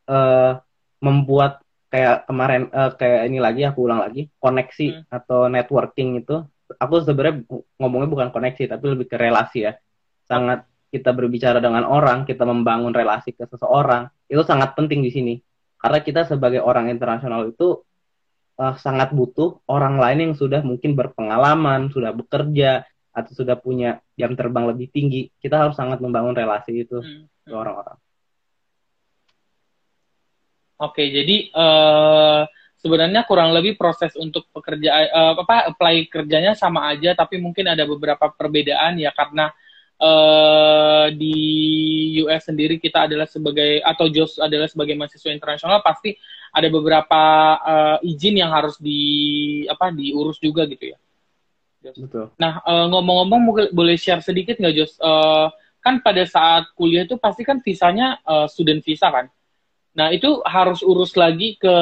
uh, 0.08 0.56
membuat 1.04 1.60
kayak 1.92 2.26
kemarin 2.26 2.72
uh, 2.72 2.96
kayak 2.96 3.28
ini 3.28 3.38
lagi 3.44 3.68
aku 3.68 3.80
ulang 3.84 4.02
lagi 4.02 4.32
koneksi 4.40 4.88
hmm. 5.04 5.04
atau 5.12 5.52
networking 5.52 6.24
itu 6.24 6.42
aku 6.80 7.06
sebenarnya 7.06 7.46
ngomongnya 7.78 8.10
bukan 8.10 8.30
koneksi 8.34 8.64
tapi 8.72 8.86
lebih 8.96 9.12
ke 9.12 9.20
relasi 9.20 9.68
ya. 9.68 9.76
Sangat 10.24 10.64
kita 10.94 11.12
berbicara 11.12 11.60
dengan 11.60 11.84
orang, 11.84 12.24
kita 12.24 12.48
membangun 12.48 12.96
relasi 12.96 13.36
ke 13.36 13.44
seseorang 13.50 14.08
itu 14.32 14.42
sangat 14.48 14.74
penting 14.80 15.04
di 15.04 15.12
sini. 15.12 15.34
Karena 15.76 16.00
kita 16.00 16.24
sebagai 16.24 16.64
orang 16.64 16.88
internasional 16.88 17.52
itu 17.52 17.84
uh, 18.60 18.76
sangat 18.78 19.14
butuh 19.14 19.62
orang 19.70 19.98
lain 19.98 20.20
yang 20.30 20.34
sudah 20.38 20.62
mungkin 20.62 20.94
berpengalaman, 20.94 21.90
sudah 21.90 22.14
bekerja 22.14 22.86
atau 23.14 23.32
sudah 23.34 23.58
punya 23.58 24.02
jam 24.18 24.34
terbang 24.34 24.66
lebih 24.70 24.90
tinggi. 24.90 25.30
Kita 25.38 25.66
harus 25.68 25.78
sangat 25.78 26.02
membangun 26.02 26.34
relasi 26.34 26.86
itu 26.86 26.98
hmm. 26.98 27.46
ke 27.46 27.54
hmm. 27.54 27.62
orang-orang. 27.62 27.98
Oke, 30.82 31.08
jadi 31.08 31.48
uh, 31.54 32.44
sebenarnya 32.82 33.24
kurang 33.24 33.56
lebih 33.56 33.80
proses 33.80 34.12
untuk 34.20 34.50
pekerjaan 34.52 35.08
uh, 35.14 35.34
apa 35.40 35.72
apply 35.72 36.12
kerjanya 36.12 36.58
sama 36.58 36.92
aja, 36.92 37.16
tapi 37.16 37.40
mungkin 37.40 37.72
ada 37.72 37.88
beberapa 37.88 38.28
perbedaan 38.34 39.00
ya 39.00 39.14
karena 39.16 39.54
uh, 40.04 41.08
di 41.16 41.38
US 42.26 42.50
sendiri 42.52 42.82
kita 42.84 43.08
adalah 43.08 43.30
sebagai 43.30 43.80
atau 43.80 44.12
Jos 44.12 44.42
adalah 44.44 44.68
sebagai 44.68 45.00
mahasiswa 45.00 45.32
internasional 45.32 45.80
pasti 45.80 46.20
ada 46.54 46.68
beberapa 46.70 47.22
uh, 47.58 47.98
izin 48.06 48.38
yang 48.38 48.54
harus 48.54 48.78
di 48.78 49.02
apa 49.66 49.90
diurus 49.90 50.38
juga 50.38 50.70
gitu 50.70 50.94
ya. 50.94 50.98
Betul. 51.84 52.32
Nah 52.38 52.62
uh, 52.64 52.88
ngomong-ngomong 52.94 53.74
boleh 53.74 53.98
share 53.98 54.22
sedikit 54.22 54.62
nggak 54.62 54.76
Jos? 54.78 54.96
Uh, 55.02 55.50
kan 55.84 56.00
pada 56.00 56.24
saat 56.24 56.70
kuliah 56.78 57.04
itu 57.04 57.20
pasti 57.20 57.44
kan 57.44 57.60
visanya 57.60 58.22
uh, 58.24 58.48
student 58.48 58.80
visa 58.86 59.10
kan. 59.10 59.28
Nah 59.98 60.14
itu 60.14 60.40
harus 60.46 60.80
urus 60.86 61.18
lagi 61.18 61.58
ke 61.58 61.76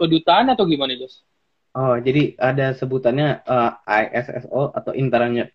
kedutaan 0.00 0.50
atau 0.50 0.66
gimana 0.66 0.96
Jos? 0.96 1.22
Oh, 1.78 1.94
jadi 2.00 2.34
ada 2.40 2.74
sebutannya 2.74 3.44
uh, 3.46 3.78
ISSO 3.86 4.74
atau 4.74 4.90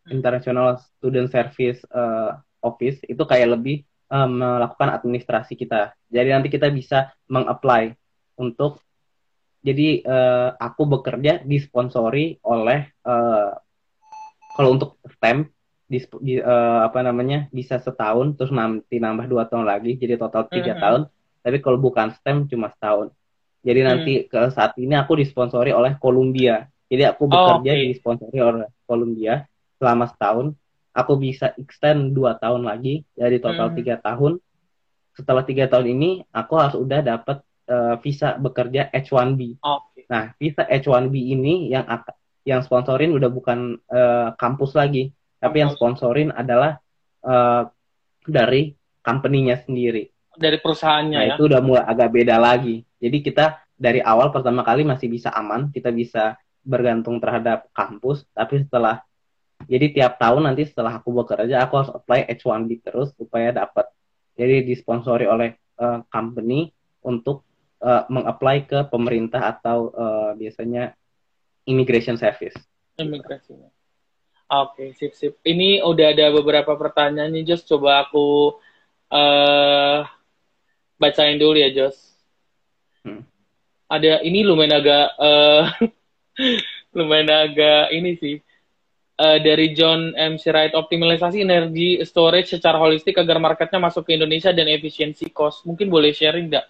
International 0.07 0.79
Student 0.79 1.27
Service 1.27 1.83
uh, 1.91 2.39
Office 2.63 3.03
itu 3.09 3.19
kayak 3.27 3.59
lebih 3.59 3.83
uh, 4.07 4.29
melakukan 4.29 4.93
administrasi 4.93 5.59
kita. 5.59 5.91
Jadi 6.07 6.29
nanti 6.31 6.47
kita 6.47 6.71
bisa 6.71 7.11
mengapply 7.27 7.91
untuk 8.39 8.81
jadi 9.63 10.03
uh, 10.03 10.49
aku 10.59 10.83
bekerja 10.83 11.39
disponsori 11.47 12.35
oleh 12.43 12.91
uh, 13.07 13.55
kalau 14.53 14.69
untuk 14.75 14.99
STEM 15.07 15.47
di, 15.87 16.03
di 16.19 16.33
uh, 16.41 16.83
apa 16.83 16.99
namanya 16.99 17.47
bisa 17.47 17.79
setahun 17.79 18.35
terus 18.35 18.51
nanti 18.51 18.99
nambah 18.99 19.29
dua 19.29 19.47
tahun 19.47 19.63
lagi 19.69 19.95
jadi 19.95 20.19
total 20.19 20.51
tiga 20.51 20.73
mm 20.73 20.77
-hmm. 20.77 20.83
tahun. 20.83 21.01
Tapi 21.43 21.57
kalau 21.59 21.79
bukan 21.79 22.11
STEM 22.15 22.47
cuma 22.47 22.71
setahun. 22.71 23.11
Jadi 23.63 23.79
nanti 23.79 24.13
ke 24.27 24.51
saat 24.51 24.75
ini 24.75 24.95
aku 24.99 25.15
disponsori 25.15 25.71
oleh 25.71 25.95
Columbia. 25.95 26.67
Jadi 26.91 27.03
aku 27.07 27.31
bekerja 27.31 27.71
oh, 27.71 27.79
okay. 27.79 27.89
disponsori 27.95 28.39
oleh 28.43 28.67
Columbia 28.83 29.47
selama 29.79 30.11
setahun. 30.11 30.51
Aku 30.93 31.17
bisa 31.17 31.55
extend 31.57 32.13
dua 32.13 32.37
tahun 32.37 32.69
lagi, 32.69 33.01
jadi 33.17 33.41
total 33.41 33.73
hmm. 33.73 33.75
tiga 33.81 33.95
hmm. 33.97 34.03
tahun. 34.05 34.33
Setelah 35.17 35.43
tiga 35.47 35.65
tahun 35.65 35.87
ini, 35.89 36.09
aku 36.29 36.53
harus 36.59 36.77
udah 36.77 37.01
dapat 37.01 37.41
uh, 37.69 37.95
visa 37.99 38.35
bekerja 38.39 38.89
H1B. 38.91 39.59
Okay. 39.59 40.03
Nah, 40.09 40.35
visa 40.35 40.63
H1B 40.67 41.15
ini 41.15 41.71
yang 41.71 41.85
yang 42.43 42.61
sponsorin 42.63 43.15
udah 43.15 43.29
bukan 43.31 43.79
uh, 43.87 44.35
kampus 44.35 44.75
lagi, 44.75 45.15
tapi 45.39 45.63
yang 45.63 45.71
sponsorin 45.71 46.31
adalah 46.35 46.79
uh, 47.23 47.67
dari 48.27 48.75
company-nya 49.03 49.63
sendiri. 49.63 50.11
Dari 50.33 50.57
perusahaannya 50.59 51.17
nah, 51.19 51.25
ya. 51.29 51.33
itu 51.35 51.43
udah 51.45 51.61
mulai 51.61 51.83
agak 51.85 52.09
beda 52.11 52.35
lagi. 52.41 52.83
Jadi 52.99 53.17
kita 53.21 53.63
dari 53.75 53.99
awal 53.99 54.31
pertama 54.31 54.63
kali 54.63 54.87
masih 54.87 55.11
bisa 55.11 55.31
aman, 55.35 55.69
kita 55.71 55.91
bisa 55.91 56.39
bergantung 56.63 57.19
terhadap 57.19 57.67
kampus, 57.75 58.23
tapi 58.31 58.63
setelah 58.63 59.03
jadi 59.67 59.95
tiap 59.95 60.19
tahun 60.19 60.47
nanti 60.47 60.67
setelah 60.67 60.99
aku 60.99 61.15
bekerja 61.23 61.63
aku 61.63 61.73
harus 61.79 61.91
apply 61.91 62.27
H1B 62.27 62.83
terus 62.83 63.15
supaya 63.15 63.51
dapat. 63.55 63.87
Jadi 64.33 64.65
disponsori 64.65 65.29
oleh 65.29 65.55
uh, 65.79 66.03
company 66.09 66.73
untuk 67.05 67.45
uh, 67.83 68.07
mengapply 68.07 68.63
ke 68.63 68.79
pemerintah 68.87 69.43
atau 69.51 69.91
uh, 69.91 70.31
biasanya 70.39 70.95
immigration 71.67 72.15
service. 72.15 72.55
Immigration. 72.95 73.67
Oke, 74.53 74.93
sip 74.95 75.17
sip. 75.17 75.33
Ini 75.43 75.81
udah 75.83 76.13
ada 76.13 76.29
beberapa 76.29 76.77
pertanyaan 76.77 77.33
nih, 77.33 77.53
Jos. 77.53 77.65
Coba 77.65 78.05
aku 78.07 78.55
uh, 79.09 80.05
bacain 81.01 81.39
dulu 81.41 81.57
ya, 81.57 81.73
Jos. 81.73 81.97
Hmm. 83.01 83.25
Ada 83.89 84.21
ini 84.21 84.45
lumayan 84.45 84.77
agak 84.77 85.07
uh, 85.17 85.63
lumayan 86.97 87.29
agak 87.33 87.91
ini 87.91 88.13
sih. 88.19 88.37
Uh, 89.13 89.37
dari 89.37 89.77
John 89.77 90.17
M. 90.17 90.41
Wright, 90.41 90.73
optimalisasi 90.73 91.45
energi 91.45 92.01
storage 92.01 92.49
secara 92.49 92.81
holistik 92.81 93.13
agar 93.21 93.37
marketnya 93.37 93.77
masuk 93.77 94.09
ke 94.09 94.17
Indonesia 94.17 94.49
dan 94.49 94.65
efisiensi 94.65 95.29
cost. 95.29 95.69
Mungkin 95.69 95.85
boleh 95.85 96.09
sharing 96.09 96.49
nggak, 96.49 96.65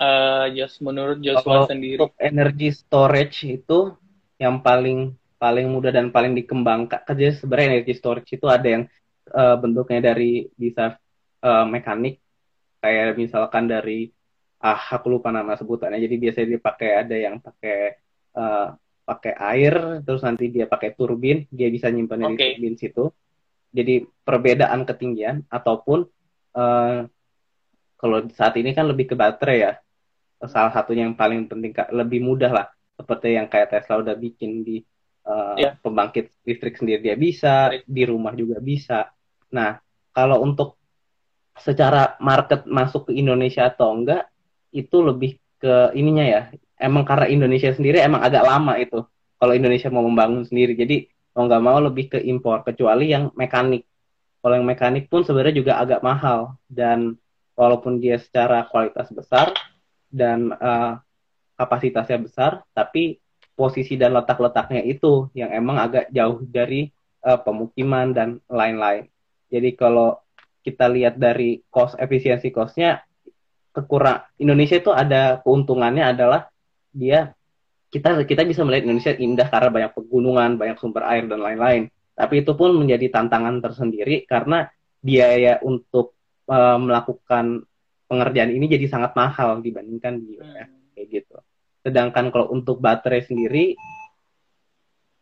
uh, 0.00 0.46
Jos, 0.56 0.80
menurut 0.80 1.20
Joshua 1.20 1.44
Kalau 1.44 1.68
sendiri? 1.68 2.00
Untuk 2.00 2.16
energi 2.16 2.68
storage 2.72 3.38
itu 3.44 3.92
yang 4.40 4.64
paling 4.64 5.14
paling 5.36 5.68
mudah 5.68 5.92
dan 5.92 6.12
paling 6.12 6.36
dikembangkan 6.36 7.04
kerja 7.04 7.32
sebenarnya 7.36 7.80
energy 7.80 7.94
storage 7.96 8.36
itu 8.36 8.44
ada 8.48 8.64
yang 8.64 8.84
uh, 9.32 9.56
bentuknya 9.60 10.12
dari 10.12 10.48
bisa 10.56 10.96
uh, 11.44 11.64
mekanik. 11.68 12.20
Kayak 12.80 13.20
misalkan 13.20 13.68
dari 13.68 14.08
ah 14.60 14.80
aku 14.96 15.12
lupa 15.12 15.28
nama 15.28 15.56
sebutannya. 15.56 16.00
Jadi 16.00 16.16
biasanya 16.16 16.48
dipakai 16.56 16.90
ada 16.96 17.16
yang 17.16 17.36
pakai 17.40 18.00
uh, 18.36 18.72
pakai 19.04 19.32
air 19.36 20.04
terus 20.04 20.24
nanti 20.24 20.48
dia 20.48 20.64
pakai 20.64 20.96
turbin. 20.96 21.44
Dia 21.52 21.68
bisa 21.68 21.92
nyimpan 21.92 22.32
okay. 22.32 22.32
di 22.32 22.36
turbin 22.56 22.76
situ. 22.80 23.04
Jadi 23.70 24.02
perbedaan 24.24 24.82
ketinggian 24.82 25.46
ataupun 25.46 26.02
uh, 26.56 27.06
kalau 28.00 28.18
saat 28.32 28.56
ini 28.56 28.72
kan 28.72 28.88
lebih 28.88 29.12
ke 29.12 29.14
baterai 29.14 29.58
ya 29.60 29.72
salah 30.48 30.72
satunya 30.72 31.04
yang 31.04 31.18
paling 31.18 31.44
penting 31.44 31.76
lebih 31.92 32.24
mudah 32.24 32.48
lah 32.48 32.66
seperti 32.96 33.36
yang 33.36 33.48
kayak 33.48 33.72
Tesla 33.72 34.00
udah 34.00 34.16
bikin 34.16 34.60
di 34.60 34.80
uh, 35.24 35.56
eh, 35.56 35.68
yeah. 35.68 35.72
pembangkit 35.80 36.32
listrik 36.44 36.76
sendiri 36.76 37.00
dia 37.00 37.16
bisa, 37.16 37.72
di 37.84 38.02
rumah 38.04 38.36
juga 38.36 38.60
bisa. 38.60 39.08
Nah, 39.52 39.80
kalau 40.12 40.44
untuk 40.44 40.76
secara 41.56 42.20
market 42.20 42.68
masuk 42.68 43.08
ke 43.08 43.12
Indonesia 43.16 43.68
atau 43.68 43.96
enggak, 43.96 44.28
itu 44.72 45.00
lebih 45.00 45.40
ke 45.60 45.96
ininya 45.96 46.24
ya. 46.24 46.42
Emang 46.80 47.04
karena 47.04 47.28
Indonesia 47.28 47.72
sendiri 47.72 48.00
emang 48.00 48.24
agak 48.24 48.44
lama 48.44 48.76
itu. 48.80 49.04
Kalau 49.40 49.52
Indonesia 49.56 49.88
mau 49.88 50.04
membangun 50.04 50.44
sendiri, 50.44 50.76
jadi 50.76 51.08
mau 51.32 51.48
nggak 51.48 51.64
mau 51.64 51.78
lebih 51.80 52.16
ke 52.16 52.18
impor, 52.20 52.64
kecuali 52.64 53.12
yang 53.12 53.32
mekanik. 53.36 53.88
Kalau 54.40 54.56
yang 54.56 54.68
mekanik 54.68 55.08
pun 55.12 55.20
sebenarnya 55.20 55.56
juga 55.56 55.72
agak 55.80 56.00
mahal 56.00 56.56
dan 56.64 57.16
walaupun 57.56 58.00
dia 58.00 58.16
secara 58.16 58.64
kualitas 58.72 59.12
besar 59.12 59.52
dan 60.10 60.50
uh, 60.58 60.98
kapasitasnya 61.56 62.18
besar, 62.26 62.66
tapi 62.74 63.22
posisi 63.54 63.94
dan 63.94 64.16
letak-letaknya 64.16 64.82
itu 64.82 65.28
yang 65.36 65.52
emang 65.52 65.76
agak 65.78 66.08
jauh 66.10 66.42
dari 66.44 66.90
uh, 67.24 67.38
pemukiman 67.40 68.10
dan 68.10 68.40
lain-lain. 68.48 69.06
Jadi 69.50 69.76
kalau 69.76 70.18
kita 70.60 70.88
lihat 70.88 71.16
dari 71.16 71.64
cost 71.72 71.96
efisiensi 71.96 72.52
costnya 72.52 73.00
kekurang 73.70 74.26
Indonesia 74.36 74.76
itu 74.76 74.90
ada 74.92 75.40
keuntungannya 75.40 76.04
adalah 76.10 76.50
dia 76.90 77.32
kita 77.90 78.22
kita 78.22 78.46
bisa 78.46 78.62
melihat 78.62 78.86
Indonesia 78.86 79.14
indah 79.18 79.48
karena 79.50 79.70
banyak 79.70 79.92
pegunungan, 79.98 80.50
banyak 80.56 80.78
sumber 80.78 81.02
air 81.10 81.26
dan 81.26 81.42
lain-lain. 81.42 81.90
Tapi 82.14 82.46
itu 82.46 82.52
pun 82.54 82.70
menjadi 82.76 83.10
tantangan 83.10 83.58
tersendiri 83.58 84.22
karena 84.30 84.70
biaya 85.02 85.58
untuk 85.64 86.14
uh, 86.46 86.78
melakukan 86.78 87.66
pengerjaan 88.10 88.50
ini 88.50 88.66
jadi 88.66 88.90
sangat 88.90 89.14
mahal 89.14 89.62
dibandingkan 89.62 90.18
di 90.18 90.34
US 90.34 90.66
hmm. 90.66 90.98
kayak 90.98 91.06
gitu. 91.14 91.38
Sedangkan 91.86 92.34
kalau 92.34 92.50
untuk 92.50 92.82
baterai 92.82 93.22
sendiri, 93.22 93.78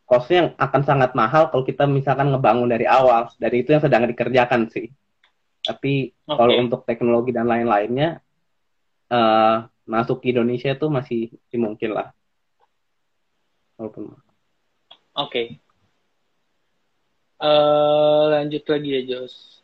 costnya 0.09 0.57
akan 0.57 0.81
sangat 0.81 1.13
mahal 1.13 1.53
kalau 1.53 1.61
kita 1.61 1.85
misalkan 1.85 2.33
ngebangun 2.33 2.65
dari 2.65 2.89
awal. 2.89 3.29
Dari 3.37 3.61
itu 3.61 3.77
yang 3.77 3.85
sedang 3.85 4.09
dikerjakan 4.09 4.73
sih. 4.73 4.89
Tapi 5.61 6.09
okay. 6.09 6.33
kalau 6.33 6.53
untuk 6.57 6.81
teknologi 6.89 7.29
dan 7.29 7.45
lain-lainnya, 7.45 8.25
uh, 9.13 9.69
masuk 9.85 10.25
ke 10.25 10.33
Indonesia 10.33 10.73
itu 10.73 10.87
masih, 10.89 11.21
masih 11.45 11.59
mungkin 11.61 11.91
lah. 11.93 12.09
Oke. 13.77 14.01
Okay. 15.13 15.47
Uh, 17.39 17.47
eh, 17.47 18.23
lanjut 18.35 18.63
lagi 18.67 18.89
ya 18.99 19.01
Jos. 19.07 19.63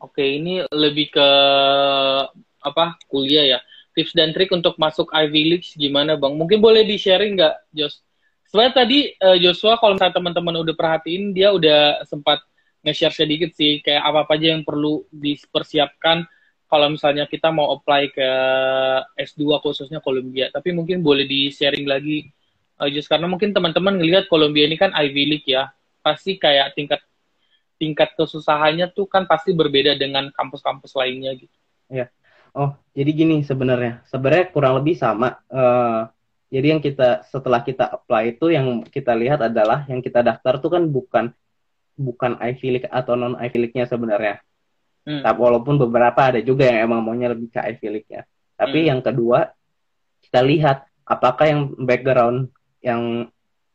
Oke, 0.00 0.24
ini 0.24 0.64
lebih 0.72 1.12
ke 1.12 1.28
apa 2.60 2.96
kuliah 3.08 3.56
ya 3.56 3.60
tips 3.92 4.14
dan 4.14 4.30
trik 4.30 4.48
untuk 4.54 4.78
masuk 4.80 5.10
Ivy 5.12 5.42
League 5.56 5.68
gimana 5.76 6.16
bang? 6.16 6.32
Mungkin 6.32 6.62
boleh 6.62 6.86
di 6.86 6.96
sharing 6.96 7.36
nggak, 7.36 7.54
Jos? 7.74 8.00
Sebenarnya 8.50 8.74
tadi 8.82 8.98
uh, 9.14 9.38
Joshua 9.38 9.78
kalau 9.78 9.94
misalnya 9.94 10.16
teman-teman 10.18 10.54
udah 10.66 10.74
perhatiin 10.74 11.30
dia 11.30 11.54
udah 11.54 12.02
sempat 12.02 12.42
nge-share 12.82 13.14
sedikit 13.14 13.54
sih 13.54 13.78
kayak 13.84 14.02
apa 14.02 14.26
apa 14.26 14.32
aja 14.40 14.56
yang 14.56 14.64
perlu 14.66 15.04
dipersiapkan 15.12 16.26
kalau 16.66 16.86
misalnya 16.90 17.28
kita 17.30 17.52
mau 17.52 17.76
apply 17.76 18.10
ke 18.10 18.28
S2 19.20 19.58
khususnya 19.62 20.02
Columbia. 20.02 20.50
Tapi 20.50 20.74
mungkin 20.74 21.02
boleh 21.02 21.26
di 21.26 21.50
sharing 21.50 21.86
lagi 21.86 22.26
uh, 22.82 22.88
Jos 22.90 23.06
karena 23.06 23.30
mungkin 23.30 23.54
teman-teman 23.54 23.98
ngelihat 24.00 24.26
Columbia 24.26 24.66
ini 24.66 24.74
kan 24.78 24.90
Ivy 24.94 25.22
League 25.36 25.46
ya. 25.50 25.70
Pasti 26.00 26.40
kayak 26.40 26.72
tingkat 26.74 27.04
tingkat 27.80 28.12
kesusahannya 28.12 28.92
tuh 28.92 29.08
kan 29.08 29.24
pasti 29.24 29.56
berbeda 29.56 29.96
dengan 29.96 30.28
kampus-kampus 30.36 30.92
lainnya 30.92 31.32
gitu. 31.32 31.56
Iya. 31.88 32.12
Oh, 32.52 32.76
jadi 32.92 33.10
gini 33.16 33.40
sebenarnya. 33.40 34.04
Sebenarnya 34.04 34.52
kurang 34.52 34.76
lebih 34.76 35.00
sama. 35.00 35.40
Uh, 35.48 36.04
jadi 36.52 36.76
yang 36.76 36.82
kita 36.84 37.24
setelah 37.30 37.64
kita 37.64 37.88
apply 37.88 38.36
itu 38.36 38.52
yang 38.52 38.84
kita 38.84 39.16
lihat 39.16 39.40
adalah 39.40 39.88
yang 39.88 40.04
kita 40.04 40.20
daftar 40.20 40.60
itu 40.60 40.68
kan 40.68 40.82
bukan 40.90 41.24
bukan 41.94 42.36
Ivy 42.42 42.68
League 42.76 42.90
atau 42.90 43.14
non 43.16 43.38
Ivy 43.40 43.56
League-nya 43.64 43.86
sebenarnya. 43.88 44.42
Hmm. 45.06 45.22
Tapi 45.24 45.38
walaupun 45.40 45.80
beberapa 45.80 46.20
ada 46.20 46.42
juga 46.44 46.68
yang 46.68 46.90
emang 46.90 47.00
maunya 47.00 47.32
lebih 47.32 47.48
ke 47.48 47.60
Ivy 47.62 47.86
League-nya. 47.88 48.28
Tapi 48.58 48.78
hmm. 48.84 48.88
yang 48.92 49.00
kedua 49.00 49.56
kita 50.26 50.40
lihat 50.44 50.84
apakah 51.06 51.46
yang 51.48 51.60
background 51.80 52.50
yang 52.84 53.30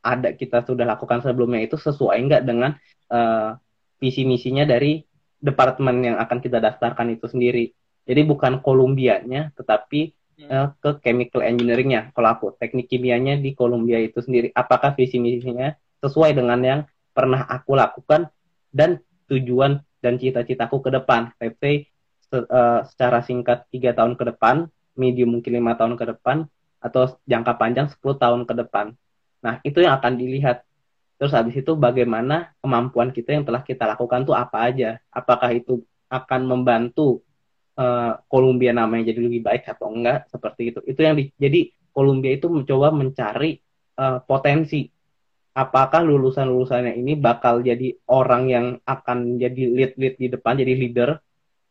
ada 0.06 0.36
kita 0.36 0.62
sudah 0.62 0.86
lakukan 0.86 1.24
sebelumnya 1.26 1.66
itu 1.66 1.80
sesuai 1.80 2.18
enggak 2.22 2.44
dengan 2.46 2.78
uh, 3.10 3.58
visi 4.02 4.28
misinya 4.28 4.68
dari 4.68 5.02
departemen 5.40 6.02
yang 6.02 6.18
akan 6.18 6.42
kita 6.42 6.58
daftarkan 6.60 7.14
itu 7.14 7.30
sendiri. 7.30 7.72
Jadi 8.06 8.22
bukan 8.26 8.62
Kolumbianya, 8.62 9.54
tetapi 9.58 10.14
hmm. 10.42 10.50
uh, 10.50 10.68
ke 10.78 10.90
chemical 11.02 11.42
engineeringnya. 11.42 12.14
Kalau 12.14 12.30
aku 12.34 12.46
teknik 12.58 12.90
kimianya 12.90 13.38
di 13.42 13.58
Columbia 13.58 13.98
itu 14.02 14.22
sendiri, 14.22 14.54
apakah 14.54 14.94
visi 14.94 15.18
misinya 15.18 15.74
sesuai 16.06 16.38
dengan 16.38 16.60
yang 16.62 16.80
pernah 17.16 17.48
aku 17.50 17.74
lakukan 17.74 18.30
dan 18.70 19.02
tujuan 19.32 19.82
dan 20.04 20.22
cita-citaku 20.22 20.86
ke 20.86 20.90
depan. 20.94 21.34
Let's 21.42 21.58
say 21.58 21.90
se 22.26 22.46
uh, 22.46 22.86
secara 22.86 23.26
singkat 23.26 23.66
tiga 23.74 23.98
tahun 23.98 24.14
ke 24.20 24.36
depan, 24.36 24.70
medium 24.94 25.34
mungkin 25.34 25.58
lima 25.58 25.74
tahun 25.74 25.98
ke 25.98 26.14
depan, 26.14 26.46
atau 26.86 27.18
jangka 27.26 27.58
panjang 27.58 27.88
10 27.90 27.98
tahun 28.22 28.42
ke 28.46 28.54
depan. 28.62 28.94
Nah, 29.42 29.58
itu 29.66 29.82
yang 29.82 29.98
akan 29.98 30.14
dilihat. 30.22 30.62
Terus 31.16 31.32
habis 31.32 31.56
itu 31.56 31.72
bagaimana 31.80 32.52
kemampuan 32.60 33.10
kita 33.16 33.36
yang 33.36 33.48
telah 33.48 33.64
kita 33.64 33.88
lakukan 33.88 34.28
tuh 34.28 34.36
apa 34.36 34.68
aja? 34.68 35.00
Apakah 35.10 35.56
itu 35.56 35.84
akan 36.12 36.42
membantu 36.46 37.24
uh, 37.80 38.20
namanya 38.76 39.04
jadi 39.12 39.20
lebih 39.20 39.42
baik 39.44 39.64
atau 39.72 39.92
enggak 39.92 40.28
seperti 40.32 40.76
itu. 40.76 40.80
Itu 40.84 41.00
yang 41.04 41.16
di, 41.20 41.32
jadi 41.36 41.72
Columbia 41.96 42.36
itu 42.36 42.52
mencoba 42.52 42.92
mencari 42.92 43.60
uh, 44.00 44.20
potensi 44.24 44.84
apakah 45.56 46.04
lulusan-lulusannya 46.04 47.00
ini 47.00 47.16
bakal 47.16 47.64
jadi 47.64 47.96
orang 48.12 48.44
yang 48.52 48.66
akan 48.84 49.40
jadi 49.40 49.64
lead-lead 49.72 50.20
di 50.20 50.28
depan, 50.28 50.60
jadi 50.60 50.74
leader 50.76 51.16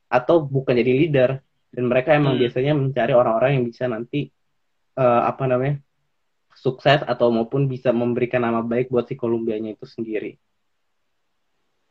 atau 0.09 0.40
bukan 0.40 0.72
jadi 0.72 0.92
leader 1.05 1.30
dan 1.74 1.84
mereka 1.90 2.16
emang 2.16 2.38
hmm. 2.38 2.42
biasanya 2.47 2.72
mencari 2.72 3.12
orang-orang 3.12 3.61
yang 3.61 3.64
bisa 3.68 3.84
nanti 3.90 4.30
uh, 4.97 5.26
apa 5.28 5.45
namanya 5.45 5.82
sukses 6.55 7.02
atau 7.05 7.28
maupun 7.34 7.66
bisa 7.66 7.90
memberikan 7.90 8.42
nama 8.42 8.62
baik 8.62 8.90
buat 8.90 9.07
si 9.07 9.14
Columbianya 9.18 9.74
itu 9.74 9.86
sendiri 9.86 10.38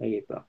kayak 0.04 0.12
gitu. 0.24 0.34
Oke. 0.36 0.44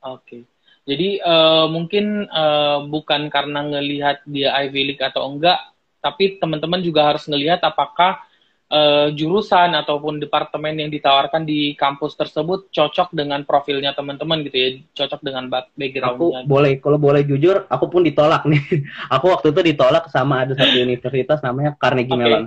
Okay. 0.00 0.42
Jadi 0.86 1.18
uh, 1.18 1.66
mungkin 1.66 2.30
uh, 2.30 2.86
bukan 2.86 3.26
karena 3.26 3.66
ngelihat 3.66 4.22
dia 4.22 4.54
Ivy 4.54 4.94
League 4.94 5.02
atau 5.02 5.26
enggak, 5.26 5.58
tapi 5.98 6.38
teman-teman 6.38 6.78
juga 6.78 7.10
harus 7.10 7.26
ngelihat 7.26 7.58
apakah 7.66 8.22
uh, 8.70 9.10
jurusan 9.10 9.74
ataupun 9.74 10.22
departemen 10.22 10.78
yang 10.78 10.86
ditawarkan 10.86 11.42
di 11.42 11.74
kampus 11.74 12.14
tersebut 12.14 12.70
cocok 12.70 13.10
dengan 13.18 13.42
profilnya 13.42 13.98
teman-teman 13.98 14.46
gitu 14.46 14.56
ya, 14.56 14.68
cocok 14.94 15.20
dengan 15.26 15.50
backgroundnya. 15.50 16.14
Aku 16.14 16.26
gitu. 16.30 16.46
boleh, 16.46 16.72
kalau 16.78 16.98
boleh 17.02 17.22
jujur, 17.26 17.66
aku 17.66 17.90
pun 17.90 18.06
ditolak 18.06 18.46
nih. 18.46 18.62
aku 19.14 19.26
waktu 19.34 19.50
itu 19.50 19.60
ditolak 19.74 20.06
sama 20.06 20.46
ada 20.46 20.54
satu 20.54 20.78
universitas 20.86 21.42
namanya 21.42 21.74
Carnegie 21.74 22.14
okay. 22.14 22.22
Mellon. 22.22 22.46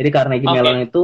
Jadi 0.00 0.08
Carnegie 0.08 0.48
okay. 0.48 0.56
Mellon 0.56 0.78
itu 0.80 1.02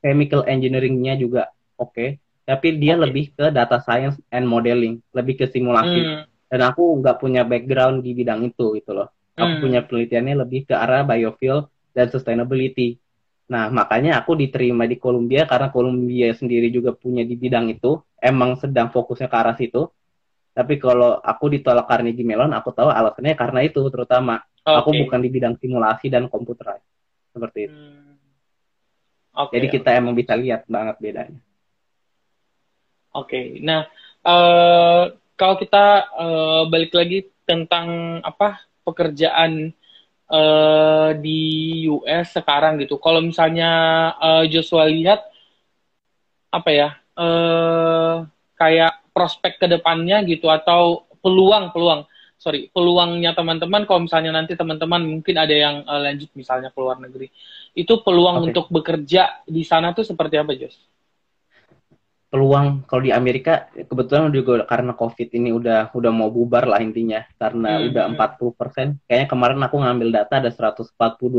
chemical 0.00 0.40
engineeringnya 0.48 1.20
juga 1.20 1.52
oke. 1.76 1.92
Okay 1.92 2.08
tapi 2.48 2.80
dia 2.80 2.96
okay. 2.96 3.02
lebih 3.04 3.24
ke 3.36 3.46
data 3.52 3.76
science 3.84 4.16
and 4.32 4.48
modeling, 4.48 5.04
lebih 5.12 5.44
ke 5.44 5.52
simulasi. 5.52 6.00
Hmm. 6.00 6.24
Dan 6.48 6.64
aku 6.64 6.96
nggak 7.04 7.20
punya 7.20 7.44
background 7.44 8.00
di 8.00 8.16
bidang 8.16 8.40
itu 8.48 8.72
gitu 8.80 8.96
loh. 8.96 9.12
Aku 9.36 9.60
hmm. 9.60 9.62
punya 9.68 9.80
penelitiannya 9.84 10.34
lebih 10.48 10.64
ke 10.64 10.72
arah 10.72 11.04
biofuel 11.04 11.68
dan 11.92 12.08
sustainability. 12.08 12.96
Nah, 13.52 13.68
makanya 13.68 14.24
aku 14.24 14.32
diterima 14.32 14.88
di 14.88 14.96
Columbia 14.96 15.44
karena 15.44 15.68
Columbia 15.68 16.32
sendiri 16.32 16.72
juga 16.72 16.96
punya 16.96 17.20
di 17.20 17.36
bidang 17.36 17.68
itu, 17.68 18.00
emang 18.16 18.56
sedang 18.56 18.88
fokusnya 18.88 19.28
ke 19.28 19.36
arah 19.36 19.56
situ. 19.60 19.84
Tapi 20.56 20.80
kalau 20.80 21.20
aku 21.20 21.52
ditolak 21.52 21.84
Carnegie 21.84 22.24
Mellon, 22.24 22.56
aku 22.56 22.72
tahu 22.72 22.88
alasannya 22.88 23.36
karena 23.36 23.60
itu 23.60 23.84
terutama. 23.92 24.40
Okay. 24.64 24.72
Aku 24.72 24.90
bukan 24.96 25.20
di 25.20 25.28
bidang 25.28 25.60
simulasi 25.60 26.08
dan 26.08 26.32
komputer. 26.32 26.80
Seperti 27.28 27.68
itu. 27.68 27.76
Hmm. 27.76 28.07
Okay, 29.32 29.54
Jadi 29.60 29.66
kita 29.80 29.90
okay. 29.94 30.00
emang 30.00 30.14
bisa 30.16 30.34
lihat 30.34 30.66
banget 30.66 30.96
bedanya. 30.98 31.40
Oke, 33.14 33.28
okay. 33.32 33.46
nah 33.64 33.88
uh, 34.22 35.10
kalau 35.38 35.54
kita 35.56 36.10
uh, 36.12 36.62
balik 36.68 36.92
lagi 36.92 37.30
tentang 37.48 38.20
apa 38.20 38.62
pekerjaan 38.84 39.72
uh, 40.28 41.10
di 41.16 41.84
US 41.88 42.36
sekarang 42.36 42.76
gitu. 42.80 43.00
Kalau 43.00 43.24
misalnya 43.24 43.70
uh, 44.20 44.44
Joshua 44.44 44.84
lihat 44.88 45.24
apa 46.48 46.70
ya 46.72 46.88
uh, 47.16 48.24
kayak 48.56 49.04
prospek 49.12 49.60
ke 49.60 49.66
depannya 49.68 50.24
gitu 50.24 50.48
atau 50.48 51.08
peluang 51.20 51.74
peluang 51.74 52.06
sorry 52.38 52.70
peluangnya 52.70 53.34
teman-teman 53.34 53.82
kalau 53.82 54.06
misalnya 54.06 54.30
nanti 54.30 54.54
teman-teman 54.54 55.02
mungkin 55.02 55.34
ada 55.34 55.50
yang 55.50 55.82
uh, 55.82 55.98
lanjut 55.98 56.30
misalnya 56.38 56.70
ke 56.70 56.78
luar 56.78 57.02
negeri 57.02 57.26
itu 57.74 57.98
peluang 58.06 58.38
okay. 58.40 58.46
untuk 58.54 58.66
bekerja 58.70 59.42
di 59.42 59.66
sana 59.66 59.90
tuh 59.90 60.06
seperti 60.06 60.38
apa 60.38 60.54
Jos? 60.54 60.78
peluang 62.28 62.84
kalau 62.84 63.02
di 63.02 63.12
Amerika 63.12 63.72
kebetulan 63.72 64.28
juga 64.28 64.62
karena 64.68 64.92
COVID 64.92 65.28
ini 65.32 65.50
udah 65.50 65.90
udah 65.96 66.12
mau 66.12 66.28
bubar 66.28 66.68
lah 66.68 66.78
intinya 66.84 67.24
karena 67.40 67.80
hmm. 67.80 67.88
udah 67.88 68.04
40 68.12 68.20
hmm. 68.20 68.52
persen. 68.52 68.86
Kayaknya 69.08 69.28
kemarin 69.32 69.60
aku 69.64 69.76
ngambil 69.80 70.08
data 70.12 70.34
ada 70.36 70.50
142 70.52 70.92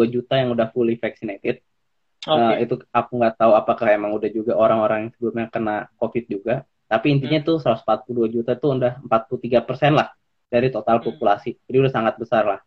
juta 0.09 0.33
yang 0.41 0.49
udah 0.57 0.67
fully 0.73 0.97
vaccinated. 0.97 1.61
Okay. 2.25 2.33
Uh, 2.33 2.55
itu 2.57 2.73
aku 2.89 3.11
nggak 3.21 3.37
tahu 3.37 3.53
apakah 3.53 3.93
emang 3.93 4.17
udah 4.17 4.33
juga 4.33 4.57
orang-orang 4.57 5.07
yang 5.07 5.11
sebelumnya 5.13 5.45
kena 5.53 5.75
COVID 6.01 6.25
juga. 6.25 6.65
Tapi 6.89 7.05
intinya 7.13 7.37
hmm. 7.37 7.45
tuh 7.45 7.57
142 7.61 8.33
juta 8.33 8.57
tuh 8.57 8.81
udah 8.81 8.97
43 9.05 9.61
persen 9.69 9.93
lah 9.93 10.09
dari 10.49 10.73
total 10.73 10.99
hmm. 10.99 11.05
populasi. 11.05 11.55
Jadi 11.69 11.77
udah 11.77 11.93
sangat 11.93 12.17
besar 12.17 12.43
lah. 12.43 12.61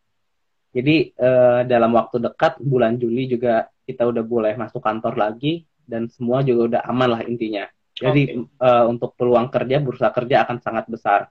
Jadi 0.72 1.12
uh, 1.20 1.68
dalam 1.68 1.93
waktu 1.93 2.16
dekat 2.16 2.57
bulan 2.64 2.97
Juli 2.97 3.28
juga 3.28 3.68
kita 3.85 4.09
udah 4.09 4.24
boleh 4.24 4.57
masuk 4.57 4.80
kantor 4.80 5.20
lagi 5.20 5.68
dan 5.85 6.09
semua 6.09 6.41
juga 6.41 6.78
udah 6.78 6.83
aman 6.89 7.18
lah 7.18 7.22
intinya. 7.26 7.68
Jadi 7.93 8.22
okay. 8.33 8.41
uh, 8.41 8.66
eh, 8.80 8.85
untuk 8.89 9.12
peluang 9.20 9.53
kerja 9.53 9.76
bursa 9.85 10.09
kerja 10.09 10.49
akan 10.49 10.64
sangat 10.64 10.89
besar. 10.89 11.28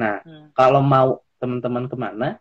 Nah, 0.00 0.24
hmm. 0.24 0.56
kalau 0.56 0.80
mau 0.80 1.20
teman-teman 1.36 1.84
ke 1.84 1.96
mana, 2.00 2.40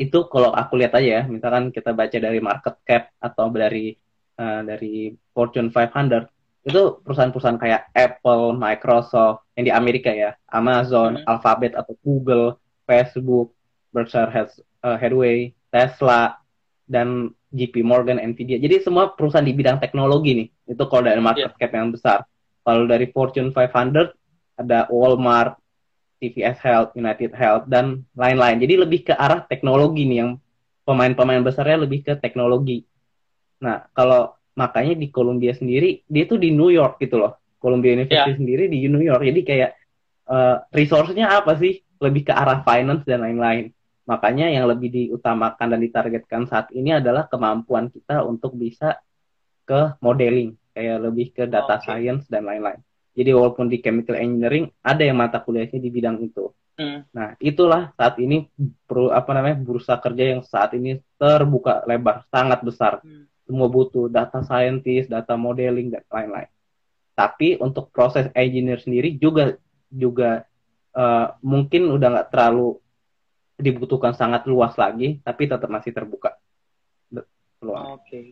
itu 0.00 0.24
kalau 0.32 0.54
aku 0.56 0.80
lihat 0.80 0.96
aja 0.96 1.20
ya, 1.20 1.22
misalkan 1.28 1.68
kita 1.68 1.92
baca 1.92 2.16
dari 2.16 2.40
market 2.40 2.80
cap 2.88 3.12
atau 3.20 3.52
dari 3.52 3.92
uh, 4.40 4.64
dari 4.64 5.12
Fortune 5.36 5.68
500, 5.68 6.24
itu 6.66 6.82
perusahaan-perusahaan 7.04 7.60
kayak 7.60 7.92
Apple, 7.92 8.56
Microsoft, 8.56 9.44
yang 9.54 9.64
di 9.68 9.72
Amerika 9.72 10.10
ya, 10.10 10.34
Amazon, 10.48 11.20
hmm. 11.20 11.28
Alphabet 11.28 11.72
atau 11.76 11.94
Google, 12.00 12.56
Facebook, 12.86 13.52
Berkshire 13.90 14.30
eh, 14.32 14.96
Hathaway, 14.96 15.52
Tesla, 15.68 16.38
dan 16.86 17.34
JP 17.50 17.82
Morgan, 17.82 18.22
Nvidia. 18.22 18.62
Jadi 18.62 18.82
semua 18.82 19.12
perusahaan 19.12 19.44
di 19.44 19.54
bidang 19.54 19.82
teknologi 19.82 20.32
nih, 20.38 20.48
itu 20.70 20.82
kalau 20.86 21.04
dari 21.04 21.20
market 21.20 21.52
yeah. 21.52 21.58
cap 21.58 21.72
yang 21.74 21.90
besar. 21.90 22.18
Kalau 22.66 22.86
dari 22.86 23.06
Fortune 23.10 23.54
500 23.54 24.14
ada 24.58 24.90
Walmart, 24.90 25.58
CVS 26.18 26.58
Health, 26.64 26.90
United 26.96 27.30
Health 27.36 27.68
dan 27.68 28.02
lain-lain. 28.16 28.58
Jadi 28.58 28.74
lebih 28.80 29.00
ke 29.12 29.14
arah 29.14 29.44
teknologi 29.44 30.08
nih 30.08 30.18
yang 30.24 30.30
pemain-pemain 30.82 31.44
besarnya 31.44 31.84
lebih 31.84 32.02
ke 32.02 32.16
teknologi. 32.18 32.82
Nah, 33.60 33.84
kalau 33.92 34.32
makanya 34.56 34.96
di 34.96 35.12
Columbia 35.12 35.52
sendiri 35.52 36.00
dia 36.08 36.24
tuh 36.24 36.40
di 36.40 36.50
New 36.50 36.72
York 36.72 36.98
gitu 36.98 37.20
loh. 37.20 37.36
Columbia 37.60 37.98
University 37.98 38.32
yeah. 38.32 38.38
sendiri 38.38 38.64
di 38.70 38.86
New 38.88 39.02
York. 39.02 39.22
Jadi 39.22 39.40
kayak 39.42 39.70
uh, 40.30 40.64
resource-nya 40.72 41.42
apa 41.42 41.54
sih? 41.58 41.85
Lebih 41.98 42.28
ke 42.28 42.32
arah 42.32 42.60
finance 42.62 43.04
dan 43.04 43.24
lain-lain. 43.24 43.72
Makanya 44.06 44.52
yang 44.54 44.70
lebih 44.70 44.88
diutamakan 44.92 45.76
dan 45.76 45.80
ditargetkan 45.82 46.46
saat 46.46 46.70
ini 46.70 46.94
adalah 46.94 47.26
kemampuan 47.26 47.90
kita 47.90 48.22
untuk 48.22 48.54
bisa 48.54 49.02
ke 49.66 49.98
modeling 49.98 50.54
kayak 50.76 50.98
lebih 51.02 51.26
ke 51.34 51.48
data 51.48 51.80
okay. 51.80 51.84
science 51.88 52.28
dan 52.30 52.46
lain-lain. 52.46 52.78
Jadi 53.16 53.32
walaupun 53.32 53.66
di 53.66 53.80
chemical 53.80 54.14
engineering 54.14 54.68
ada 54.84 55.02
yang 55.02 55.16
mata 55.16 55.40
kuliahnya 55.40 55.80
di 55.80 55.88
bidang 55.88 56.20
itu. 56.20 56.52
Hmm. 56.76 57.08
Nah, 57.08 57.32
itulah 57.40 57.96
saat 57.96 58.20
ini 58.20 58.52
perlu 58.84 59.08
apa 59.08 59.32
namanya 59.32 59.56
bursa 59.56 59.96
kerja 59.96 60.36
yang 60.36 60.44
saat 60.44 60.76
ini 60.76 61.00
terbuka 61.16 61.88
lebar, 61.88 62.28
sangat 62.28 62.60
besar. 62.60 63.00
Hmm. 63.00 63.24
Semua 63.48 63.72
butuh 63.72 64.12
data 64.12 64.44
scientist, 64.44 65.08
data 65.08 65.34
modeling 65.40 65.88
dan 65.88 66.04
lain-lain. 66.12 66.52
Tapi 67.16 67.56
untuk 67.56 67.88
proses 67.88 68.28
engineer 68.36 68.76
sendiri 68.76 69.16
juga 69.16 69.56
juga 69.88 70.44
uh, 70.96 71.36
mungkin 71.44 71.92
udah 71.92 72.08
nggak 72.08 72.28
terlalu 72.32 72.80
dibutuhkan 73.60 74.16
sangat 74.16 74.48
luas 74.48 74.72
lagi, 74.80 75.20
tapi 75.20 75.48
tetap 75.48 75.68
masih 75.68 75.92
terbuka. 75.92 76.36
Oke. 77.12 78.00
Okay. 78.00 78.26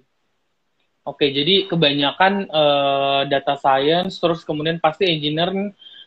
Oke, 1.05 1.29
jadi 1.37 1.69
kebanyakan 1.69 2.49
uh, 2.49 3.29
data 3.29 3.61
science, 3.61 4.17
terus 4.17 4.41
kemudian 4.41 4.81
pasti 4.81 5.05
engineer 5.05 5.53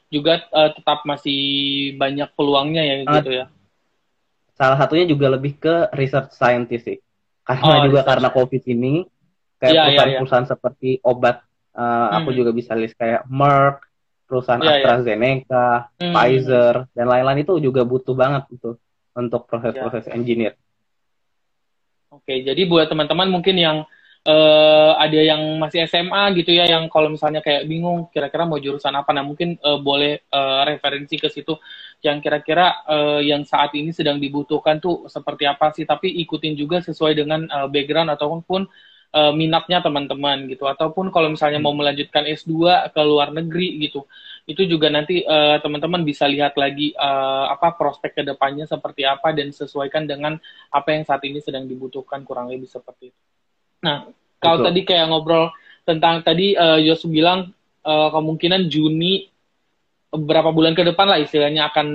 juga 0.09 0.41
uh, 0.49 0.73
tetap 0.73 1.05
masih 1.05 1.37
banyak 2.01 2.25
peluangnya 2.33 2.81
ya 2.81 2.95
uh, 3.05 3.13
gitu 3.21 3.29
ya. 3.29 3.45
Salah 4.57 4.77
satunya 4.81 5.05
juga 5.05 5.29
lebih 5.29 5.61
ke 5.61 5.93
research 5.93 6.33
scientist 6.33 6.89
sih. 6.89 6.97
Karena 7.45 7.61
oh, 7.61 7.85
juga 7.85 8.01
research. 8.01 8.09
karena 8.09 8.29
COVID 8.33 8.63
ini, 8.73 8.93
kayak 9.61 9.69
iya, 9.69 9.81
iya, 9.85 9.85
perusahaan-perusahaan 9.85 10.45
yeah, 10.49 10.49
yeah. 10.49 10.57
seperti 10.57 10.89
obat, 11.05 11.37
uh, 11.77 11.81
hmm. 11.85 12.17
aku 12.17 12.29
juga 12.33 12.51
bisa 12.57 12.73
list 12.73 12.97
kayak 12.97 13.21
Merck, 13.29 13.86
perusahaan 14.27 14.59
yeah, 14.59 14.75
iya. 14.75 14.83
AstraZeneca, 14.83 15.67
yeah. 15.97 16.13
Pfizer, 16.13 16.73
hmm. 16.83 16.91
dan 16.91 17.05
lain-lain 17.07 17.39
itu 17.47 17.53
juga 17.63 17.81
butuh 17.87 18.13
banget 18.13 18.43
itu 18.51 18.75
untuk 19.15 19.47
proses-proses 19.47 20.05
yeah. 20.11 20.15
engineer. 20.19 20.53
Oke, 22.11 22.43
jadi 22.43 22.61
buat 22.67 22.91
teman-teman 22.91 23.31
mungkin 23.31 23.55
yang 23.55 23.77
uh, 24.27 24.91
ada 24.99 25.19
yang 25.19 25.39
masih 25.57 25.87
SMA 25.87 26.35
gitu 26.37 26.51
ya 26.51 26.67
yang 26.67 26.91
kalau 26.91 27.07
misalnya 27.07 27.39
kayak 27.39 27.65
bingung 27.65 28.11
kira-kira 28.11 28.43
mau 28.43 28.59
jurusan 28.59 28.91
apa 28.93 29.15
nah 29.15 29.23
mungkin 29.23 29.55
uh, 29.63 29.79
boleh 29.79 30.27
uh, 30.29 30.67
referensi 30.67 31.15
ke 31.15 31.31
situ 31.31 31.55
yang 32.03 32.19
kira-kira 32.19 32.83
uh, 32.85 33.19
yang 33.23 33.47
saat 33.47 33.73
ini 33.73 33.95
sedang 33.95 34.19
dibutuhkan 34.19 34.77
tuh 34.77 35.07
seperti 35.07 35.47
apa 35.47 35.71
sih 35.73 35.87
tapi 35.87 36.11
ikutin 36.27 36.53
juga 36.53 36.83
sesuai 36.83 37.13
dengan 37.15 37.47
uh, 37.47 37.67
background 37.71 38.11
ataupun 38.13 38.67
uh, 39.13 39.31
minatnya 39.31 39.79
teman-teman 39.79 40.49
gitu 40.51 40.67
ataupun 40.67 41.13
kalau 41.13 41.31
misalnya 41.31 41.61
mau 41.61 41.75
melanjutkan 41.75 42.27
S2 42.27 42.91
ke 42.91 43.01
luar 43.03 43.31
negeri 43.31 43.79
gitu 43.87 44.07
itu 44.47 44.63
juga 44.63 44.87
nanti 44.87 45.27
uh, 45.27 45.59
teman-teman 45.59 46.07
bisa 46.07 46.23
lihat 46.23 46.55
lagi 46.55 46.95
uh, 46.95 47.51
apa 47.51 47.75
prospek 47.75 48.23
ke 48.23 48.23
depannya 48.23 48.63
seperti 48.63 49.03
apa 49.03 49.35
dan 49.35 49.51
sesuaikan 49.51 50.07
dengan 50.07 50.39
apa 50.71 50.95
yang 50.95 51.03
saat 51.03 51.19
ini 51.27 51.43
sedang 51.43 51.67
dibutuhkan 51.67 52.23
kurang 52.23 52.47
lebih 52.47 52.71
seperti 52.71 53.11
itu. 53.11 53.21
Nah, 53.83 54.07
kalau 54.39 54.63
tadi 54.63 54.87
kayak 54.87 55.11
ngobrol 55.11 55.51
tentang 55.83 56.23
tadi 56.23 56.55
uh, 56.55 56.79
Yos 56.79 57.03
bilang 57.11 57.51
uh, 57.83 58.09
kemungkinan 58.15 58.71
Juni 58.71 59.27
beberapa 60.07 60.55
bulan 60.55 60.71
ke 60.71 60.87
depan 60.87 61.11
lah 61.11 61.19
istilahnya 61.19 61.67
akan 61.67 61.87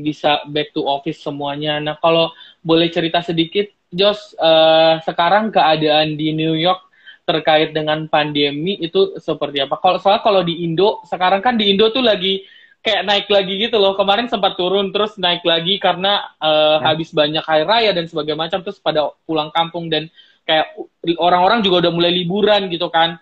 bisa 0.00 0.40
back 0.48 0.72
to 0.72 0.88
office 0.88 1.20
semuanya. 1.20 1.76
Nah, 1.84 2.00
kalau 2.00 2.32
boleh 2.64 2.88
cerita 2.88 3.20
sedikit, 3.20 3.68
Jos, 3.94 4.34
uh, 4.36 4.98
sekarang 5.06 5.54
keadaan 5.54 6.18
di 6.18 6.34
New 6.34 6.58
York 6.58 6.82
terkait 7.24 7.72
dengan 7.72 8.04
pandemi 8.10 8.76
itu 8.82 9.16
seperti 9.16 9.64
apa? 9.64 9.80
Kalau 9.80 9.98
soal 10.02 10.20
kalau 10.20 10.44
di 10.44 10.66
Indo, 10.66 11.00
sekarang 11.08 11.40
kan 11.40 11.56
di 11.56 11.72
Indo 11.72 11.88
tuh 11.88 12.04
lagi 12.04 12.44
kayak 12.84 13.02
naik 13.08 13.26
lagi 13.32 13.54
gitu 13.56 13.80
loh. 13.80 13.96
Kemarin 13.96 14.28
sempat 14.28 14.60
turun 14.60 14.92
terus 14.92 15.16
naik 15.16 15.40
lagi 15.46 15.80
karena 15.80 16.36
uh, 16.36 16.82
ya. 16.82 16.92
habis 16.92 17.14
banyak 17.16 17.40
hari 17.40 17.64
raya 17.64 17.90
dan 17.96 18.04
sebagainya 18.04 18.36
macam 18.36 18.60
terus 18.60 18.76
pada 18.76 19.08
pulang 19.24 19.48
kampung 19.56 19.88
dan 19.88 20.12
kayak 20.44 20.76
orang-orang 21.16 21.64
juga 21.64 21.88
udah 21.88 21.92
mulai 21.96 22.12
liburan 22.12 22.68
gitu 22.68 22.92
kan. 22.92 23.16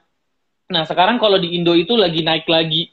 Nah 0.67 0.83
sekarang 0.83 1.23
kalau 1.23 1.39
di 1.39 1.55
Indo 1.55 1.79
itu 1.79 1.95
lagi 1.95 2.27
naik 2.27 2.51
lagi, 2.51 2.91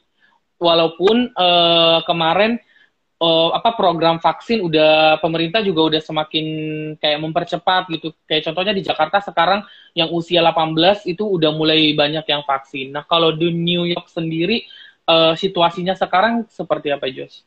walaupun 0.62 1.34
uh, 1.34 2.04
kemarin 2.06 2.60
uh, 3.20 3.50
apa 3.52 3.76
program 3.76 4.16
vaksin 4.18 4.64
udah 4.64 5.20
pemerintah 5.20 5.60
juga 5.60 5.94
udah 5.94 6.00
semakin 6.02 6.46
kayak 6.96 7.20
mempercepat 7.20 7.92
gitu. 7.92 8.16
Kayak 8.24 8.50
contohnya 8.50 8.72
di 8.74 8.82
Jakarta 8.82 9.20
sekarang 9.20 9.62
yang 9.92 10.08
usia 10.10 10.40
18 10.40 11.04
itu 11.06 11.22
udah 11.22 11.52
mulai 11.52 11.92
banyak 11.92 12.24
yang 12.24 12.42
vaksin. 12.42 12.90
Nah 12.96 13.04
kalau 13.04 13.30
di 13.36 13.52
New 13.52 13.84
York 13.86 14.08
sendiri 14.08 14.64
uh, 15.06 15.36
situasinya 15.36 15.92
sekarang 15.94 16.48
seperti 16.48 16.90
apa 16.90 17.06
Jos? 17.12 17.44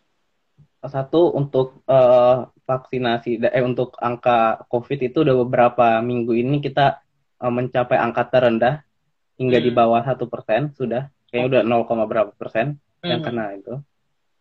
Satu 0.83 1.31
untuk 1.31 1.79
uh, 1.87 2.51
vaksinasi 2.67 3.39
eh 3.39 3.63
untuk 3.63 3.95
angka 4.03 4.67
COVID 4.67 4.99
itu 4.99 5.23
udah 5.23 5.35
beberapa 5.47 5.87
minggu 6.03 6.35
ini 6.35 6.59
kita 6.59 6.99
uh, 7.39 7.51
mencapai 7.51 7.95
angka 7.95 8.27
terendah 8.27 8.83
hingga 9.39 9.57
hmm. 9.63 9.65
di 9.65 9.71
bawah 9.71 10.03
satu 10.03 10.27
persen 10.27 10.75
sudah 10.75 11.07
kayaknya 11.31 11.63
udah 11.63 11.87
0, 11.87 12.11
berapa 12.11 12.31
persen 12.35 12.77
hmm. 12.99 13.07
yang 13.09 13.21
kena 13.23 13.55
itu. 13.55 13.79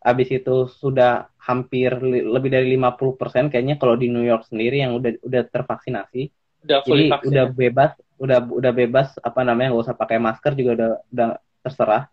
Habis 0.03 0.29
itu 0.35 0.67
sudah 0.67 1.31
hampir 1.39 1.95
lebih 2.03 2.51
dari 2.51 2.75
50 2.75 3.19
persen 3.19 3.47
kayaknya 3.47 3.79
kalau 3.79 3.95
di 3.95 4.11
New 4.11 4.23
York 4.23 4.51
sendiri 4.51 4.83
yang 4.83 4.99
udah 4.99 5.15
udah 5.23 5.41
tervaksinasi. 5.47 6.27
Udah 6.63 6.79
Jadi 6.83 7.07
vaksin. 7.11 7.27
udah 7.31 7.45
bebas 7.51 7.91
udah 8.23 8.39
udah 8.39 8.71
bebas 8.71 9.19
apa 9.19 9.43
namanya 9.43 9.75
nggak 9.75 9.83
usah 9.83 9.97
pakai 9.99 10.15
masker 10.15 10.55
juga 10.55 10.71
udah 10.79 10.91
udah 11.11 11.29
terserah 11.59 12.03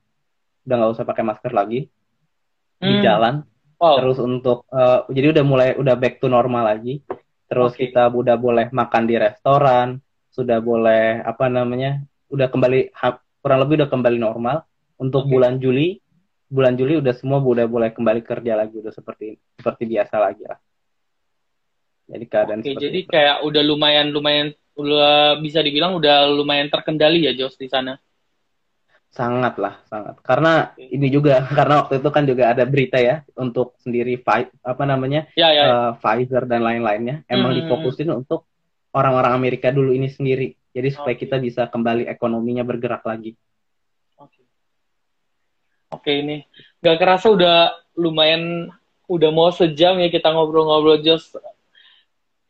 udah 0.67 0.75
nggak 0.75 0.93
usah 0.99 1.07
pakai 1.07 1.25
masker 1.25 1.53
lagi 1.55 1.81
hmm. 2.83 2.87
di 2.89 2.95
jalan 2.99 3.35
oh. 3.79 3.97
terus 4.03 4.19
untuk 4.19 4.67
uh, 4.75 5.07
jadi 5.07 5.39
udah 5.39 5.45
mulai 5.47 5.69
udah 5.79 5.95
back 5.95 6.19
to 6.19 6.27
normal 6.27 6.67
lagi 6.67 6.99
terus 7.47 7.79
okay. 7.79 7.91
kita 7.91 8.11
udah 8.11 8.35
boleh 8.35 8.67
makan 8.75 9.07
di 9.07 9.15
restoran 9.23 10.03
sudah 10.35 10.59
boleh 10.59 11.23
apa 11.23 11.47
namanya 11.47 12.03
udah 12.31 12.51
kembali 12.51 12.91
kurang 13.39 13.61
lebih 13.63 13.87
udah 13.87 13.91
kembali 13.91 14.19
normal 14.19 14.67
untuk 14.99 15.27
okay. 15.27 15.31
bulan 15.31 15.63
Juli 15.63 16.03
bulan 16.51 16.75
Juli 16.75 16.99
udah 16.99 17.15
semua 17.15 17.39
udah 17.39 17.71
boleh 17.71 17.95
kembali 17.95 18.27
kerja 18.27 18.59
lagi 18.59 18.83
udah 18.83 18.91
seperti 18.91 19.39
seperti 19.55 19.83
biasa 19.87 20.19
lagi 20.19 20.43
lah 20.43 20.59
jadi 22.11 22.25
keadaan 22.27 22.61
Oke, 22.67 22.75
jadi 22.75 23.01
itu. 23.07 23.09
kayak 23.09 23.47
udah 23.47 23.63
lumayan 23.63 24.11
lumayan 24.11 24.51
udah 24.75 25.39
bisa 25.39 25.63
dibilang 25.63 25.95
udah 25.95 26.27
lumayan 26.27 26.67
terkendali 26.67 27.31
ya 27.31 27.33
Jos 27.39 27.55
di 27.55 27.71
sana 27.71 27.95
sangat 29.15 29.63
lah 29.63 29.79
sangat 29.87 30.19
karena 30.27 30.75
Oke. 30.75 30.91
ini 30.91 31.07
juga 31.07 31.47
karena 31.59 31.87
waktu 31.87 32.03
itu 32.03 32.11
kan 32.11 32.25
juga 32.27 32.51
ada 32.51 32.67
berita 32.67 32.99
ya 32.99 33.23
untuk 33.39 33.79
sendiri 33.79 34.19
apa 34.67 34.85
namanya 34.87 35.31
ya, 35.39 35.55
ya, 35.55 35.63
ya. 35.63 35.65
Uh, 35.71 35.91
Pfizer 36.03 36.51
dan 36.51 36.67
lain-lainnya 36.67 37.23
emang 37.31 37.55
hmm. 37.55 37.59
difokusin 37.63 38.11
untuk 38.11 38.51
orang-orang 38.91 39.39
Amerika 39.39 39.71
dulu 39.71 39.95
ini 39.95 40.11
sendiri 40.11 40.59
jadi 40.75 40.91
supaya 40.91 41.15
okay. 41.15 41.27
kita 41.27 41.39
bisa 41.39 41.63
kembali 41.71 42.11
ekonominya 42.11 42.67
bergerak 42.67 43.07
lagi 43.07 43.39
Oke 46.01 46.25
ini 46.25 46.49
gak 46.81 46.97
kerasa 46.97 47.29
udah 47.29 47.77
lumayan 47.93 48.73
udah 49.05 49.29
mau 49.29 49.53
sejam 49.53 50.01
ya 50.01 50.09
kita 50.09 50.33
ngobrol-ngobrol 50.33 51.05
Jos. 51.05 51.37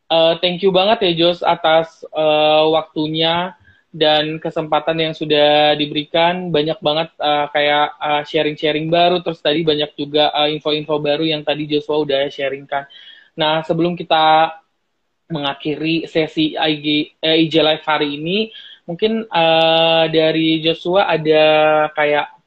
Uh, 0.06 0.38
thank 0.38 0.62
you 0.62 0.70
banget 0.70 1.10
ya 1.10 1.12
Jos 1.26 1.42
atas 1.42 2.06
uh, 2.14 2.70
waktunya 2.70 3.58
dan 3.90 4.38
kesempatan 4.38 5.10
yang 5.10 5.14
sudah 5.18 5.74
diberikan. 5.74 6.54
Banyak 6.54 6.78
banget 6.78 7.10
uh, 7.18 7.50
kayak 7.50 7.86
uh, 7.98 8.22
sharing-sharing 8.22 8.86
baru 8.86 9.18
terus 9.18 9.42
tadi 9.42 9.66
banyak 9.66 9.90
juga 9.98 10.30
info-info 10.46 10.94
uh, 10.94 11.02
baru 11.02 11.26
yang 11.26 11.42
tadi 11.42 11.66
Joshua 11.66 11.98
udah 12.06 12.30
sharingkan. 12.30 12.86
Nah 13.34 13.66
sebelum 13.66 13.98
kita 13.98 14.54
mengakhiri 15.30 16.06
sesi 16.06 16.58
IG, 16.58 17.18
eh, 17.22 17.36
IG 17.46 17.54
Live 17.62 17.86
hari 17.86 18.18
ini, 18.18 18.50
mungkin 18.86 19.26
uh, 19.30 20.10
dari 20.10 20.58
Joshua 20.62 21.06
ada 21.06 21.42
kayak 21.94 22.39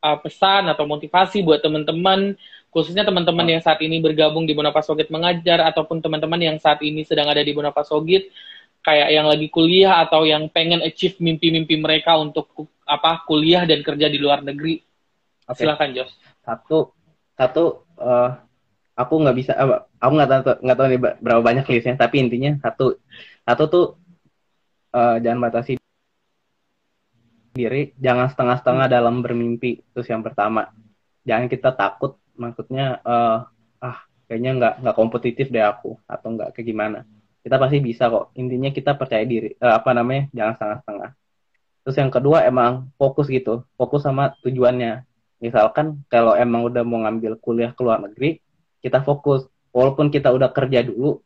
uh, 0.00 0.18
pesan 0.20 0.68
atau 0.68 0.84
motivasi 0.88 1.44
buat 1.44 1.60
teman-teman 1.60 2.34
khususnya 2.70 3.02
teman-teman 3.02 3.46
yang 3.58 3.62
saat 3.62 3.82
ini 3.82 3.98
bergabung 3.98 4.46
di 4.46 4.54
Bonapa 4.54 4.80
Sogit 4.80 5.10
mengajar 5.10 5.62
ataupun 5.66 5.98
teman-teman 5.98 6.38
yang 6.38 6.56
saat 6.62 6.78
ini 6.80 7.02
sedang 7.02 7.26
ada 7.26 7.42
di 7.42 7.50
Bonapa 7.50 7.82
Sogit 7.82 8.30
kayak 8.80 9.08
yang 9.12 9.26
lagi 9.28 9.50
kuliah 9.52 10.00
atau 10.00 10.24
yang 10.24 10.48
pengen 10.48 10.80
achieve 10.80 11.18
mimpi-mimpi 11.20 11.76
mereka 11.76 12.16
untuk 12.16 12.48
apa 12.88 13.22
kuliah 13.28 13.68
dan 13.68 13.84
kerja 13.84 14.08
di 14.08 14.16
luar 14.16 14.40
negeri. 14.40 14.80
Okay. 15.44 15.66
Silakan 15.66 15.92
Jos. 15.92 16.10
Satu 16.46 16.94
satu 17.34 17.84
uh, 17.98 18.30
aku 18.96 19.14
nggak 19.24 19.36
bisa 19.36 19.52
uh, 19.56 19.82
aku 19.96 20.12
nggak 20.16 20.30
tahu 20.30 20.40
nggak 20.60 20.76
tahu 20.76 20.86
nih 20.92 21.00
berapa 21.24 21.42
banyak 21.42 21.64
listnya 21.72 21.96
tapi 21.96 22.20
intinya 22.20 22.60
satu 22.60 23.00
satu 23.48 23.62
tuh 23.66 23.86
uh, 24.92 25.16
jangan 25.24 25.48
batasi 25.48 25.79
diri 27.60 27.82
jangan 28.00 28.32
setengah-setengah 28.32 28.86
hmm. 28.88 28.94
dalam 28.96 29.14
bermimpi. 29.20 29.84
Terus 29.92 30.08
yang 30.08 30.24
pertama 30.24 30.72
jangan 31.28 31.46
kita 31.52 31.76
takut 31.76 32.16
maksudnya 32.32 33.04
uh, 33.04 33.44
ah 33.84 33.98
kayaknya 34.24 34.50
nggak 34.56 34.74
nggak 34.80 34.96
kompetitif 34.96 35.46
deh 35.52 35.60
aku 35.60 36.00
atau 36.08 36.28
nggak 36.32 36.56
kayak 36.56 36.66
gimana. 36.66 36.98
Kita 37.44 37.60
pasti 37.60 37.78
bisa 37.84 38.08
kok. 38.08 38.32
Intinya 38.40 38.72
kita 38.72 38.96
percaya 38.96 39.24
diri 39.28 39.52
uh, 39.60 39.76
apa 39.76 39.90
namanya 39.92 40.32
jangan 40.32 40.54
setengah-setengah. 40.56 41.10
Terus 41.80 41.96
yang 41.96 42.10
kedua 42.12 42.38
emang 42.48 42.72
fokus 42.96 43.28
gitu 43.28 43.68
fokus 43.76 44.00
sama 44.08 44.32
tujuannya. 44.40 45.04
Misalkan 45.40 46.04
kalau 46.08 46.36
emang 46.36 46.68
udah 46.68 46.84
mau 46.84 47.04
ngambil 47.04 47.36
kuliah 47.40 47.72
ke 47.76 47.80
luar 47.84 48.00
negeri 48.00 48.40
kita 48.80 49.04
fokus. 49.04 49.44
Walaupun 49.70 50.10
kita 50.10 50.32
udah 50.34 50.50
kerja 50.50 50.82
dulu 50.82 51.20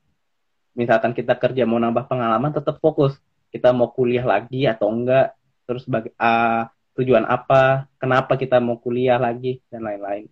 misalkan 0.74 1.14
kita 1.14 1.38
kerja 1.38 1.62
mau 1.64 1.78
nambah 1.78 2.10
pengalaman 2.10 2.50
tetap 2.50 2.82
fokus. 2.82 3.14
Kita 3.54 3.70
mau 3.70 3.94
kuliah 3.94 4.26
lagi 4.26 4.66
atau 4.66 4.90
enggak 4.90 5.38
terus 5.64 5.84
bagi, 5.88 6.12
uh, 6.16 6.68
tujuan 6.94 7.26
apa, 7.26 7.90
kenapa 7.98 8.38
kita 8.38 8.62
mau 8.62 8.78
kuliah 8.78 9.18
lagi 9.18 9.58
dan 9.68 9.82
lain-lain. 9.84 10.30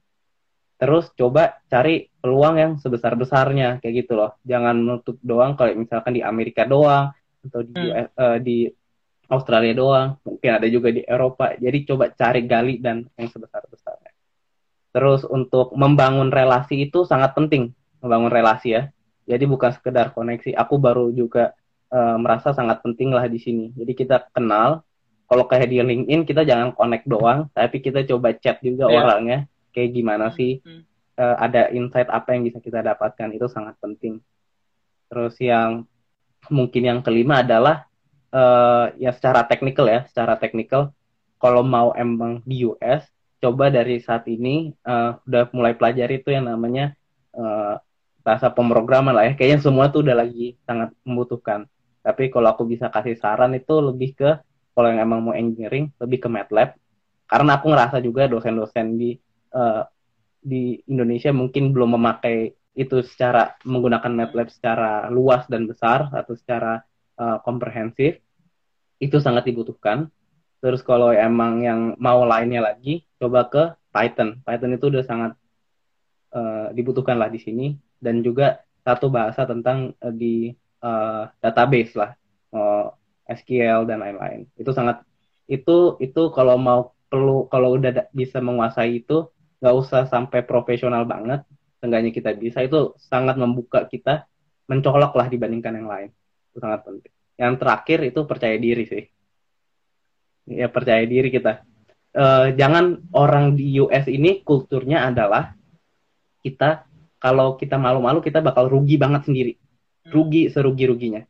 Terus 0.78 1.11
coba 1.14 1.62
cari 1.70 2.11
peluang 2.18 2.55
yang 2.59 2.72
sebesar-besarnya 2.78 3.78
kayak 3.78 4.07
gitu 4.07 4.18
loh. 4.18 4.35
Jangan 4.43 4.74
menutup 4.83 5.14
doang 5.22 5.55
kalau 5.55 5.74
misalkan 5.78 6.18
di 6.18 6.22
Amerika 6.26 6.66
doang 6.66 7.14
atau 7.43 7.62
di 7.62 7.87
hmm. 7.87 8.14
Uh, 8.18 8.39
di 8.43 8.66
Australia 9.30 9.72
doang, 9.72 10.09
mungkin 10.26 10.51
ada 10.53 10.68
juga 10.68 10.93
di 10.93 11.01
Eropa. 11.07 11.57
Jadi 11.57 11.89
coba 11.89 12.12
cari 12.12 12.45
gali 12.45 12.83
dan 12.83 13.07
yang 13.16 13.30
sebesar-besarnya. 13.33 14.12
Terus 14.93 15.24
untuk 15.24 15.72
membangun 15.72 16.28
relasi 16.28 16.85
itu 16.85 17.09
sangat 17.09 17.33
penting, 17.33 17.72
membangun 18.05 18.28
relasi 18.28 18.76
ya. 18.76 18.83
Jadi 19.24 19.49
bukan 19.49 19.72
sekedar 19.72 20.12
koneksi. 20.12 20.53
Aku 20.53 20.76
baru 20.76 21.09
juga 21.14 21.57
uh, 21.89 22.20
merasa 22.20 22.53
sangat 22.53 22.85
penting 22.85 23.14
lah 23.14 23.24
di 23.24 23.41
sini. 23.41 23.72
Jadi 23.72 23.93
kita 23.97 24.28
kenal, 24.37 24.85
kalau 25.27 25.45
kayak 25.49 25.68
di 25.70 25.81
LinkedIn 25.81 26.29
kita 26.29 26.43
jangan 26.45 26.77
connect 26.77 27.09
doang, 27.09 27.49
tapi 27.57 27.81
kita 27.81 28.05
coba 28.05 28.37
chat 28.37 28.61
juga 28.61 28.89
yeah. 28.89 28.99
orangnya 29.01 29.39
kayak 29.73 29.91
gimana 29.97 30.31
sih, 30.37 30.61
mm 30.61 30.68
-hmm. 30.68 30.83
uh, 31.16 31.37
ada 31.41 31.73
insight 31.73 32.09
apa 32.12 32.37
yang 32.37 32.45
bisa 32.45 32.61
kita 32.61 32.85
dapatkan 32.85 33.29
itu 33.33 33.47
sangat 33.49 33.75
penting. 33.81 34.20
Terus 35.09 35.37
yang 35.41 35.89
mungkin 36.53 36.83
yang 36.85 37.01
kelima 37.01 37.41
adalah 37.41 37.89
uh, 38.33 38.93
ya 39.01 39.12
secara 39.16 39.45
teknikal 39.49 39.89
ya, 39.89 40.05
secara 40.09 40.37
teknikal 40.37 40.93
kalau 41.43 41.66
mau 41.66 41.91
emang 41.99 42.39
di 42.47 42.62
US 42.68 43.03
coba 43.43 43.75
dari 43.75 43.99
saat 43.99 44.23
ini 44.31 44.70
uh, 44.87 45.18
udah 45.27 45.51
mulai 45.51 45.75
pelajari 45.75 46.23
itu 46.23 46.31
yang 46.31 46.47
namanya 46.47 46.95
uh, 47.35 47.83
bahasa 48.23 48.47
pemrograman 48.55 49.11
lah 49.11 49.27
ya. 49.27 49.35
Kayaknya 49.35 49.59
semua 49.66 49.91
tuh 49.91 50.07
udah 50.07 50.23
lagi 50.23 50.55
sangat 50.62 50.95
membutuhkan. 51.03 51.66
Tapi 52.07 52.31
kalau 52.31 52.55
aku 52.55 52.62
bisa 52.66 52.87
kasih 52.87 53.18
saran 53.18 53.51
itu 53.59 53.75
lebih 53.83 54.14
ke 54.14 54.31
kalau 54.73 54.89
yang 54.89 55.01
emang 55.05 55.20
mau 55.20 55.35
engineering 55.37 55.93
lebih 56.01 56.25
ke 56.25 56.29
MATLAB. 56.29 56.70
Karena 57.29 57.51
aku 57.57 57.66
ngerasa 57.73 57.97
juga 58.05 58.29
dosen-dosen 58.29 58.97
di 58.97 59.16
uh, 59.57 59.85
di 60.43 60.81
Indonesia 60.91 61.31
mungkin 61.31 61.70
belum 61.70 61.97
memakai 61.97 62.53
itu 62.73 63.05
secara 63.05 63.57
menggunakan 63.68 64.12
MATLAB 64.12 64.49
secara 64.49 65.07
luas 65.12 65.45
dan 65.49 65.68
besar 65.68 66.09
atau 66.12 66.33
secara 66.37 66.81
uh, 67.20 67.39
komprehensif. 67.45 68.20
Itu 68.97 69.20
sangat 69.20 69.49
dibutuhkan. 69.49 70.09
Terus 70.62 70.81
kalau 70.81 71.11
emang 71.11 71.61
yang 71.61 71.81
mau 71.99 72.23
lainnya 72.25 72.62
lagi 72.62 73.05
coba 73.18 73.49
ke 73.51 73.62
Python. 73.93 74.41
Python 74.47 74.73
itu 74.73 74.89
udah 74.89 75.05
sangat 75.05 75.33
uh, 76.33 76.73
dibutuhkan 76.73 77.20
lah 77.20 77.29
di 77.29 77.41
sini. 77.43 77.77
Dan 78.03 78.25
juga 78.25 78.62
satu 78.83 79.12
bahasa 79.12 79.45
tentang 79.45 79.93
uh, 80.01 80.14
di 80.14 80.51
uh, 80.81 81.29
database 81.43 81.93
lah 81.99 82.12
SQL 83.39 83.89
dan 83.89 84.05
lain-lain. 84.05 84.49
Itu 84.57 84.70
sangat 84.76 85.03
itu 85.51 85.99
itu 85.99 86.22
kalau 86.33 86.57
mau 86.57 86.95
perlu 87.11 87.49
kalau 87.53 87.76
udah 87.76 88.09
bisa 88.14 88.41
menguasai 88.41 89.05
itu 89.05 89.28
nggak 89.61 89.74
usah 89.76 90.09
sampai 90.09 90.43
profesional 90.43 91.05
banget, 91.05 91.45
seenggaknya 91.78 92.11
kita 92.11 92.30
bisa 92.35 92.64
itu 92.64 92.97
sangat 92.99 93.39
membuka 93.39 93.87
kita 93.87 94.26
mencolok 94.66 95.12
lah 95.14 95.26
dibandingkan 95.28 95.76
yang 95.76 95.89
lain. 95.91 96.09
Itu 96.51 96.59
sangat 96.62 96.83
penting. 96.87 97.12
Yang 97.39 97.55
terakhir 97.61 97.99
itu 98.07 98.20
percaya 98.26 98.57
diri 98.59 98.85
sih. 98.87 99.05
Ya 100.51 100.66
percaya 100.66 101.03
diri 101.07 101.30
kita. 101.30 101.62
Uh, 102.12 102.53
jangan 102.57 103.01
orang 103.16 103.57
di 103.57 103.80
US 103.80 104.05
ini 104.05 104.45
kulturnya 104.45 105.09
adalah 105.09 105.57
kita 106.45 106.85
kalau 107.16 107.55
kita 107.57 107.78
malu-malu 107.78 108.20
kita 108.20 108.43
bakal 108.43 108.66
rugi 108.68 108.99
banget 108.99 109.30
sendiri. 109.30 109.55
Rugi 110.11 110.51
serugi-ruginya 110.51 111.22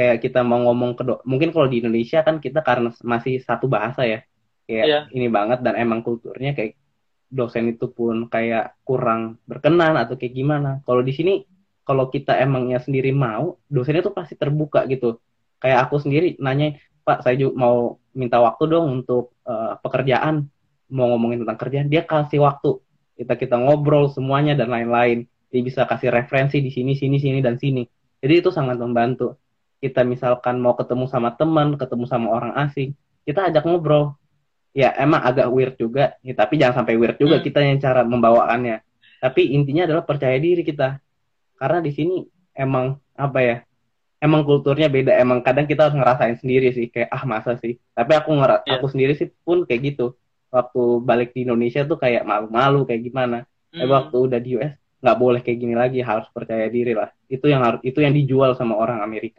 kayak 0.00 0.24
kita 0.24 0.40
mau 0.40 0.64
ngomong 0.64 0.96
ke 0.96 1.04
mungkin 1.28 1.52
kalau 1.52 1.68
di 1.68 1.84
Indonesia 1.84 2.24
kan 2.24 2.40
kita 2.40 2.64
karena 2.64 2.88
masih 3.04 3.44
satu 3.44 3.68
bahasa 3.68 4.08
ya. 4.08 4.24
Kayak 4.64 4.86
yeah. 4.88 5.02
ini 5.12 5.28
banget 5.28 5.60
dan 5.60 5.76
emang 5.76 6.00
kulturnya 6.00 6.56
kayak 6.56 6.80
dosen 7.28 7.68
itu 7.68 7.92
pun 7.92 8.32
kayak 8.32 8.80
kurang 8.80 9.36
berkenan 9.44 10.00
atau 10.00 10.16
kayak 10.16 10.32
gimana. 10.32 10.80
Kalau 10.88 11.04
di 11.04 11.12
sini 11.12 11.44
kalau 11.84 12.08
kita 12.08 12.32
emangnya 12.40 12.80
sendiri 12.80 13.12
mau 13.12 13.60
dosennya 13.68 14.00
tuh 14.00 14.16
pasti 14.16 14.40
terbuka 14.40 14.88
gitu. 14.88 15.20
Kayak 15.60 15.84
aku 15.84 16.00
sendiri 16.00 16.40
nanya 16.40 16.80
pak 17.04 17.20
saya 17.20 17.36
juga 17.36 17.60
mau 17.60 18.00
minta 18.16 18.40
waktu 18.40 18.64
dong 18.72 19.04
untuk 19.04 19.36
uh, 19.44 19.76
pekerjaan. 19.84 20.48
Mau 20.88 21.12
ngomongin 21.12 21.44
tentang 21.44 21.60
kerjaan. 21.60 21.92
Dia 21.92 22.08
kasih 22.08 22.40
waktu. 22.40 22.80
Kita 23.20 23.36
kita 23.36 23.60
ngobrol 23.60 24.08
semuanya 24.08 24.56
dan 24.56 24.72
lain-lain. 24.72 25.28
Dia 25.52 25.60
bisa 25.60 25.84
kasih 25.84 26.08
referensi 26.08 26.64
di 26.64 26.72
sini 26.72 26.96
sini 26.96 27.20
sini 27.20 27.44
dan 27.44 27.60
sini. 27.60 27.84
Jadi 28.16 28.32
itu 28.40 28.48
sangat 28.48 28.80
membantu 28.80 29.36
kita 29.80 30.04
misalkan 30.04 30.60
mau 30.60 30.76
ketemu 30.76 31.08
sama 31.08 31.32
teman, 31.34 31.74
ketemu 31.80 32.04
sama 32.06 32.28
orang 32.30 32.52
asing, 32.68 32.92
kita 33.24 33.48
ajak 33.48 33.64
ngobrol. 33.64 34.14
Ya 34.70 34.94
emang 34.94 35.18
agak 35.26 35.50
weird 35.50 35.74
juga, 35.74 36.14
ya, 36.22 36.30
tapi 36.30 36.54
jangan 36.54 36.84
sampai 36.84 36.94
weird 36.94 37.18
juga 37.18 37.42
hmm. 37.42 37.44
kita 37.48 37.58
yang 37.58 37.82
cara 37.82 38.06
membawaannya. 38.06 38.86
Tapi 39.18 39.50
intinya 39.56 39.90
adalah 39.90 40.06
percaya 40.06 40.38
diri 40.38 40.62
kita. 40.62 41.02
Karena 41.58 41.82
di 41.82 41.90
sini 41.90 42.22
emang 42.54 42.94
apa 43.18 43.40
ya? 43.42 43.56
emang 44.20 44.44
kulturnya 44.44 44.92
beda 44.92 45.16
emang 45.16 45.40
kadang 45.40 45.64
kita 45.64 45.88
harus 45.88 45.96
ngerasain 45.96 46.36
sendiri 46.38 46.76
sih 46.76 46.92
kayak 46.92 47.08
ah 47.08 47.24
masa 47.24 47.56
sih 47.56 47.80
tapi 47.96 48.12
aku 48.12 48.36
ngera 48.36 48.60
yeah. 48.68 48.76
aku 48.76 48.86
sendiri 48.92 49.16
sih 49.16 49.32
pun 49.42 49.64
kayak 49.64 49.96
gitu 49.96 50.14
waktu 50.52 50.82
balik 51.00 51.32
di 51.32 51.48
Indonesia 51.48 51.82
tuh 51.88 51.96
kayak 51.96 52.28
malu-malu 52.28 52.84
kayak 52.84 53.00
gimana 53.00 53.48
mm. 53.72 53.80
tapi 53.80 53.90
waktu 53.90 54.16
udah 54.20 54.38
di 54.38 54.50
US 54.60 54.72
nggak 55.00 55.16
boleh 55.16 55.40
kayak 55.40 55.58
gini 55.64 55.74
lagi 55.74 56.04
harus 56.04 56.28
percaya 56.28 56.68
diri 56.68 56.92
lah 56.92 57.08
itu 57.32 57.48
yang 57.48 57.64
harus 57.64 57.80
itu 57.80 58.04
yang 58.04 58.12
dijual 58.12 58.52
sama 58.52 58.76
orang 58.76 59.00
Amerika 59.00 59.38